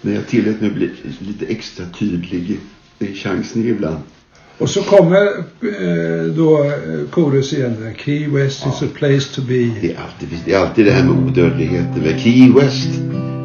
Men 0.00 0.14
jag 0.14 0.26
tillät 0.26 0.60
mig 0.60 0.70
bli 0.70 0.90
lite 1.18 1.46
extra 1.46 1.84
tydlig. 1.98 2.60
Är 2.98 3.06
chansning 3.14 3.68
ibland. 3.68 3.96
Och 4.58 4.70
så 4.70 4.82
kommer 4.82 5.26
eh, 5.26 6.24
då 6.36 6.64
eh, 6.64 7.10
chorus 7.10 7.52
igen. 7.52 7.94
Key 8.04 8.28
West 8.28 8.66
is 8.66 8.82
a 8.82 8.86
place 8.94 9.34
to 9.34 9.40
be. 9.42 9.54
Det 9.80 9.92
är, 9.92 9.98
alltid, 10.04 10.28
det 10.44 10.52
är 10.54 10.58
alltid 10.58 10.84
det 10.86 10.92
här 10.92 11.04
med 11.04 11.24
odödligheten. 11.26 12.18
Key 12.18 12.52
West 12.52 12.88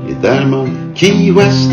är 0.10 0.22
där 0.22 0.46
man... 0.46 0.70
Key 0.96 1.32
West 1.32 1.72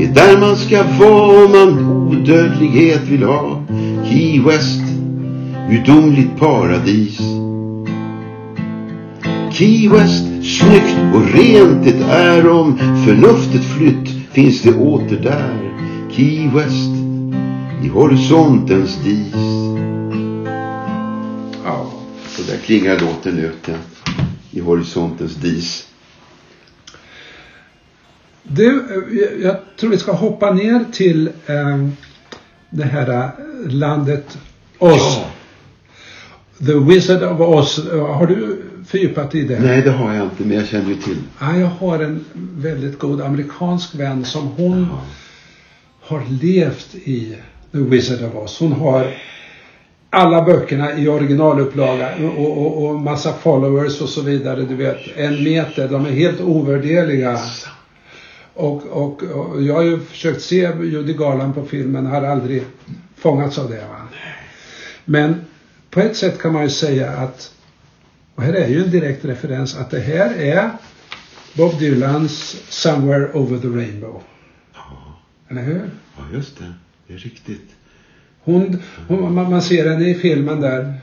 är 0.00 0.14
där 0.14 0.40
man 0.40 0.56
ska 0.56 0.82
vara 0.82 1.44
om 1.44 1.50
man 1.52 1.85
odödlighet 2.06 3.02
vill 3.08 3.22
ha. 3.22 3.62
Key 4.04 4.40
West, 4.40 4.82
gudomligt 5.70 6.38
paradis. 6.38 7.18
Key 9.52 9.88
West, 9.88 10.24
snyggt 10.42 10.96
och 11.14 11.34
rent 11.34 11.84
det 11.84 12.04
är 12.04 12.48
om 12.50 12.78
förnuftet 12.78 13.64
flytt 13.64 14.08
finns 14.32 14.62
det 14.62 14.74
åter 14.74 15.20
där. 15.22 15.72
Key 16.10 16.48
West, 16.54 16.90
i 17.84 17.88
horisontens 17.88 18.98
dis. 19.04 19.34
Ja. 21.64 21.86
Så 22.28 22.42
där 22.42 22.58
klingar 22.58 23.00
låten 23.00 23.38
ut 23.38 23.66
ja. 23.66 23.74
i 24.50 24.60
horisontens 24.60 25.34
dis. 25.34 25.86
Du, 28.48 28.78
eh, 28.80 29.44
jag- 29.46 29.56
tror 29.80 29.90
vi 29.90 29.98
ska 29.98 30.12
hoppa 30.12 30.50
ner 30.50 30.84
till 30.92 31.26
eh, 31.46 31.88
det 32.70 32.84
här 32.84 33.08
eh, 33.08 33.28
landet 33.72 34.38
Oz. 34.78 35.20
The 36.66 36.74
Wizard 36.74 37.22
of 37.22 37.40
Oz. 37.40 37.90
Har 37.92 38.26
du 38.26 38.62
fördjupat 38.86 39.30
dig 39.30 39.40
i 39.40 39.44
det? 39.44 39.58
Nej, 39.60 39.82
det 39.82 39.90
har 39.90 40.14
jag 40.14 40.24
inte, 40.24 40.42
men 40.44 40.56
jag 40.56 40.66
känner 40.66 40.88
ju 40.88 40.94
till. 40.96 41.16
Ja, 41.40 41.56
jag 41.56 41.66
har 41.66 41.98
en 41.98 42.24
väldigt 42.56 42.98
god 42.98 43.20
amerikansk 43.20 43.94
vän 43.94 44.24
som 44.24 44.46
hon 44.48 44.86
har 46.00 46.22
levt 46.42 46.94
i 46.94 47.36
The 47.72 47.78
Wizard 47.78 48.22
of 48.28 48.34
Oz. 48.34 48.58
Hon 48.60 48.72
har 48.72 49.06
alla 50.10 50.42
böckerna 50.44 50.98
i 50.98 51.08
originalupplaga 51.08 52.08
och, 52.36 52.60
och, 52.60 52.86
och 52.86 52.94
massa 53.00 53.32
followers 53.32 54.00
och 54.00 54.08
så 54.08 54.20
vidare. 54.22 54.62
Du 54.62 54.74
vet, 54.74 54.98
en 55.16 55.44
meter. 55.44 55.88
De 55.88 56.06
är 56.06 56.10
helt 56.10 56.40
ovärderliga. 56.40 57.38
Och, 58.56 58.86
och, 58.86 59.22
och 59.22 59.62
jag 59.62 59.74
har 59.74 59.82
ju 59.82 60.00
försökt 60.00 60.42
se 60.42 60.70
Judy 60.82 61.12
Garland 61.12 61.54
på 61.54 61.64
filmen, 61.64 62.06
har 62.06 62.22
aldrig 62.22 62.62
fångats 63.16 63.58
av 63.58 63.70
det. 63.70 63.84
Va? 63.88 64.08
Men 65.04 65.34
på 65.90 66.00
ett 66.00 66.16
sätt 66.16 66.38
kan 66.38 66.52
man 66.52 66.62
ju 66.62 66.70
säga 66.70 67.10
att, 67.10 67.52
och 68.34 68.42
här 68.42 68.52
är 68.52 68.68
ju 68.68 68.84
en 68.84 68.90
direkt 68.90 69.24
referens, 69.24 69.76
att 69.76 69.90
det 69.90 70.00
här 70.00 70.34
är 70.34 70.70
Bob 71.56 71.78
Dylans 71.78 72.62
Somewhere 72.68 73.32
Over 73.32 73.58
the 73.58 73.68
Rainbow. 73.68 74.22
Eller 75.48 75.62
hur? 75.62 75.90
Ja, 76.16 76.22
just 76.32 76.58
det. 76.58 76.72
Det 77.06 77.14
är 77.14 77.18
riktigt. 77.18 77.70
Hon, 78.40 78.82
hon, 79.08 79.34
man, 79.34 79.50
man 79.50 79.62
ser 79.62 79.90
henne 79.90 80.08
i 80.08 80.14
filmen 80.14 80.60
där. 80.60 80.94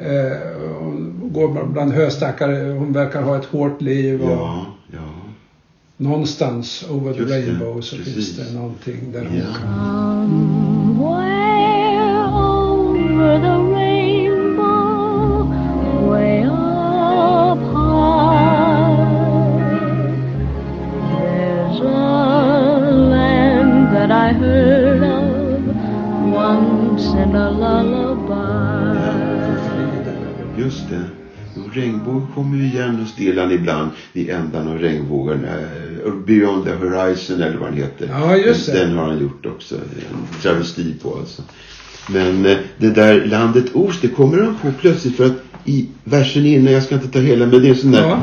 Eh, 0.00 0.38
hon 0.78 1.30
går 1.32 1.64
bland 1.64 1.92
höstackar. 1.92 2.72
Hon 2.74 2.92
verkar 2.92 3.22
ha 3.22 3.36
ett 3.36 3.44
hårt 3.44 3.82
liv. 3.82 4.22
Och 4.22 4.30
Ja, 4.30 4.66
ja. 4.92 5.21
Någonstans 6.02 6.84
over 6.90 7.12
the 7.12 7.18
Just 7.18 7.30
det, 7.30 7.34
rainbow 7.36 7.80
så 7.80 7.96
precis. 7.96 8.14
finns 8.14 8.36
det 8.36 8.54
någonting 8.58 9.12
där 9.12 9.24
hon 9.24 9.36
Ja. 9.38 9.44
kan. 9.60 10.96
Hos 33.12 33.24
Dylan 33.24 33.52
ibland 33.52 33.90
vid 34.12 34.30
ändan 34.30 34.68
av 34.68 34.78
regnbågen. 34.78 35.44
eh, 35.44 36.12
Beyond 36.26 36.64
the 36.64 36.70
Horizon 36.72 37.42
eller 37.42 37.56
vad 37.58 37.68
den 37.68 37.78
heter. 37.78 38.08
Ja, 38.12 38.36
just 38.36 38.66
det. 38.66 38.78
Den 38.78 38.96
har 38.98 39.04
han 39.04 39.20
gjort 39.20 39.46
också. 39.46 39.74
En 39.74 40.40
travesti 40.42 40.94
på 41.02 41.16
alltså. 41.18 41.42
Men 42.08 42.46
eh, 42.46 42.56
det 42.78 42.90
där 42.90 43.24
landet 43.26 43.64
Oz, 43.74 44.00
det 44.00 44.08
kommer 44.08 44.42
han 44.42 44.54
på 44.62 44.72
plötsligt 44.80 45.16
för 45.16 45.26
att 45.26 45.42
i 45.64 45.86
versen 46.04 46.46
innan, 46.46 46.72
jag 46.72 46.82
ska 46.82 46.94
inte 46.94 47.08
ta 47.08 47.18
hela, 47.18 47.46
men 47.46 47.62
det 47.62 47.68
är 47.68 47.74
sån 47.74 47.92
där. 47.92 48.02
Ja. 48.08 48.18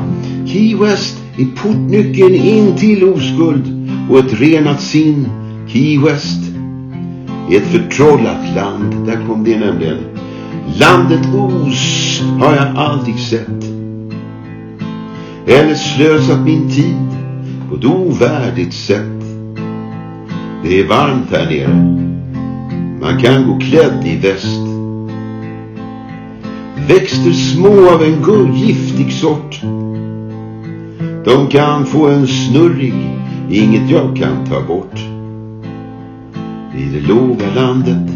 Key 0.46 0.76
West 0.76 1.16
är 1.38 1.46
portnyckeln 1.62 2.34
in 2.34 2.76
till 2.76 3.04
oskuld 3.04 3.62
och 4.10 4.18
ett 4.18 4.40
renat 4.40 4.82
sin. 4.82 5.28
Key 5.68 5.98
West 5.98 6.40
är 7.50 7.56
ett 7.56 7.66
förtrollat 7.66 8.54
land. 8.56 9.06
Där 9.06 9.26
kom 9.26 9.44
det 9.44 9.58
nämligen. 9.58 9.96
Landet 10.80 11.26
Oz 11.34 12.20
har 12.40 12.56
jag 12.56 12.76
aldrig 12.76 13.18
sett. 13.18 13.69
Eller 15.50 15.74
slösat 15.74 16.40
min 16.44 16.70
tid 16.70 17.08
på 17.68 17.76
ett 17.76 17.84
ovärdigt 17.84 18.74
sätt. 18.74 19.22
Det 20.62 20.80
är 20.80 20.88
varmt 20.88 21.30
här 21.30 21.46
nere. 21.46 22.00
Man 23.00 23.20
kan 23.20 23.46
gå 23.48 23.58
klädd 23.58 24.06
i 24.06 24.16
väst. 24.16 24.60
Växter 26.88 27.32
små 27.32 27.90
av 27.94 28.02
en 28.02 28.54
giftig 28.54 29.12
sort. 29.12 29.60
De 31.24 31.46
kan 31.50 31.86
få 31.86 32.08
en 32.08 32.26
snurrig, 32.26 32.94
inget 33.50 33.90
jag 33.90 34.16
kan 34.16 34.46
ta 34.46 34.62
bort. 34.62 34.98
I 36.76 36.84
det 36.84 37.08
låga 37.08 37.54
landet, 37.54 38.10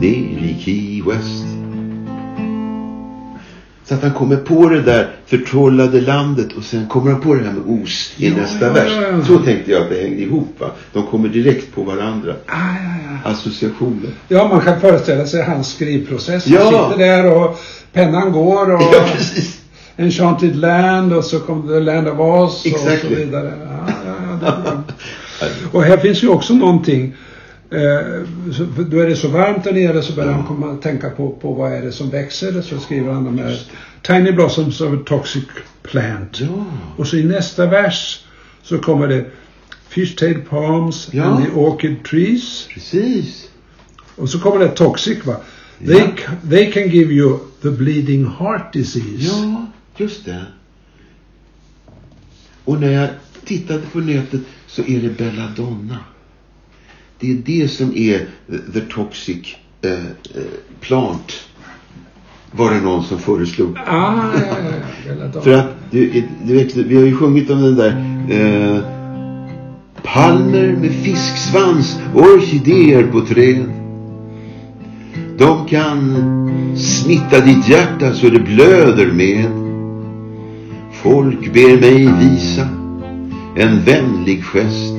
ner 0.00 0.44
i 0.44 0.56
Key 0.60 1.02
West. 1.02 1.47
Så 3.88 3.94
att 3.94 4.02
han 4.02 4.12
kommer 4.12 4.36
på 4.36 4.68
det 4.68 4.82
där 4.82 5.10
förtrollade 5.26 6.00
landet 6.00 6.52
och 6.56 6.62
sen 6.64 6.86
kommer 6.88 7.10
han 7.12 7.20
på 7.20 7.34
det 7.34 7.44
här 7.44 7.52
med 7.52 7.82
os 7.82 8.12
i 8.16 8.28
Ja, 8.28 8.36
nästa 8.36 8.66
ja, 8.66 8.72
vers. 8.72 8.92
ja, 8.96 9.02
ja. 9.18 9.24
Så 9.24 9.38
tänkte 9.38 9.70
jag 9.72 9.82
att 9.82 9.90
det 9.90 10.00
hängde 10.02 10.22
ihop 10.22 10.54
va. 10.58 10.70
De 10.92 11.06
kommer 11.06 11.28
direkt 11.28 11.74
på 11.74 11.82
varandra. 11.82 12.32
Ah, 12.46 12.52
ja, 12.56 13.20
ja. 13.24 13.30
Associationer. 13.30 14.10
ja, 14.28 14.48
man 14.48 14.60
kan 14.60 14.80
föreställa 14.80 15.26
sig 15.26 15.42
hans 15.42 15.74
skrivprocess. 15.74 16.46
Han 16.46 16.54
Ja. 16.54 16.90
sitter 16.90 17.04
där 17.04 17.32
och 17.36 17.58
pennan 17.92 18.32
går 18.32 18.74
och 18.74 18.82
Ja, 18.82 19.04
precis. 19.16 19.60
Enchanted 19.96 20.56
Land 20.56 21.12
och 21.12 21.24
så 21.24 21.38
kommer 21.40 21.72
The 21.74 21.80
Land 21.80 22.08
of 22.08 22.18
Oz 22.20 22.52
och 22.74 22.80
så 22.80 22.88
Exactly. 22.88 23.14
vidare. 23.16 23.52
Ja, 23.64 23.92
ja, 24.06 24.14
ja, 24.30 24.62
bra. 24.62 24.82
Och 25.72 25.82
här 25.82 25.96
finns 25.96 26.22
ju 26.22 26.28
också 26.28 26.54
någonting. 26.54 27.14
Eh, 27.70 28.22
då 28.90 28.98
är 29.00 29.06
det 29.06 29.16
så 29.16 29.28
varmt 29.28 29.64
där 29.64 29.72
nere 29.72 30.02
så 30.02 30.12
börjar 30.12 30.32
han 30.32 30.46
komma 30.46 30.76
tänka 30.76 31.10
på, 31.10 31.30
på 31.30 31.52
vad 31.52 31.72
är 31.72 31.82
det 31.82 31.92
som 31.92 32.10
växer. 32.10 32.62
Så 32.62 32.78
skriver 32.78 33.12
han 33.12 33.24
de 33.24 33.38
här 33.38 33.60
Tiny 34.02 34.32
Blossoms 34.32 34.80
of 34.80 34.92
a 34.92 34.98
Toxic 35.06 35.44
Plant. 35.82 36.40
Ja. 36.40 36.64
Och 36.96 37.06
så 37.06 37.16
i 37.16 37.24
nästa 37.24 37.66
vers 37.66 38.24
så 38.62 38.78
kommer 38.78 39.08
det 39.08 39.24
Fishtail 39.88 40.40
Palms 40.40 41.08
Ja. 41.12 41.24
and 41.24 41.44
the 41.44 41.50
Orchid 41.52 42.04
Trees. 42.04 42.68
Precis. 42.74 43.48
Och 44.16 44.28
så 44.30 44.40
kommer 44.40 44.58
det 44.58 44.68
Toxic 44.68 45.26
va. 45.26 45.36
They, 45.86 45.98
Ja. 45.98 46.06
ca- 46.16 46.50
they 46.50 46.72
can 46.72 46.88
give 46.88 47.12
you 47.14 47.38
the 47.62 47.70
bleeding 47.70 48.26
heart 48.26 48.72
disease. 48.72 49.06
Ja, 49.18 49.66
just 49.96 50.24
det. 50.24 50.44
Och 52.64 52.80
när 52.80 52.92
jag 52.92 53.08
tittade 53.44 53.80
på 53.92 53.98
nätet 53.98 54.40
så 54.66 54.82
är 54.82 55.00
det 55.00 55.08
Belladonna. 55.18 55.98
Det 57.20 57.30
är 57.30 57.34
det 57.34 57.68
som 57.68 57.96
är 57.96 58.28
the, 58.72 58.80
toxic 58.80 59.56
eh, 59.82 59.92
eh, 59.92 60.42
plant. 60.80 61.48
Var 62.52 62.70
det 62.70 62.80
någon 62.80 63.04
som 63.04 63.18
föreslog. 63.18 63.78
Ah, 63.86 64.14
ja, 64.34 64.56
ja. 65.34 65.40
För 65.42 65.52
att 65.52 65.66
du, 65.90 66.24
du 66.44 66.54
vet, 66.54 66.76
vi 66.76 66.96
har 66.96 67.02
ju 67.02 67.16
sjungit 67.16 67.50
om 67.50 67.62
den 67.62 67.76
där 67.76 67.90
eh, 68.30 68.80
Palmer 70.02 70.76
med 70.80 70.90
fisksvans, 70.90 71.98
orkidéer 72.14 73.06
på 73.06 73.20
träd. 73.20 73.64
De 75.38 75.66
kan 75.66 76.16
smitta 76.76 77.40
ditt 77.40 77.68
hjärta 77.68 78.14
så 78.14 78.28
det 78.28 78.40
blöder 78.40 79.12
med. 79.12 79.44
Folk 80.92 81.52
ber 81.52 81.80
mig 81.80 82.08
visa 82.20 82.68
en 83.56 83.84
vänlig 83.84 84.44
gest. 84.44 84.97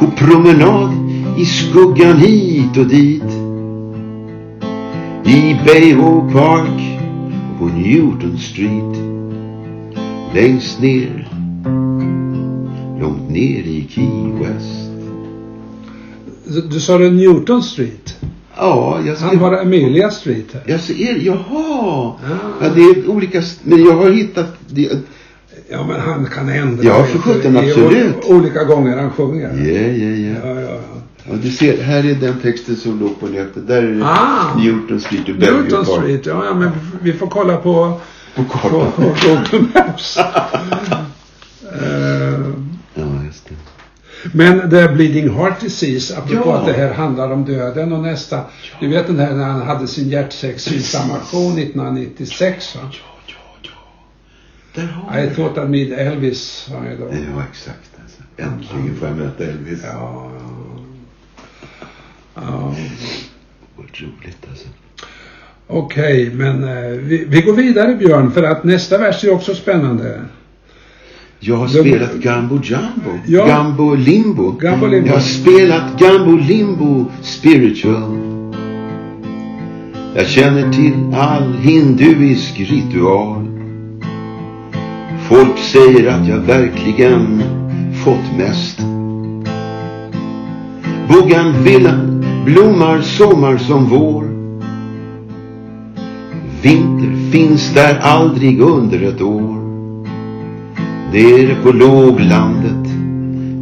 På 0.00 0.06
promenad 0.16 0.92
i 1.38 1.44
skuggan 1.44 2.16
hit 2.18 2.76
och 2.78 2.86
dit. 2.86 3.22
I 5.24 5.56
Bayhawk 5.66 6.32
Park 6.32 7.00
och 7.52 7.58
på 7.58 7.64
Newton 7.66 8.38
Street. 8.38 8.96
Längst 10.34 10.80
ner, 10.82 11.28
långt 13.00 13.30
ner 13.30 13.60
i 13.62 13.86
Key 13.90 14.32
West. 14.40 14.90
Du- 16.44 16.68
Du 16.70 16.80
sa 16.80 16.98
det 16.98 17.10
Newton 17.10 17.62
Street? 17.62 18.16
Ja, 18.56 18.98
jag 19.06 19.16
Han 19.16 19.30
ska... 19.30 19.38
har 19.38 19.52
Amelia 19.58 20.10
Street 20.10 20.46
här. 20.52 20.62
Jag 20.66 20.80
ser, 20.80 21.26
jaha! 21.26 22.12
Ja, 22.60 22.68
det 22.74 22.80
är 22.80 23.08
olika, 23.10 23.42
men 23.62 23.84
jag 23.84 23.96
har 23.96 24.10
hittat, 24.10 24.56
det, 24.68 24.88
Ja, 25.68 25.86
men 25.86 26.00
han 26.00 26.26
kan 26.26 26.48
ändra 26.48 26.84
Ja, 26.84 27.04
för 27.04 27.18
sjutton, 27.18 27.56
absolut. 27.56 28.24
olika 28.24 28.64
gånger 28.64 28.96
han 28.96 29.10
sjunger. 29.10 29.48
ja, 29.56 29.64
ja, 29.64 30.08
ja. 30.08 30.54
Ja, 30.54 30.60
ja, 30.60 30.70
ja. 30.70 30.80
Ja, 31.30 31.32
du 31.42 31.50
ser, 31.50 31.82
här 31.82 32.10
är 32.10 32.14
den 32.14 32.40
texten 32.40 32.76
som 32.76 33.00
låg 33.00 33.20
på 33.20 33.26
nätet. 33.26 33.66
Där 33.68 33.82
är 33.82 33.86
det 33.94 34.04
Ah. 34.04 34.54
Newton 34.58 35.00
Street 35.00 35.28
och 35.28 35.34
Bellevue 35.34 35.60
Newton 35.62 35.84
Park. 35.84 35.96
Street, 36.02 36.26
ja, 36.26 36.44
ja 36.44 36.54
men 36.54 36.70
vi 37.02 37.12
får 37.12 37.26
kolla 37.26 37.56
på, 37.56 38.00
På 38.36 38.42
på, 38.44 38.48
kartan. 38.58 38.92
på 38.96 39.02
Google 39.02 39.66
Maps. 39.74 40.18
Eh, 41.82 42.40
Ja, 42.94 43.04
just 43.26 43.48
det. 43.48 43.54
Men 44.32 44.70
The 44.70 44.88
Bleeding 44.88 45.30
Heart 45.30 45.60
Disease, 45.60 46.16
apropå 46.18 46.42
Ja. 46.50 46.56
att 46.56 46.66
det 46.66 46.72
här 46.72 46.92
handlar 46.94 47.30
om 47.32 47.44
döden 47.44 47.92
och 47.92 48.00
nästa. 48.02 48.40
Du 48.80 48.88
vet 48.88 49.06
den 49.06 49.18
här 49.18 49.32
när 49.34 49.44
han 49.44 49.62
hade 49.62 49.86
sin 49.86 50.08
hjärtsäcksinflammation 50.08 51.58
1996 51.58 52.76
va? 52.76 52.80
Där 54.76 54.86
har 54.86 55.22
I 55.24 55.30
thought 55.34 55.58
I 55.58 55.68
meet 55.68 55.98
Elvis, 55.98 56.68
han. 56.72 56.84
Ja, 56.86 57.42
exakt. 57.50 57.90
Alltså. 58.02 58.22
Äntligen 58.36 58.96
får 58.96 59.08
jag 59.08 59.16
möta 59.16 59.44
Elvis. 59.44 59.80
Ja, 59.84 60.30
ja. 62.34 62.74
Vad 63.76 63.86
roligt 63.94 64.46
alltså. 64.50 64.68
Okej, 65.66 66.30
men 66.34 66.64
eh, 66.64 66.90
vi, 66.98 67.24
vi 67.28 67.40
går 67.42 67.52
vidare 67.52 67.94
Björn, 67.94 68.30
för 68.30 68.42
att 68.42 68.64
nästa 68.64 68.98
vers 68.98 69.24
är 69.24 69.32
också 69.32 69.54
spännande. 69.54 70.20
Jag 71.40 71.56
har 71.56 71.66
De- 71.66 71.72
spelat 71.90 72.14
Gambo 72.14 72.60
Jumbo. 72.62 73.18
Ja. 73.26 73.46
Gambo 73.46 73.94
Limbo. 73.94 74.50
Gambo 74.52 74.86
Limbo. 74.86 75.08
Jag 75.08 75.14
har 75.14 75.20
spelat 75.20 75.98
Gambo 76.00 76.36
Limbo 76.36 77.04
Spiritual. 77.22 78.26
Jag 80.14 80.26
känner 80.26 80.72
till 80.72 81.14
all 81.14 81.52
hinduisk 81.54 82.58
ritual. 82.60 83.45
Folk 85.28 85.58
säger 85.58 86.08
att 86.08 86.28
jag 86.28 86.38
verkligen 86.38 87.42
fått 88.04 88.38
mest. 88.38 88.78
Bougainvillan 91.08 92.24
blommar 92.44 93.00
sommar 93.00 93.56
som 93.56 93.84
vår. 93.84 94.24
Vinter 96.62 97.30
finns 97.32 97.74
där 97.74 97.98
aldrig 98.00 98.60
under 98.60 99.02
ett 99.02 99.20
år. 99.20 99.56
Nere 101.12 101.56
på 101.62 101.72
låglandet 101.72 102.90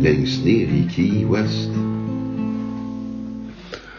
längst 0.04 0.44
ner 0.44 0.66
i 0.66 0.88
Key 0.90 1.24
West. 1.24 1.70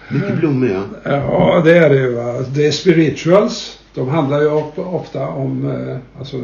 Mycket 0.10 0.40
blommor 0.40 0.70
ja. 0.70 1.12
Ja, 1.12 1.62
det 1.66 1.78
är 1.78 1.90
det 1.90 1.96
ju. 1.96 2.16
Va? 2.16 2.34
Det 2.56 2.66
är 2.68 2.72
spirituals. 2.72 3.80
De 3.94 4.10
handlar 4.10 4.42
ju 4.42 4.50
ofta 4.76 5.28
om 5.28 5.70
eh, 5.70 6.20
alltså, 6.20 6.38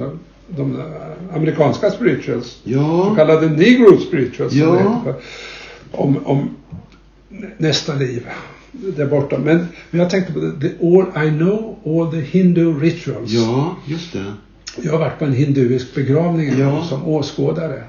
de 0.57 0.83
amerikanska 1.33 1.91
spirituals. 1.91 2.45
Så 2.47 2.69
Ja, 2.69 3.13
kallade 3.15 3.49
negro 3.49 3.97
spirituals. 3.97 4.53
Ja. 4.53 4.75
heter 4.75 5.13
Om, 5.91 6.17
om 6.25 6.49
nä- 7.29 7.47
nästa 7.57 7.95
liv 7.95 8.27
där 8.71 9.05
borta. 9.05 9.37
Men, 9.37 9.67
men 9.91 10.01
jag 10.01 10.09
tänkte 10.09 10.33
på 10.33 10.39
det. 10.39 10.51
the 10.69 10.87
all, 10.87 11.27
I 11.27 11.29
know 11.29 11.75
all 11.85 12.11
the 12.11 12.21
hindu 12.21 12.79
rituals. 12.79 13.31
ja, 13.31 13.75
just 13.85 14.13
det. 14.13 14.33
Jag 14.84 14.91
har 14.91 14.99
varit 14.99 15.19
på 15.19 15.25
en 15.25 15.34
hinduisk 15.34 15.95
begravning 15.95 16.60
Ja. 16.60 16.84
som 16.86 17.07
åskådare. 17.07 17.84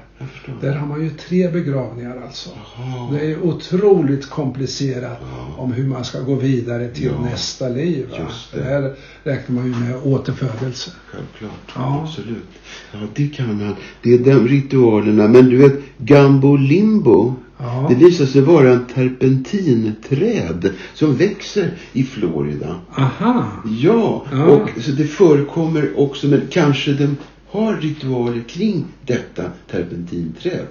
Där 0.61 0.73
har 0.75 0.87
man 0.87 1.03
ju 1.03 1.09
tre 1.09 1.49
begravningar 1.49 2.21
alltså. 2.25 2.49
Jaha. 2.77 3.11
Det 3.11 3.19
är 3.19 3.25
ju 3.25 3.41
otroligt 3.41 4.29
komplicerat 4.29 5.17
om 5.57 5.73
hur 5.73 5.87
man 5.87 6.05
ska 6.05 6.19
gå 6.19 6.35
vidare 6.35 6.87
till 6.89 7.05
Ja. 7.19 7.29
nästa 7.29 7.69
liv. 7.69 8.07
Det. 8.53 8.63
här 8.63 8.93
räknar 9.23 9.55
man 9.55 9.65
ju 9.65 9.75
med 9.79 9.95
återfödelse. 10.03 10.91
Självklart. 11.11 11.51
Ja. 11.75 12.01
Absolut. 12.03 12.43
Ja, 12.91 12.99
det 13.15 13.27
kan 13.27 13.57
man. 13.57 13.75
Det 14.01 14.13
är 14.13 14.17
de 14.19 14.47
ritualerna. 14.47 15.27
Men 15.27 15.49
du 15.49 15.57
vet, 15.57 15.79
Gambo 15.97 16.55
Limbo. 16.55 17.35
Ja. 17.57 17.85
Det 17.89 17.95
visar 18.05 18.25
sig 18.25 18.41
vara 18.41 18.71
en 18.71 18.85
terpentinträd 18.85 20.69
som 20.93 21.15
växer 21.15 21.71
i 21.93 22.03
Florida. 22.03 22.75
Aha! 22.97 23.45
Ja, 23.81 24.25
Ja. 24.31 24.43
och 24.45 24.69
så 24.81 24.91
det 24.91 25.03
förekommer 25.03 25.91
också, 25.99 26.27
men 26.27 26.41
kanske 26.49 26.91
de 26.93 27.17
har 27.49 27.75
ritualer 27.75 28.41
kring 28.47 28.85
detta 29.05 29.43
terpentinträd. 29.71 30.65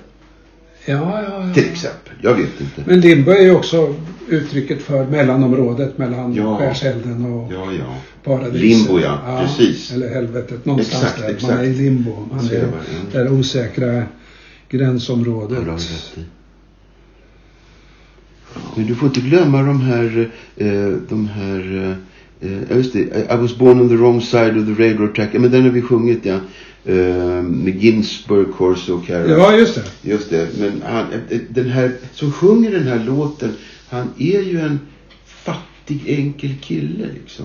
Ja, 0.84 1.22
ja, 1.22 1.46
ja. 1.48 1.54
Till 1.54 1.64
exempel. 1.72 2.12
Jag 2.22 2.34
vet 2.34 2.60
inte. 2.60 2.82
Men 2.86 3.00
limbo 3.00 3.30
är 3.30 3.42
ju 3.42 3.54
också 3.54 3.94
uttrycket 4.28 4.82
för 4.82 5.06
mellanområdet 5.06 5.98
mellan 5.98 6.34
Ja. 6.34 6.58
skärselden 6.58 7.24
och 7.32 7.52
Ja, 7.52 7.72
ja. 7.78 7.96
paradiset. 8.24 8.60
Limbo, 8.60 9.00
ja. 9.00 9.40
Precis. 9.46 9.92
Eller 9.92 10.08
helvetet. 10.14 10.64
Någonstans 10.66 11.02
Exakt, 11.04 11.16
där. 11.20 11.26
Man 11.26 11.34
exakt. 11.34 11.52
är 11.60 11.64
i 11.64 11.74
limbo. 11.74 12.28
Man 12.32 12.44
är 12.44 12.50
det, 12.50 12.58
ja. 13.12 13.18
där 13.20 13.32
osäkra 13.32 14.02
gränsområdet. 14.68 15.58
Ja, 15.58 15.64
det 15.64 15.70
har 15.70 15.76
du 15.78 15.82
rätt 15.84 16.12
i. 16.16 16.20
Men 18.76 18.86
du 18.86 18.94
får 18.94 19.08
inte 19.08 19.20
glömma 19.20 19.62
de 19.62 19.80
här, 19.80 20.30
eh, 20.56 20.92
de 21.08 21.28
här, 21.28 21.96
eh, 22.40 22.62
ja 22.68 22.76
just 22.76 22.92
det, 22.92 23.00
I 23.00 23.36
was 23.36 23.56
born 23.56 23.80
on 23.80 23.88
the 23.88 23.96
wrong 23.96 24.20
side 24.20 24.58
of 24.58 24.66
the 24.66 24.82
railroad 24.82 25.14
track. 25.14 25.28
Ja, 25.32 25.40
men 25.40 25.50
den 25.50 25.62
har 25.62 25.70
vi 25.70 25.82
sjungit 25.82 26.24
ja. 26.24 26.38
Eh, 26.84 27.42
med 27.42 27.82
Ginsberg, 27.82 28.44
Corso 28.56 28.94
och 28.94 29.06
Cara. 29.06 29.26
Ja, 29.26 29.56
just 29.56 29.74
det. 29.74 30.10
Just 30.10 30.30
det. 30.30 30.48
Men 30.58 30.82
han, 30.86 31.06
eh, 31.30 31.40
den 31.48 31.68
här, 31.68 31.92
som 32.12 32.32
sjunger 32.32 32.70
den 32.70 32.82
här 32.82 33.04
låten, 33.04 33.52
han 33.88 34.08
är 34.18 34.42
ju 34.42 34.60
en 34.60 34.80
fattig 35.26 36.02
enkel 36.06 36.54
kille 36.60 37.06
liksom. 37.14 37.44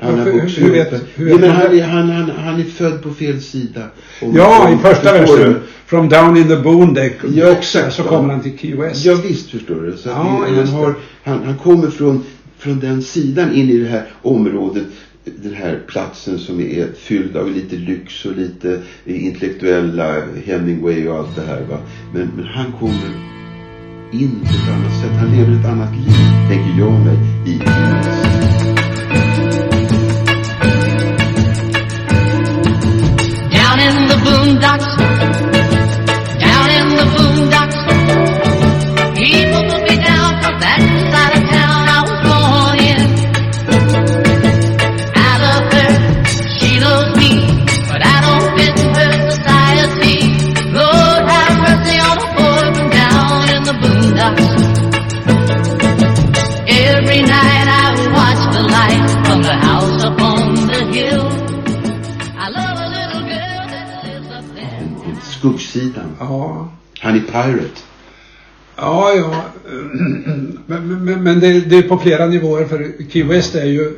Han 0.00 0.18
har 0.18 0.24
Hur- 0.24 0.32
vuxit 0.40 0.58
hur 0.64 0.68
upp- 0.70 0.92
vet- 0.92 1.04
hur 1.14 1.28
ja, 1.28 1.36
vet 1.36 1.40
men 1.40 1.50
man 1.50 1.80
han, 1.80 2.10
han, 2.10 2.10
han, 2.10 2.30
han 2.44 2.60
är 2.60 2.64
född 2.64 3.02
på 3.02 3.10
fel 3.10 3.40
sida. 3.40 3.80
Om- 4.22 4.36
Ja, 4.36 4.66
om- 4.68 4.74
i 4.74 4.78
första 4.78 5.12
versen. 5.12 5.56
From 5.86 6.08
down 6.08 6.36
in 6.36 6.48
the 6.48 6.56
boondeck. 6.56 7.16
Ja, 7.34 7.46
exakt. 7.46 7.94
Så 7.94 8.02
kommer 8.02 8.32
han 8.34 8.42
till 8.42 8.58
Key 8.58 8.74
West. 8.76 9.04
Ja, 9.04 9.14
visst 9.28 9.50
förstår 9.50 9.74
du. 9.82 9.96
Så 9.96 10.08
Ja, 10.08 10.44
det, 10.50 10.56
han, 10.56 10.68
har, 10.68 10.94
han, 11.24 11.42
han 11.44 11.58
kommer 11.58 11.90
från, 11.90 12.24
från 12.58 12.80
den 12.80 13.02
sidan 13.02 13.52
in 13.54 13.70
i 13.70 13.76
det 13.78 13.88
här 13.88 14.04
området. 14.22 14.84
Den 15.42 15.54
här 15.54 15.78
platsen 15.86 16.38
som 16.38 16.60
är 16.60 16.86
fylld 16.98 17.36
av 17.36 17.50
lite 17.50 17.76
lyx 17.76 18.24
och 18.24 18.36
lite 18.36 18.78
intellektuella 19.06 20.14
Hemingway 20.46 21.08
och 21.08 21.18
allt 21.18 21.36
det 21.36 21.42
här. 21.42 21.60
Va? 21.70 21.78
Men, 22.14 22.30
men 22.36 22.44
han 22.46 22.72
kommer 22.80 23.10
in 24.12 24.30
på 24.40 24.46
ett 24.46 24.74
annat 24.76 25.00
sätt. 25.02 25.10
Han 25.20 25.36
lever 25.36 25.60
ett 25.60 25.66
annat 25.66 25.92
liv, 25.92 26.48
tänker 26.48 26.78
jag 26.78 26.92
mig, 26.92 27.16
i 27.46 27.58
Ja. 66.18 66.72
Han 67.00 67.16
är 67.16 67.20
pirate. 67.20 67.80
Ja, 68.76 69.12
ja. 69.12 69.44
Men, 70.66 71.04
men, 71.04 71.22
men 71.22 71.40
det, 71.40 71.60
det 71.60 71.76
är 71.76 71.82
på 71.82 71.98
flera 71.98 72.26
nivåer 72.26 72.64
för 72.66 72.92
Key 73.10 73.22
West 73.22 73.54
är 73.54 73.64
ju 73.64 73.96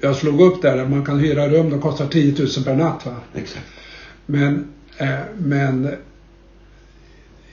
jag 0.00 0.16
slog 0.16 0.40
upp 0.40 0.62
där, 0.62 0.86
man 0.86 1.04
kan 1.04 1.18
hyra 1.18 1.48
rum, 1.48 1.70
de 1.70 1.80
kostar 1.80 2.06
10 2.06 2.34
000 2.38 2.48
per 2.64 2.76
natt 2.76 3.06
va. 3.06 3.16
Exakt. 3.34 3.66
Men, 4.26 4.68
eh, 4.96 5.18
men 5.38 5.94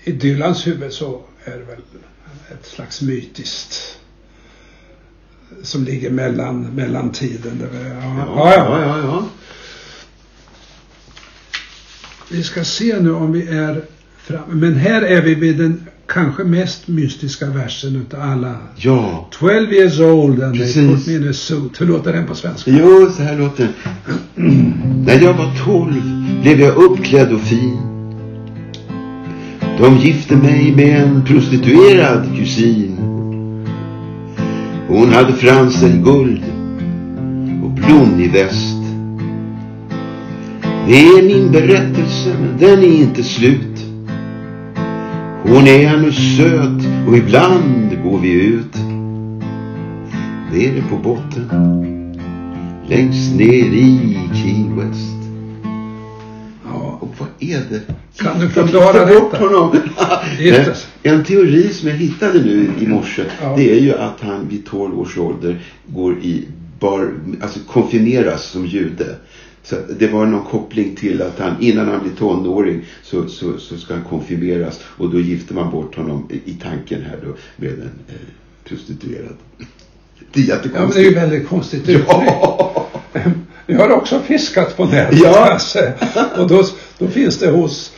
i 0.04 0.12
Dylans 0.12 0.68
huvud 0.68 0.94
så 0.94 1.22
är 1.44 1.52
det 1.52 1.64
väl 1.64 1.82
ett 2.52 2.66
slags 2.66 3.02
mytiskt 3.02 4.00
som 5.64 5.84
ligger 5.84 6.10
mellan, 6.10 6.76
mellan 6.76 7.12
tiden. 7.12 7.68
Var- 8.36 8.52
ja, 8.52 8.54
ja, 8.56 8.82
ja. 8.82 8.82
ja, 8.82 8.98
ja. 8.98 9.28
Vi 12.30 12.44
ska 12.44 12.64
se 12.64 13.00
nu 13.00 13.14
om 13.14 13.32
vi 13.32 13.48
är 13.48 13.82
framme. 14.18 14.54
Men 14.54 14.76
här 14.76 15.02
är 15.02 15.22
vi 15.22 15.36
vid 15.36 15.58
den 15.58 15.82
kanske 16.08 16.44
mest 16.44 16.88
mystiska 16.88 17.46
versen 17.46 17.96
utav 17.96 18.22
alla. 18.22 18.56
Ja. 18.76 19.28
12 19.32 19.74
years 19.74 20.00
old 20.00 20.44
and 20.44 20.54
they 20.54 20.62
Precis. 20.62 21.06
put 21.06 21.08
me 21.08 21.14
in 21.16 21.30
a 21.30 21.34
suit. 21.34 21.82
Hur 21.82 21.86
låter 21.86 22.14
den 22.14 22.28
på 22.28 22.36
svenska? 22.36 22.72
Jo, 22.72 23.12
så 23.18 23.24
här 23.24 23.38
låter 23.38 23.68
den. 24.36 25.04
När 25.06 25.22
jag 25.22 25.34
var 25.34 25.66
tolv 25.66 26.02
blev 26.42 26.60
jag 26.60 26.76
uppklädd 26.76 27.34
och 27.34 27.42
fin. 27.42 27.78
De 29.80 29.98
gifte 29.98 30.36
mig 30.36 30.76
med 30.76 31.02
en 31.02 31.26
prostituerad 31.26 32.38
kusin. 32.38 32.98
Hon 34.88 35.10
hade 35.14 35.34
fransar 35.34 35.88
i 35.88 35.98
guld 36.04 36.42
och 37.64 37.70
blommig 37.72 38.34
väst. 38.34 38.77
Det 40.88 41.08
är 41.08 41.22
min 41.22 41.52
berättelse, 41.52 42.36
den 42.60 42.80
är 42.80 42.98
inte 42.98 43.24
slut. 43.24 43.86
Hon 45.44 45.68
är 45.68 45.94
ännu 45.94 46.12
söt 46.12 47.08
och 47.08 47.18
ibland 47.18 48.04
går 48.04 48.20
vi 48.20 48.32
ut 48.32 48.76
nere 50.52 50.84
på 50.90 50.98
botten 50.98 51.50
längst 52.90 53.36
ner 53.36 53.74
i 53.74 54.20
Key 54.34 54.66
West. 54.76 55.32
Ja. 56.66 56.98
Och 57.02 57.16
vad 57.18 57.28
är 57.40 57.60
det? 57.70 57.82
Kan 58.18 58.40
du 58.40 58.50
förklara 58.50 59.06
detta? 59.06 59.38
honom. 59.38 59.76
Eh, 60.40 60.68
en 61.04 61.24
teori 61.24 61.70
som 61.74 61.90
jag 61.90 61.96
hittade 61.96 62.40
nu 62.40 62.70
i 62.80 62.88
morse. 62.88 63.24
Ja. 63.42 63.56
Det 63.58 63.72
är 63.72 63.82
ju 63.82 63.94
att 63.94 64.22
han 64.22 64.48
vid 64.50 64.66
12 64.66 65.00
års 65.00 65.18
ålder 65.18 65.62
går 65.88 66.14
i 66.14 66.46
bar, 66.80 67.14
alltså 67.42 67.60
konfirmeras 67.68 68.44
som 68.44 68.66
jude. 68.66 69.16
Så 69.70 69.76
det 70.00 70.08
var 70.08 70.26
någon 70.26 70.46
koppling 70.46 70.96
till 70.96 71.22
att 71.22 71.40
han 71.40 71.56
innan 71.62 71.88
han 71.88 72.02
blir 72.04 72.12
tonåring 72.12 72.86
så, 73.04 73.28
så, 73.28 73.58
så 73.58 73.78
ska 73.78 73.94
han 73.94 74.04
konfirmeras 74.04 74.80
och 74.84 75.10
då 75.10 75.20
gifter 75.20 75.56
man 75.56 75.72
bort 75.72 75.96
honom 75.96 76.30
i, 76.46 76.54
tanken 76.54 77.02
här 77.02 77.18
då 77.26 77.34
med 77.56 77.70
en 77.74 77.92
eh, 78.08 78.16
prostituerad. 78.64 79.36
Det 80.34 80.40
är 80.40 80.48
Ja, 80.48 80.56
men 80.64 80.64
det 80.64 81.00
är 81.00 81.04
jättekonstigt. 81.04 81.06
ju 81.06 81.14
väldigt 81.14 81.48
konstigt 81.48 81.82
uttryck. 81.82 82.08
Ja. 82.08 82.88
Jag 83.66 83.80
har 83.80 83.90
också 83.90 84.20
fiskat 84.20 84.78
på 84.78 84.86
nätet. 84.86 85.20
Ja. 85.24 85.52
Alltså. 85.52 85.80
Och 86.38 86.48
då, 86.48 86.64
då 86.98 87.08
finns 87.08 87.40
det 87.40 87.50
hos 87.50 87.92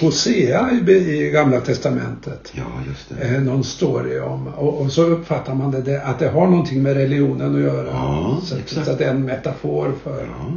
Hosea 0.00 0.70
i, 0.86 0.92
i 0.92 1.30
Gamla 1.30 1.60
Testamentet. 1.60 2.52
ja, 2.52 2.64
just 2.88 3.08
det. 3.08 3.34
Eh, 3.36 3.42
någon 3.42 3.64
story 3.64 4.18
om. 4.20 4.46
Och, 4.46 4.80
och 4.80 4.92
så 4.92 5.02
uppfattar 5.02 5.54
man 5.54 5.70
det, 5.70 5.82
det 5.82 6.02
att 6.02 6.18
det 6.18 6.28
har 6.28 6.46
någonting 6.46 6.82
med 6.82 6.94
religionen 6.96 7.54
att 7.54 7.60
göra. 7.60 7.88
Ja, 7.92 8.40
så, 8.44 8.56
exakt. 8.56 8.86
så 8.86 8.92
att 8.92 8.98
det 8.98 9.04
är 9.04 9.10
en 9.10 9.24
metafor 9.24 9.92
för 10.04 10.20
Ja, 10.38 10.52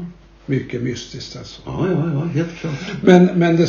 mycket 0.49 0.81
mystiskt 0.81 1.37
alltså. 1.37 1.61
ja, 1.65 1.87
ja, 1.91 2.09
ja 2.13 2.19
helt 2.23 2.55
klart. 2.55 2.73
Men, 3.03 3.25
men 3.25 3.57
det, 3.57 3.67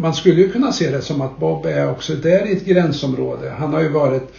man 0.00 0.14
skulle 0.14 0.40
ju 0.40 0.50
kunna 0.52 0.72
se 0.72 0.90
det 0.90 1.02
som 1.02 1.20
att 1.20 1.38
Bob 1.38 1.66
är 1.66 1.90
också 1.90 2.14
där 2.14 2.46
i 2.46 2.52
ett 2.52 2.66
gränsområde. 2.66 3.50
Han 3.58 3.72
har 3.74 3.80
ju 3.82 3.88
varit 3.88 4.32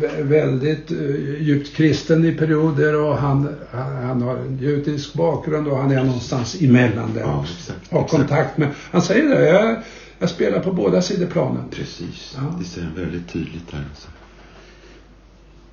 vä- 0.00 0.22
väldigt 0.22 0.90
eh, 0.90 1.42
djupt 1.42 1.76
kristen 1.76 2.24
i 2.24 2.32
perioder 2.32 3.00
och 3.00 3.16
han, 3.16 3.48
han, 3.72 4.22
har 4.22 4.36
en 4.36 4.58
judisk 4.58 5.14
bakgrund 5.14 5.68
och 5.68 5.76
han 5.78 5.90
är 5.90 6.04
någonstans 6.04 6.62
emellan 6.62 7.14
där 7.14 7.20
Ja, 7.20 7.38
också. 7.40 7.54
exakt, 7.58 7.92
Har 7.92 8.04
exakt. 8.04 8.20
kontakt 8.20 8.58
med, 8.58 8.68
han 8.90 9.02
säger 9.02 9.28
det, 9.28 9.48
jag, 9.48 9.76
jag 10.18 10.28
spelar 10.28 10.60
på 10.60 10.72
båda 10.72 11.02
sidor 11.02 11.26
planen. 11.26 11.62
Precis, 11.70 12.36
Ja. 12.36 12.56
det 12.58 12.64
säger 12.64 12.86
han 12.86 12.96
väldigt 13.04 13.28
tydligt 13.32 13.72
här. 13.72 13.84
Alltså. 13.90 14.08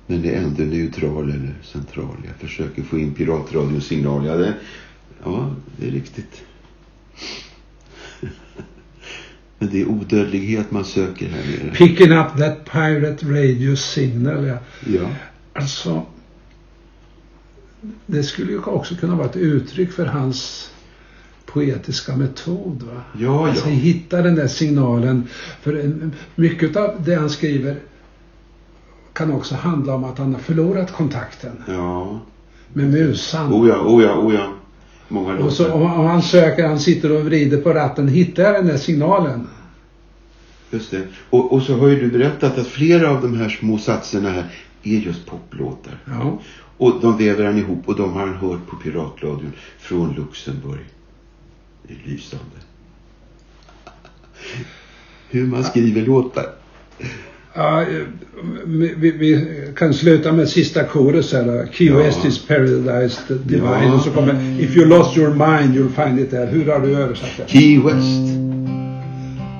Men 0.06 0.22
det 0.22 0.34
är 0.34 0.38
ändå 0.42 0.62
neutral 0.62 1.24
eller 1.30 1.54
central. 1.62 2.16
Jag 2.26 2.48
försöker 2.48 2.82
få 2.82 2.98
in 2.98 3.14
piratradiosignal. 3.14 4.26
Ja, 4.26 4.36
det, 4.36 4.54
ja, 5.24 5.50
det 5.76 5.86
är 5.86 5.90
riktigt. 5.90 6.42
Men 9.58 9.70
det 9.70 9.80
är 9.80 9.88
odödlighet 9.88 10.70
man 10.70 10.84
söker 10.84 11.28
här 11.28 11.42
nere. 11.64 11.74
Picking 11.74 12.12
up 12.12 12.26
that 12.38 12.64
pirate 12.64 13.26
radio 13.26 13.76
signal. 13.76 14.46
Ja. 14.46 14.56
Ja, 14.86 15.08
Alltså, 15.52 16.06
det 18.06 18.22
skulle 18.22 18.52
ju 18.52 18.58
också 18.62 18.94
kunna 18.96 19.16
vara 19.16 19.26
ett 19.28 19.36
uttryck 19.36 19.92
för 19.92 20.06
hans 20.06 20.70
poetiska 21.46 22.16
metod. 22.16 22.82
Va? 22.82 23.02
ja, 23.18 23.48
Alltså 23.48 23.68
ja. 23.68 23.74
hitta 23.74 24.22
den 24.22 24.34
där 24.34 24.46
signalen. 24.48 25.28
För 25.62 25.74
en- 25.80 26.12
mycket 26.34 26.76
av 26.76 27.02
det 27.04 27.14
han 27.14 27.30
skriver 27.30 27.76
kan 29.12 29.32
också 29.32 29.54
handla 29.54 29.94
om 29.94 30.04
att 30.04 30.18
han 30.18 30.32
har 30.34 30.40
förlorat 30.40 30.92
kontakten 30.92 31.62
Ja, 31.68 32.20
med 32.72 32.90
musan. 32.90 33.52
oh 33.52 33.68
ja, 33.68 33.80
oh 33.84 34.02
ja, 34.02 34.16
oh 34.18 34.34
ja. 34.34 34.52
Många 35.12 35.38
Och 35.38 35.52
så 35.52 35.72
om 35.72 35.82
om 35.82 36.06
han 36.06 36.22
söker, 36.22 36.66
han 36.66 36.80
sitter 36.80 37.12
och 37.12 37.24
vrider 37.24 37.60
på 37.60 37.72
ratten, 37.72 38.08
hittar 38.08 38.42
jag 38.42 38.54
den 38.54 38.66
där 38.66 38.76
signalen? 38.76 39.46
Just 40.70 40.90
det. 40.90 41.02
Och, 41.30 41.52
och 41.52 41.62
så 41.62 41.76
har 41.76 41.88
ju 41.88 42.00
du 42.00 42.10
berättat 42.10 42.58
att 42.58 42.66
flera 42.66 43.10
av 43.10 43.22
de 43.22 43.36
här 43.36 43.48
små 43.48 43.78
satserna 43.78 44.30
här 44.30 44.44
är 44.82 44.98
just 44.98 45.26
poplåtar. 45.26 45.98
Ja. 46.04 46.40
Och 46.76 47.00
de 47.00 47.18
väver 47.18 47.44
han 47.44 47.58
ihop 47.58 47.88
och 47.88 47.96
de 47.96 48.12
har 48.12 48.26
han 48.26 48.34
hört 48.34 48.66
på 48.66 48.76
piratradion 48.76 49.52
från 49.78 50.14
Luxemburg. 50.14 50.84
Det 51.82 51.94
är 51.94 52.10
lysande. 52.10 52.56
Hur 55.28 55.46
man 55.46 55.64
skriver 55.64 56.02
låtar. 56.02 56.46
Ja, 57.54 57.84
vi, 58.64 58.94
vi 59.18 59.46
kan 59.76 59.94
sluta 59.94 60.32
med 60.32 60.48
sista 60.48 60.84
chorus 60.84 61.32
här. 61.32 61.68
Key 61.72 61.86
Ja. 61.86 61.96
West 61.96 62.24
is 62.24 62.46
paradise 62.46 63.20
divine. 63.44 63.86
Ja. 63.86 63.94
Och 63.94 64.00
så 64.00 64.10
kommer 64.10 64.60
If 64.60 64.76
you 64.76 64.86
lost 64.86 65.16
your 65.16 65.30
mind 65.30 65.76
you'll 65.76 66.04
find 66.04 66.20
it 66.20 66.30
there. 66.30 66.46
Hur 66.46 66.72
har 66.72 66.80
du 66.80 66.96
översatt 66.96 67.30
det? 67.36 67.48
Key 67.48 67.78
West 67.78 68.40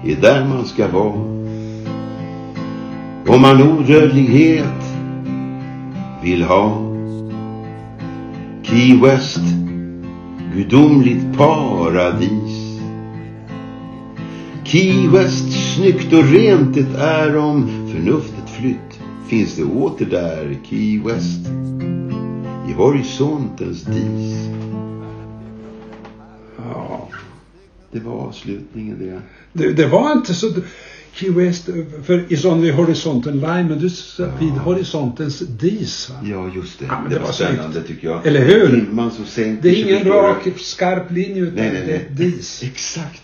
är 0.04 0.22
där 0.22 0.44
man 0.44 0.64
ska 0.64 0.88
vara. 0.88 1.40
Om 3.26 3.40
man 3.42 3.62
odödlighet 3.62 4.64
vill 6.22 6.42
ha. 6.42 6.86
Key 8.62 9.00
West, 9.02 9.40
gudomligt 10.54 11.36
paradis. 11.36 12.60
Key 14.64 15.08
West, 15.08 15.74
snyggt 15.74 16.12
och 16.12 16.24
rent 16.24 16.74
det 16.74 16.98
är 16.98 17.36
om 17.36 17.79
förnuftet 17.92 18.50
flytt. 18.50 19.00
Finns 19.28 19.56
det 19.56 19.64
åter 19.64 20.06
där, 20.06 20.58
Key 20.64 21.00
West, 21.04 21.46
i 22.68 22.72
horisontens 22.72 23.82
dis. 23.82 24.36
Ja. 26.56 27.08
Det 27.92 28.00
var 28.00 28.12
avslutningen 28.12 28.98
det. 28.98 29.20
Det, 29.52 29.72
det 29.72 29.86
var 29.86 30.12
inte 30.12 30.34
så... 30.34 30.46
Key 31.12 31.30
West, 31.30 31.68
för 32.04 32.32
is 32.32 32.44
on 32.44 32.62
the 32.62 32.72
horizontal 32.72 33.32
line, 33.34 33.66
men 33.68 33.78
du 33.78 33.90
sa 33.90 34.24
vid 34.40 34.50
horisontens 34.50 35.38
dis. 35.38 36.10
Va? 36.10 36.16
Ja, 36.24 36.50
just 36.54 36.78
det. 36.78 36.84
Ja, 36.84 37.00
men 37.00 37.10
det, 37.10 37.14
det 37.14 37.20
var 37.20 37.26
var 37.26 37.32
spännande 37.32 37.72
snyggt. 37.72 37.86
tycker 37.88 38.08
jag. 38.08 38.26
Eller 38.26 38.44
hur? 38.44 38.68
Dimman 38.68 39.10
som 39.10 39.24
Det 39.62 39.68
är 39.68 39.84
ingen 39.84 40.04
rak, 40.04 40.48
skarp 40.56 41.10
linje 41.10 41.42
utan 41.42 41.54
Nej, 41.54 41.72
nej, 41.72 41.82
det 41.86 41.92
är 41.94 41.98
nej. 41.98 42.06
ett 42.10 42.16
dis. 42.16 42.62
Exakt. 42.66 43.22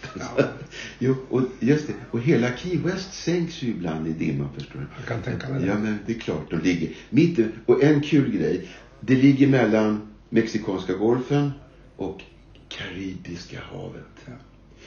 Jo, 0.98 1.16
och 1.28 1.42
just 1.60 1.86
det. 1.86 1.94
Och 2.10 2.20
hela 2.20 2.56
Key 2.56 2.78
West 2.78 3.14
sänks 3.14 3.62
ju 3.62 3.68
ibland 3.68 4.08
i 4.08 4.12
du. 4.12 4.78
Jag 4.96 5.06
kan 5.08 5.22
tänka 5.22 5.48
mig 5.48 5.60
det. 5.60 5.66
Ja, 5.66 5.78
men 5.78 5.98
det 6.06 6.12
är 6.12 6.18
klart. 6.18 6.50
De 6.50 6.60
ligger 6.60 6.90
mitt 7.10 7.38
Och 7.66 7.82
en 7.82 8.00
kul 8.00 8.30
grej. 8.30 8.68
Det 9.00 9.14
ligger 9.14 9.46
mellan 9.46 10.08
Mexikanska 10.28 10.92
golfen 10.92 11.50
och 11.96 12.22
Karibiska 12.68 13.60
havet. 13.72 14.04
Ja. 14.26 14.32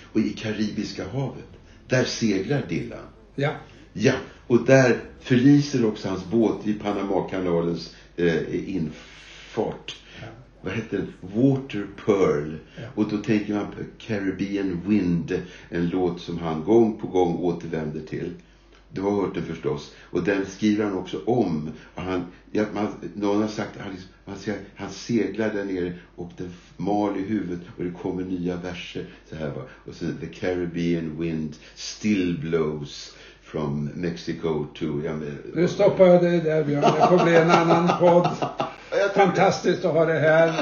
Och 0.04 0.20
i 0.20 0.30
Karibiska 0.30 1.08
havet, 1.08 1.48
där 1.88 2.04
seglar 2.04 2.64
Dylan. 2.70 3.06
Ja. 3.36 3.52
Ja, 3.94 4.14
och 4.48 4.66
där 4.66 4.98
förliser 5.20 5.86
också 5.86 6.10
hans 6.10 6.26
båt 6.26 6.68
i 6.68 6.74
Panamakanalens 6.74 7.96
eh, 8.18 8.70
infart. 8.76 9.96
Vad 10.62 10.74
heter 10.74 10.98
den? 10.98 11.14
Water 11.22 11.88
Pearl. 12.06 12.54
Och 12.96 13.10
då 13.10 13.18
tänker 13.18 13.54
man 13.54 13.66
på 13.66 13.78
Caribbean 13.98 14.82
Wind. 14.88 15.42
En 15.70 15.90
låt 15.90 16.22
som 16.22 16.38
han 16.38 16.64
gång 16.64 16.98
på 16.98 17.08
gång 17.08 17.36
återvänder 17.36 18.02
till. 18.02 18.34
Du 18.92 19.02
har 19.02 19.12
hört 19.12 19.34
den 19.34 19.44
förstås. 19.44 19.94
Och 20.12 20.24
den 20.24 20.46
skriver 20.46 20.86
han 20.86 20.94
också 20.94 21.20
om. 21.26 21.72
Och 21.96 22.02
han, 22.02 22.26
ja, 22.52 22.66
man, 22.74 22.88
någon 23.14 23.42
har 23.42 23.48
sagt 23.48 23.78
att 23.78 23.84
han, 23.84 23.92
liksom- 23.92 24.54
han, 24.76 24.90
seglar 24.90 25.54
där 25.54 25.64
nere 25.66 25.94
och 26.16 26.32
den 26.38 26.52
mal 26.78 27.18
i 27.18 27.22
huvudet 27.22 27.60
och 27.78 27.84
det 27.84 27.92
kommer 27.92 28.24
nya 28.24 28.56
verser. 28.56 29.06
Så 29.30 29.36
här 29.36 29.50
va. 29.50 29.62
Och 29.86 29.96
så 29.96 30.06
The 30.22 30.28
Caribbean 30.28 31.20
Wind 31.20 31.56
still 31.76 32.38
blows 32.42 33.16
from 33.42 33.90
Mexico 33.96 34.66
to... 34.74 34.86
Ja, 35.06 35.14
men, 35.14 35.38
Nu 35.54 35.68
stoppar 35.68 36.06
jag 36.06 36.24
det 36.24 36.42
där 36.42 36.64
Björn. 36.64 36.82
Det 36.82 37.08
får 37.18 37.26
bli 37.26 37.36
en 37.36 37.52
annan 37.52 38.00
podd. 38.00 38.30
Fantastiskt 39.16 39.86
att 39.86 39.94
ha 39.94 40.06
det 40.06 40.20
här. 40.20 40.54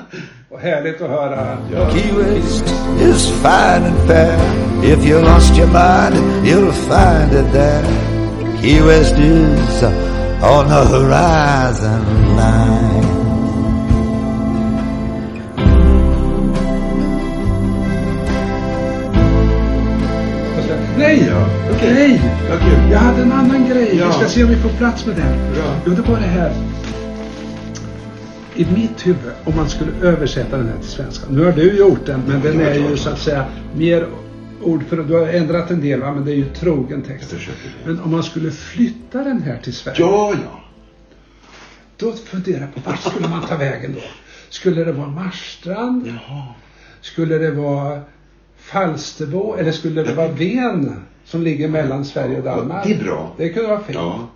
Och 0.50 0.60
härligt 0.60 1.02
att 1.02 1.10
höra. 1.10 1.58
Key 1.92 2.12
West 2.12 2.64
is 3.00 3.26
fine 3.26 3.84
and 3.86 4.08
fair. 4.08 4.38
If 4.84 5.06
you 5.06 5.20
lost 5.20 5.58
your 5.58 5.66
mind, 5.66 6.14
you'll 6.44 6.72
find 6.72 7.32
it 7.32 7.52
there. 7.52 7.84
Key 8.60 8.80
West 8.80 9.18
is 9.18 9.82
on 10.42 10.68
the 10.68 10.84
horizon 10.84 12.04
line. 12.36 13.24
Nej! 20.98 21.32
okej. 21.72 21.94
Nej! 21.94 22.20
Ja, 22.48 22.56
kul. 22.56 22.92
Jag 22.92 22.98
hade 22.98 23.22
en 23.22 23.32
annan 23.32 23.68
grej. 23.68 23.96
Ja. 23.98 24.06
Vi 24.06 24.12
ska 24.12 24.28
se 24.28 24.44
om 24.44 24.50
vi 24.50 24.56
får 24.56 24.68
plats 24.68 25.06
med 25.06 25.16
den. 25.16 25.54
Bra. 25.54 25.74
Jo, 25.86 25.92
det 25.92 26.10
var 26.10 26.16
det 26.16 26.26
här. 26.26 26.73
I 28.56 28.64
mitt 28.74 29.06
huvud, 29.06 29.32
om 29.44 29.56
man 29.56 29.68
skulle 29.68 29.92
översätta 30.02 30.56
den 30.56 30.66
här 30.68 30.78
till 30.78 30.88
svenska. 30.90 31.26
Nu 31.30 31.44
har 31.44 31.52
du 31.52 31.76
gjort 31.78 32.06
den, 32.06 32.20
men 32.28 32.40
den 32.40 32.60
Ja, 32.60 32.66
är 32.66 32.74
ja, 32.74 32.84
ju 32.84 32.90
ja. 32.90 32.96
så 32.96 33.10
att 33.10 33.18
säga 33.18 33.46
mer 33.76 34.08
ord 34.62 34.84
för 34.88 34.96
Du 34.96 35.14
har 35.14 35.26
ändrat 35.26 35.70
en 35.70 35.80
del, 35.80 36.00
va? 36.00 36.12
men 36.12 36.24
det 36.24 36.32
är 36.32 36.36
ju 36.36 36.44
trogen 36.44 37.02
text. 37.02 37.34
Men 37.86 38.00
om 38.00 38.10
man 38.10 38.22
skulle 38.22 38.50
flytta 38.50 39.24
den 39.24 39.42
här 39.42 39.58
till 39.62 39.74
Sverige. 39.74 39.96
Ja, 40.00 40.32
ja. 40.44 40.60
Då 41.96 42.12
funderar 42.12 42.60
jag 42.60 42.74
på 42.74 42.90
vart 42.90 43.00
skulle 43.00 43.28
man 43.28 43.46
ta 43.46 43.56
vägen 43.56 43.92
då? 43.94 44.00
Skulle 44.48 44.84
det 44.84 44.92
vara 44.92 45.08
Marstrand? 45.08 46.06
Jaha. 46.06 46.42
Skulle 47.00 47.38
det 47.38 47.50
vara 47.50 48.00
Falsterbo? 48.58 49.54
Eller 49.58 49.72
skulle 49.72 50.02
det 50.02 50.14
vara 50.14 50.28
Ven 50.28 50.96
som 51.24 51.42
ligger 51.42 51.68
mellan 51.68 52.04
Sverige 52.04 52.38
och 52.38 52.44
Danmark? 52.44 52.86
det 52.86 52.94
är 52.94 53.04
bra. 53.04 53.34
Det 53.36 53.48
kunde 53.48 53.68
vara 53.68 53.80
fint. 53.82 53.94
Ja. 53.98 54.28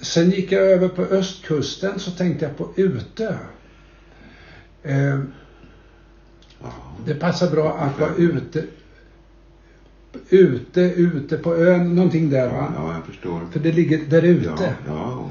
Sen 0.00 0.30
gick 0.30 0.52
jag 0.52 0.62
över 0.62 0.88
på 0.88 1.02
östkusten 1.02 1.98
så 1.98 2.10
tänkte 2.10 2.44
jag 2.44 2.56
på 2.56 2.68
Utö. 2.76 3.36
Eh, 4.82 5.20
det 7.06 7.14
passar 7.14 7.50
bra 7.50 7.78
att 7.78 8.00
vara 8.00 8.14
ute 8.14 8.64
ute, 10.30 10.80
ute 10.80 11.38
på 11.38 11.54
ön, 11.54 11.94
någonting 11.94 12.30
där 12.30 12.50
va? 12.50 12.72
Ja, 12.76 12.94
jag 12.94 13.04
förstår. 13.04 13.40
För 13.50 13.60
det 13.60 13.72
ligger 13.72 13.98
där 13.98 14.22
ute. 14.22 14.48
Ja, 14.60 14.72
ja. 14.86 15.30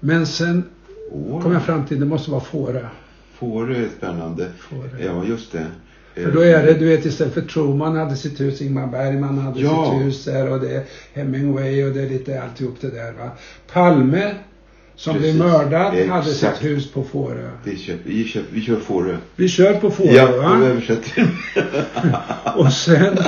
Men 0.00 0.26
sen 0.26 0.64
Åh. 1.10 1.42
kom 1.42 1.52
jag 1.52 1.62
fram 1.62 1.86
till 1.86 2.00
det 2.00 2.06
måste 2.06 2.30
vara 2.30 2.40
Fårö. 2.40 2.86
Fårö 3.34 3.84
är 3.84 3.88
spännande. 3.88 4.48
Fårö. 4.58 5.04
Ja, 5.04 5.24
just 5.24 5.52
det. 5.52 5.66
För 6.14 6.30
då 6.30 6.40
är 6.40 6.66
det, 6.66 6.74
du 6.74 6.84
vet 6.88 7.04
istället 7.04 7.34
för 7.34 7.40
Truman 7.40 7.96
hade 7.96 8.16
sitt 8.16 8.40
hus, 8.40 8.60
Ingmar 8.62 8.86
Bergman 8.86 9.38
hade 9.38 9.60
Ja. 9.60 9.92
sitt 9.98 10.06
hus 10.06 10.24
där 10.24 10.50
och 10.50 10.60
det 10.60 10.74
är 10.76 10.82
Hemingway 11.14 11.84
och 11.84 11.92
det 11.94 12.02
är 12.02 12.08
lite 12.08 12.42
alltihop 12.42 12.76
det 12.80 12.90
där 12.90 13.12
va. 13.12 13.30
Palme, 13.72 14.34
som 14.96 15.12
blev 15.18 15.22
Precis. 15.32 15.38
mördad, 15.40 15.94
hade 16.08 16.30
Exakt. 16.30 16.56
sitt 16.58 16.64
hus 16.70 16.92
på 16.92 17.04
Fårö. 17.04 17.50
Vi 17.64 17.76
kör, 17.76 17.96
vi 18.04 18.24
kör, 18.24 18.42
vi 18.52 18.60
kör 18.60 18.76
Fårö. 18.76 19.16
Vi 19.36 19.48
kör 19.48 19.74
på 19.74 19.90
Fårö 19.90 20.12
Ja, 20.12 20.26
va? 20.36 20.56
då 20.60 20.66
översätter 20.66 21.26
Och 22.56 22.72
sen, 22.72 23.18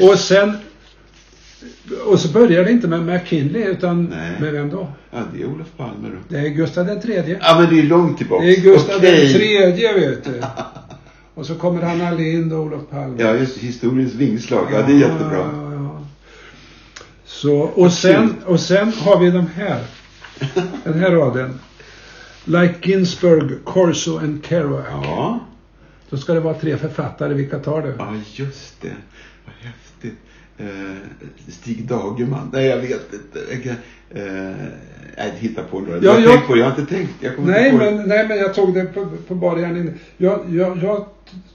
och 0.00 0.18
sen, 0.18 0.56
och 2.06 2.20
så 2.20 2.28
börjar 2.28 2.64
det 2.64 2.70
inte 2.70 2.88
med 2.88 3.06
McKinley 3.06 3.62
utan 3.64 4.04
Nej. 4.04 4.32
med 4.40 4.52
vem 4.52 4.70
då? 4.70 4.88
Ja, 5.10 5.18
det 5.34 5.42
är 5.42 5.46
Olof 5.46 5.66
Palme 5.76 6.08
då. 6.08 6.16
Det 6.36 6.36
är 6.40 6.48
Gustav 6.48 6.86
den 6.86 7.00
tredje. 7.00 7.38
Ja, 7.42 7.60
men 7.60 7.74
det 7.74 7.80
är 7.80 7.84
långt 7.86 8.18
tillbaka. 8.18 8.44
Det 8.46 8.56
är 8.56 8.60
Gustav 8.60 8.96
Okej. 8.96 9.20
den 9.26 9.34
tredje 9.34 9.92
vet 10.08 10.24
du. 10.24 10.42
Och 11.38 11.46
så 11.46 11.54
kommer 11.54 11.82
Hanna 11.82 12.10
Lind 12.10 12.52
och 12.52 12.58
Olof 12.58 12.90
Palme. 12.90 13.22
Ja, 13.22 13.34
just 13.34 13.58
historiens 13.58 14.14
vingslag. 14.14 14.68
Ja, 14.72 14.82
det 14.82 14.92
är 14.92 14.98
jättebra. 14.98 15.50
Ja, 15.52 15.72
ja. 15.72 16.06
Så, 17.24 17.56
och 17.58 17.92
sen, 17.92 18.34
och 18.46 18.60
sen 18.60 18.92
har 18.92 19.20
vi 19.20 19.30
de 19.30 19.46
här. 19.46 19.84
Den 20.84 20.98
här 20.98 21.10
raden. 21.10 21.58
Like 22.44 22.74
Ginsberg, 22.82 23.58
Corso 23.64 24.18
and 24.18 24.46
Kerouac. 24.46 24.86
Ja. 24.90 25.40
Då 26.10 26.16
ska 26.16 26.34
det 26.34 26.40
vara 26.40 26.54
tre 26.54 26.76
författare. 26.76 27.34
Vilka 27.34 27.58
tar 27.58 27.82
du? 27.82 27.94
Ja, 27.98 28.14
just 28.34 28.80
det. 28.80 28.96
Vad 29.44 29.54
häftigt. 29.54 30.18
Eh, 30.58 31.52
Stig 31.52 31.88
Dagerman. 31.88 32.50
Nej, 32.52 32.66
jag 32.66 32.76
vet 32.76 33.12
inte. 33.12 33.72
Eh, 34.18 35.32
hitta 35.38 35.62
på 35.62 35.80
några. 35.80 35.96
Ja, 35.96 36.02
jag 36.02 36.22
jag- 36.22 36.46
på 36.46 36.54
det. 36.54 36.60
Jag 36.60 36.70
har 36.70 36.80
inte 36.80 36.94
tänkt. 36.94 37.12
Jag 37.20 37.32
Nej 37.38 37.72
men, 37.72 38.08
nej, 38.08 38.28
men 38.28 38.38
jag 38.38 38.54
tog 38.54 38.74
det 38.74 38.84
på, 38.84 39.06
på 39.28 39.34
bara. 39.34 39.60
Jag, 39.60 39.90
jag, 40.16 40.78
jag 40.82 41.04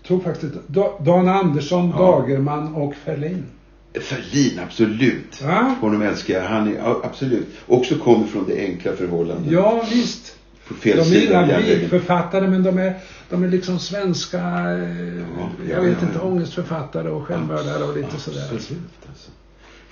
tog 0.08 0.24
faktiskt 0.24 0.54
Da- 0.68 1.00
Dan 1.00 1.28
Andersson, 1.28 1.92
Dagerman 1.92 2.76
och 2.76 2.96
Ferlin. 2.96 3.46
det. 3.94 4.00
Ferlin, 4.00 4.60
absolut. 4.64 5.42
Ja. 5.44 5.76
Honom 5.82 6.02
älskar 6.02 6.34
jag. 6.34 6.42
Han 6.44 6.68
är 6.68 6.76
ja, 6.78 7.02
absolut. 7.04 7.48
Också 7.68 7.96
kommer 7.96 8.28
från 8.28 8.46
det 8.48 8.60
enkla 8.60 8.92
förhållandet. 8.92 9.52
Ja, 9.52 9.86
visst. 9.92 10.36
På 10.68 10.74
fel 10.74 10.98
de 10.98 11.02
är 11.02 11.06
sida 11.06 11.48
järnvägen. 11.48 11.80
bikförfattare 11.80 12.48
men 12.48 12.64
de 12.64 12.78
är, 12.78 12.94
de 13.30 13.44
är 13.44 13.48
liksom 13.48 13.80
svenska, 13.80 14.38
eh, 14.38 15.18
ja, 15.38 15.50
jag 15.70 15.82
vet 15.82 15.98
ja, 16.02 16.08
inte, 16.08 16.20
ja. 16.20 16.22
ångestförfattare 16.22 17.10
och 17.10 17.24
självmördare 17.28 17.84
och 17.84 17.98
lite 17.98 18.18
sådär. 18.20 18.44
Absolut, 18.56 18.82
alltså. 19.10 19.32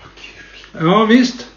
Vad 0.01 0.09
kul. 0.15 0.87
Ja, 0.87 1.05
visst. 1.05 1.47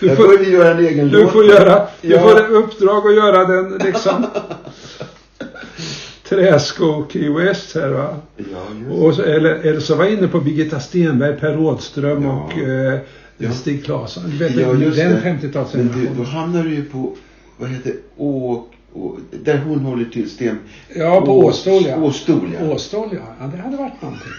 Du 0.00 0.16
får, 0.16 0.38
vi 0.38 0.50
göra 0.50 0.70
en 0.70 0.78
egen 0.86 1.08
du 1.08 1.22
låt. 1.22 1.32
får 1.32 1.44
göra, 1.44 1.86
du 2.02 2.08
Ja. 2.08 2.20
får 2.20 2.36
ett 2.40 2.50
uppdrag 2.50 3.06
att 3.06 3.14
göra 3.14 3.44
den 3.44 3.78
liksom 3.84 4.26
Träsko 6.28 7.04
Key 7.12 7.28
West 7.30 7.74
här 7.74 7.88
va. 7.88 8.16
Ja, 8.36 8.94
Och 8.94 9.14
så, 9.14 9.22
eller, 9.22 9.54
eller 9.54 9.80
så 9.80 9.94
var 9.94 10.04
jag 10.04 10.12
inne 10.14 10.28
på 10.28 10.40
Birgitta 10.40 10.80
Stenberg, 10.80 11.36
Per 11.40 11.52
Rådström 11.52 12.22
Ja. 12.24 12.30
och 12.54 12.58
eh, 12.58 12.98
Ja. 13.40 13.52
Stig 13.52 13.84
Claesson. 13.84 14.24
Du 14.38 14.46
Ja, 14.60 14.74
just 14.74 14.96
den 14.98 15.10
det. 15.12 15.20
50-talsgenerationen. 15.20 15.90
Men 15.94 16.00
du, 16.00 16.08
då 16.18 16.22
hamnar 16.24 16.62
du 16.62 16.74
ju 16.74 16.84
på, 16.84 17.12
vad 17.56 17.70
heter 17.70 17.92
Å, 18.16 18.64
Å, 18.92 19.16
där 19.44 19.58
hon 19.66 19.78
håller 19.78 20.04
till 20.04 20.30
sten. 20.30 20.58
Ja, 20.96 21.20
på 21.20 21.38
Åstol 21.38 21.82
ja. 21.88 21.96
Åstol 21.96 22.40
ja. 22.60 22.66
Åstol 22.74 23.08
ja. 23.12 23.18
ja. 23.40 23.46
Det 23.46 23.56
hade 23.62 23.76
varit 23.76 24.02
någonting. 24.02 24.32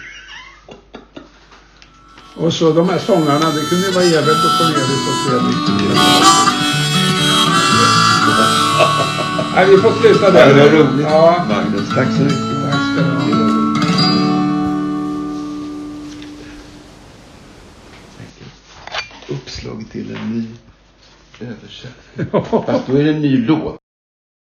Och 2.36 2.54
så 2.54 2.74
de 2.74 2.90
här 2.90 3.00
sångarna, 3.00 3.52
det 3.52 3.62
kunde 3.70 3.86
ju 3.88 3.92
vara 3.92 4.04
Evert 4.06 4.46
och 4.46 4.58
Cornelis 4.58 5.08
och 5.10 5.30
Fredrik. 5.30 5.58
Nej, 9.56 9.66
vi 9.70 9.78
får 9.78 9.92
sluta 10.02 10.26
Ja, 10.26 10.32
där. 10.32 10.54
det 10.56 10.62
var 10.64 10.70
roligt. 10.70 11.06
Ja, 11.10 11.46
Magnus, 11.50 11.90
tack 11.96 12.08
så 12.18 12.24
mycket. 12.24 12.72
tack 12.72 12.82
ska 12.94 13.02
du 13.04 13.34
ha. 13.34 13.40
Uppslag 19.30 19.86
till 19.92 20.16
en 20.16 20.30
ny 20.40 20.48
översättning. 21.48 22.44
Fast 22.66 22.88
då 22.88 22.96
är 22.98 23.04
det 23.04 23.10
en 23.10 23.22
ny 23.22 23.38
låt. 23.38 23.79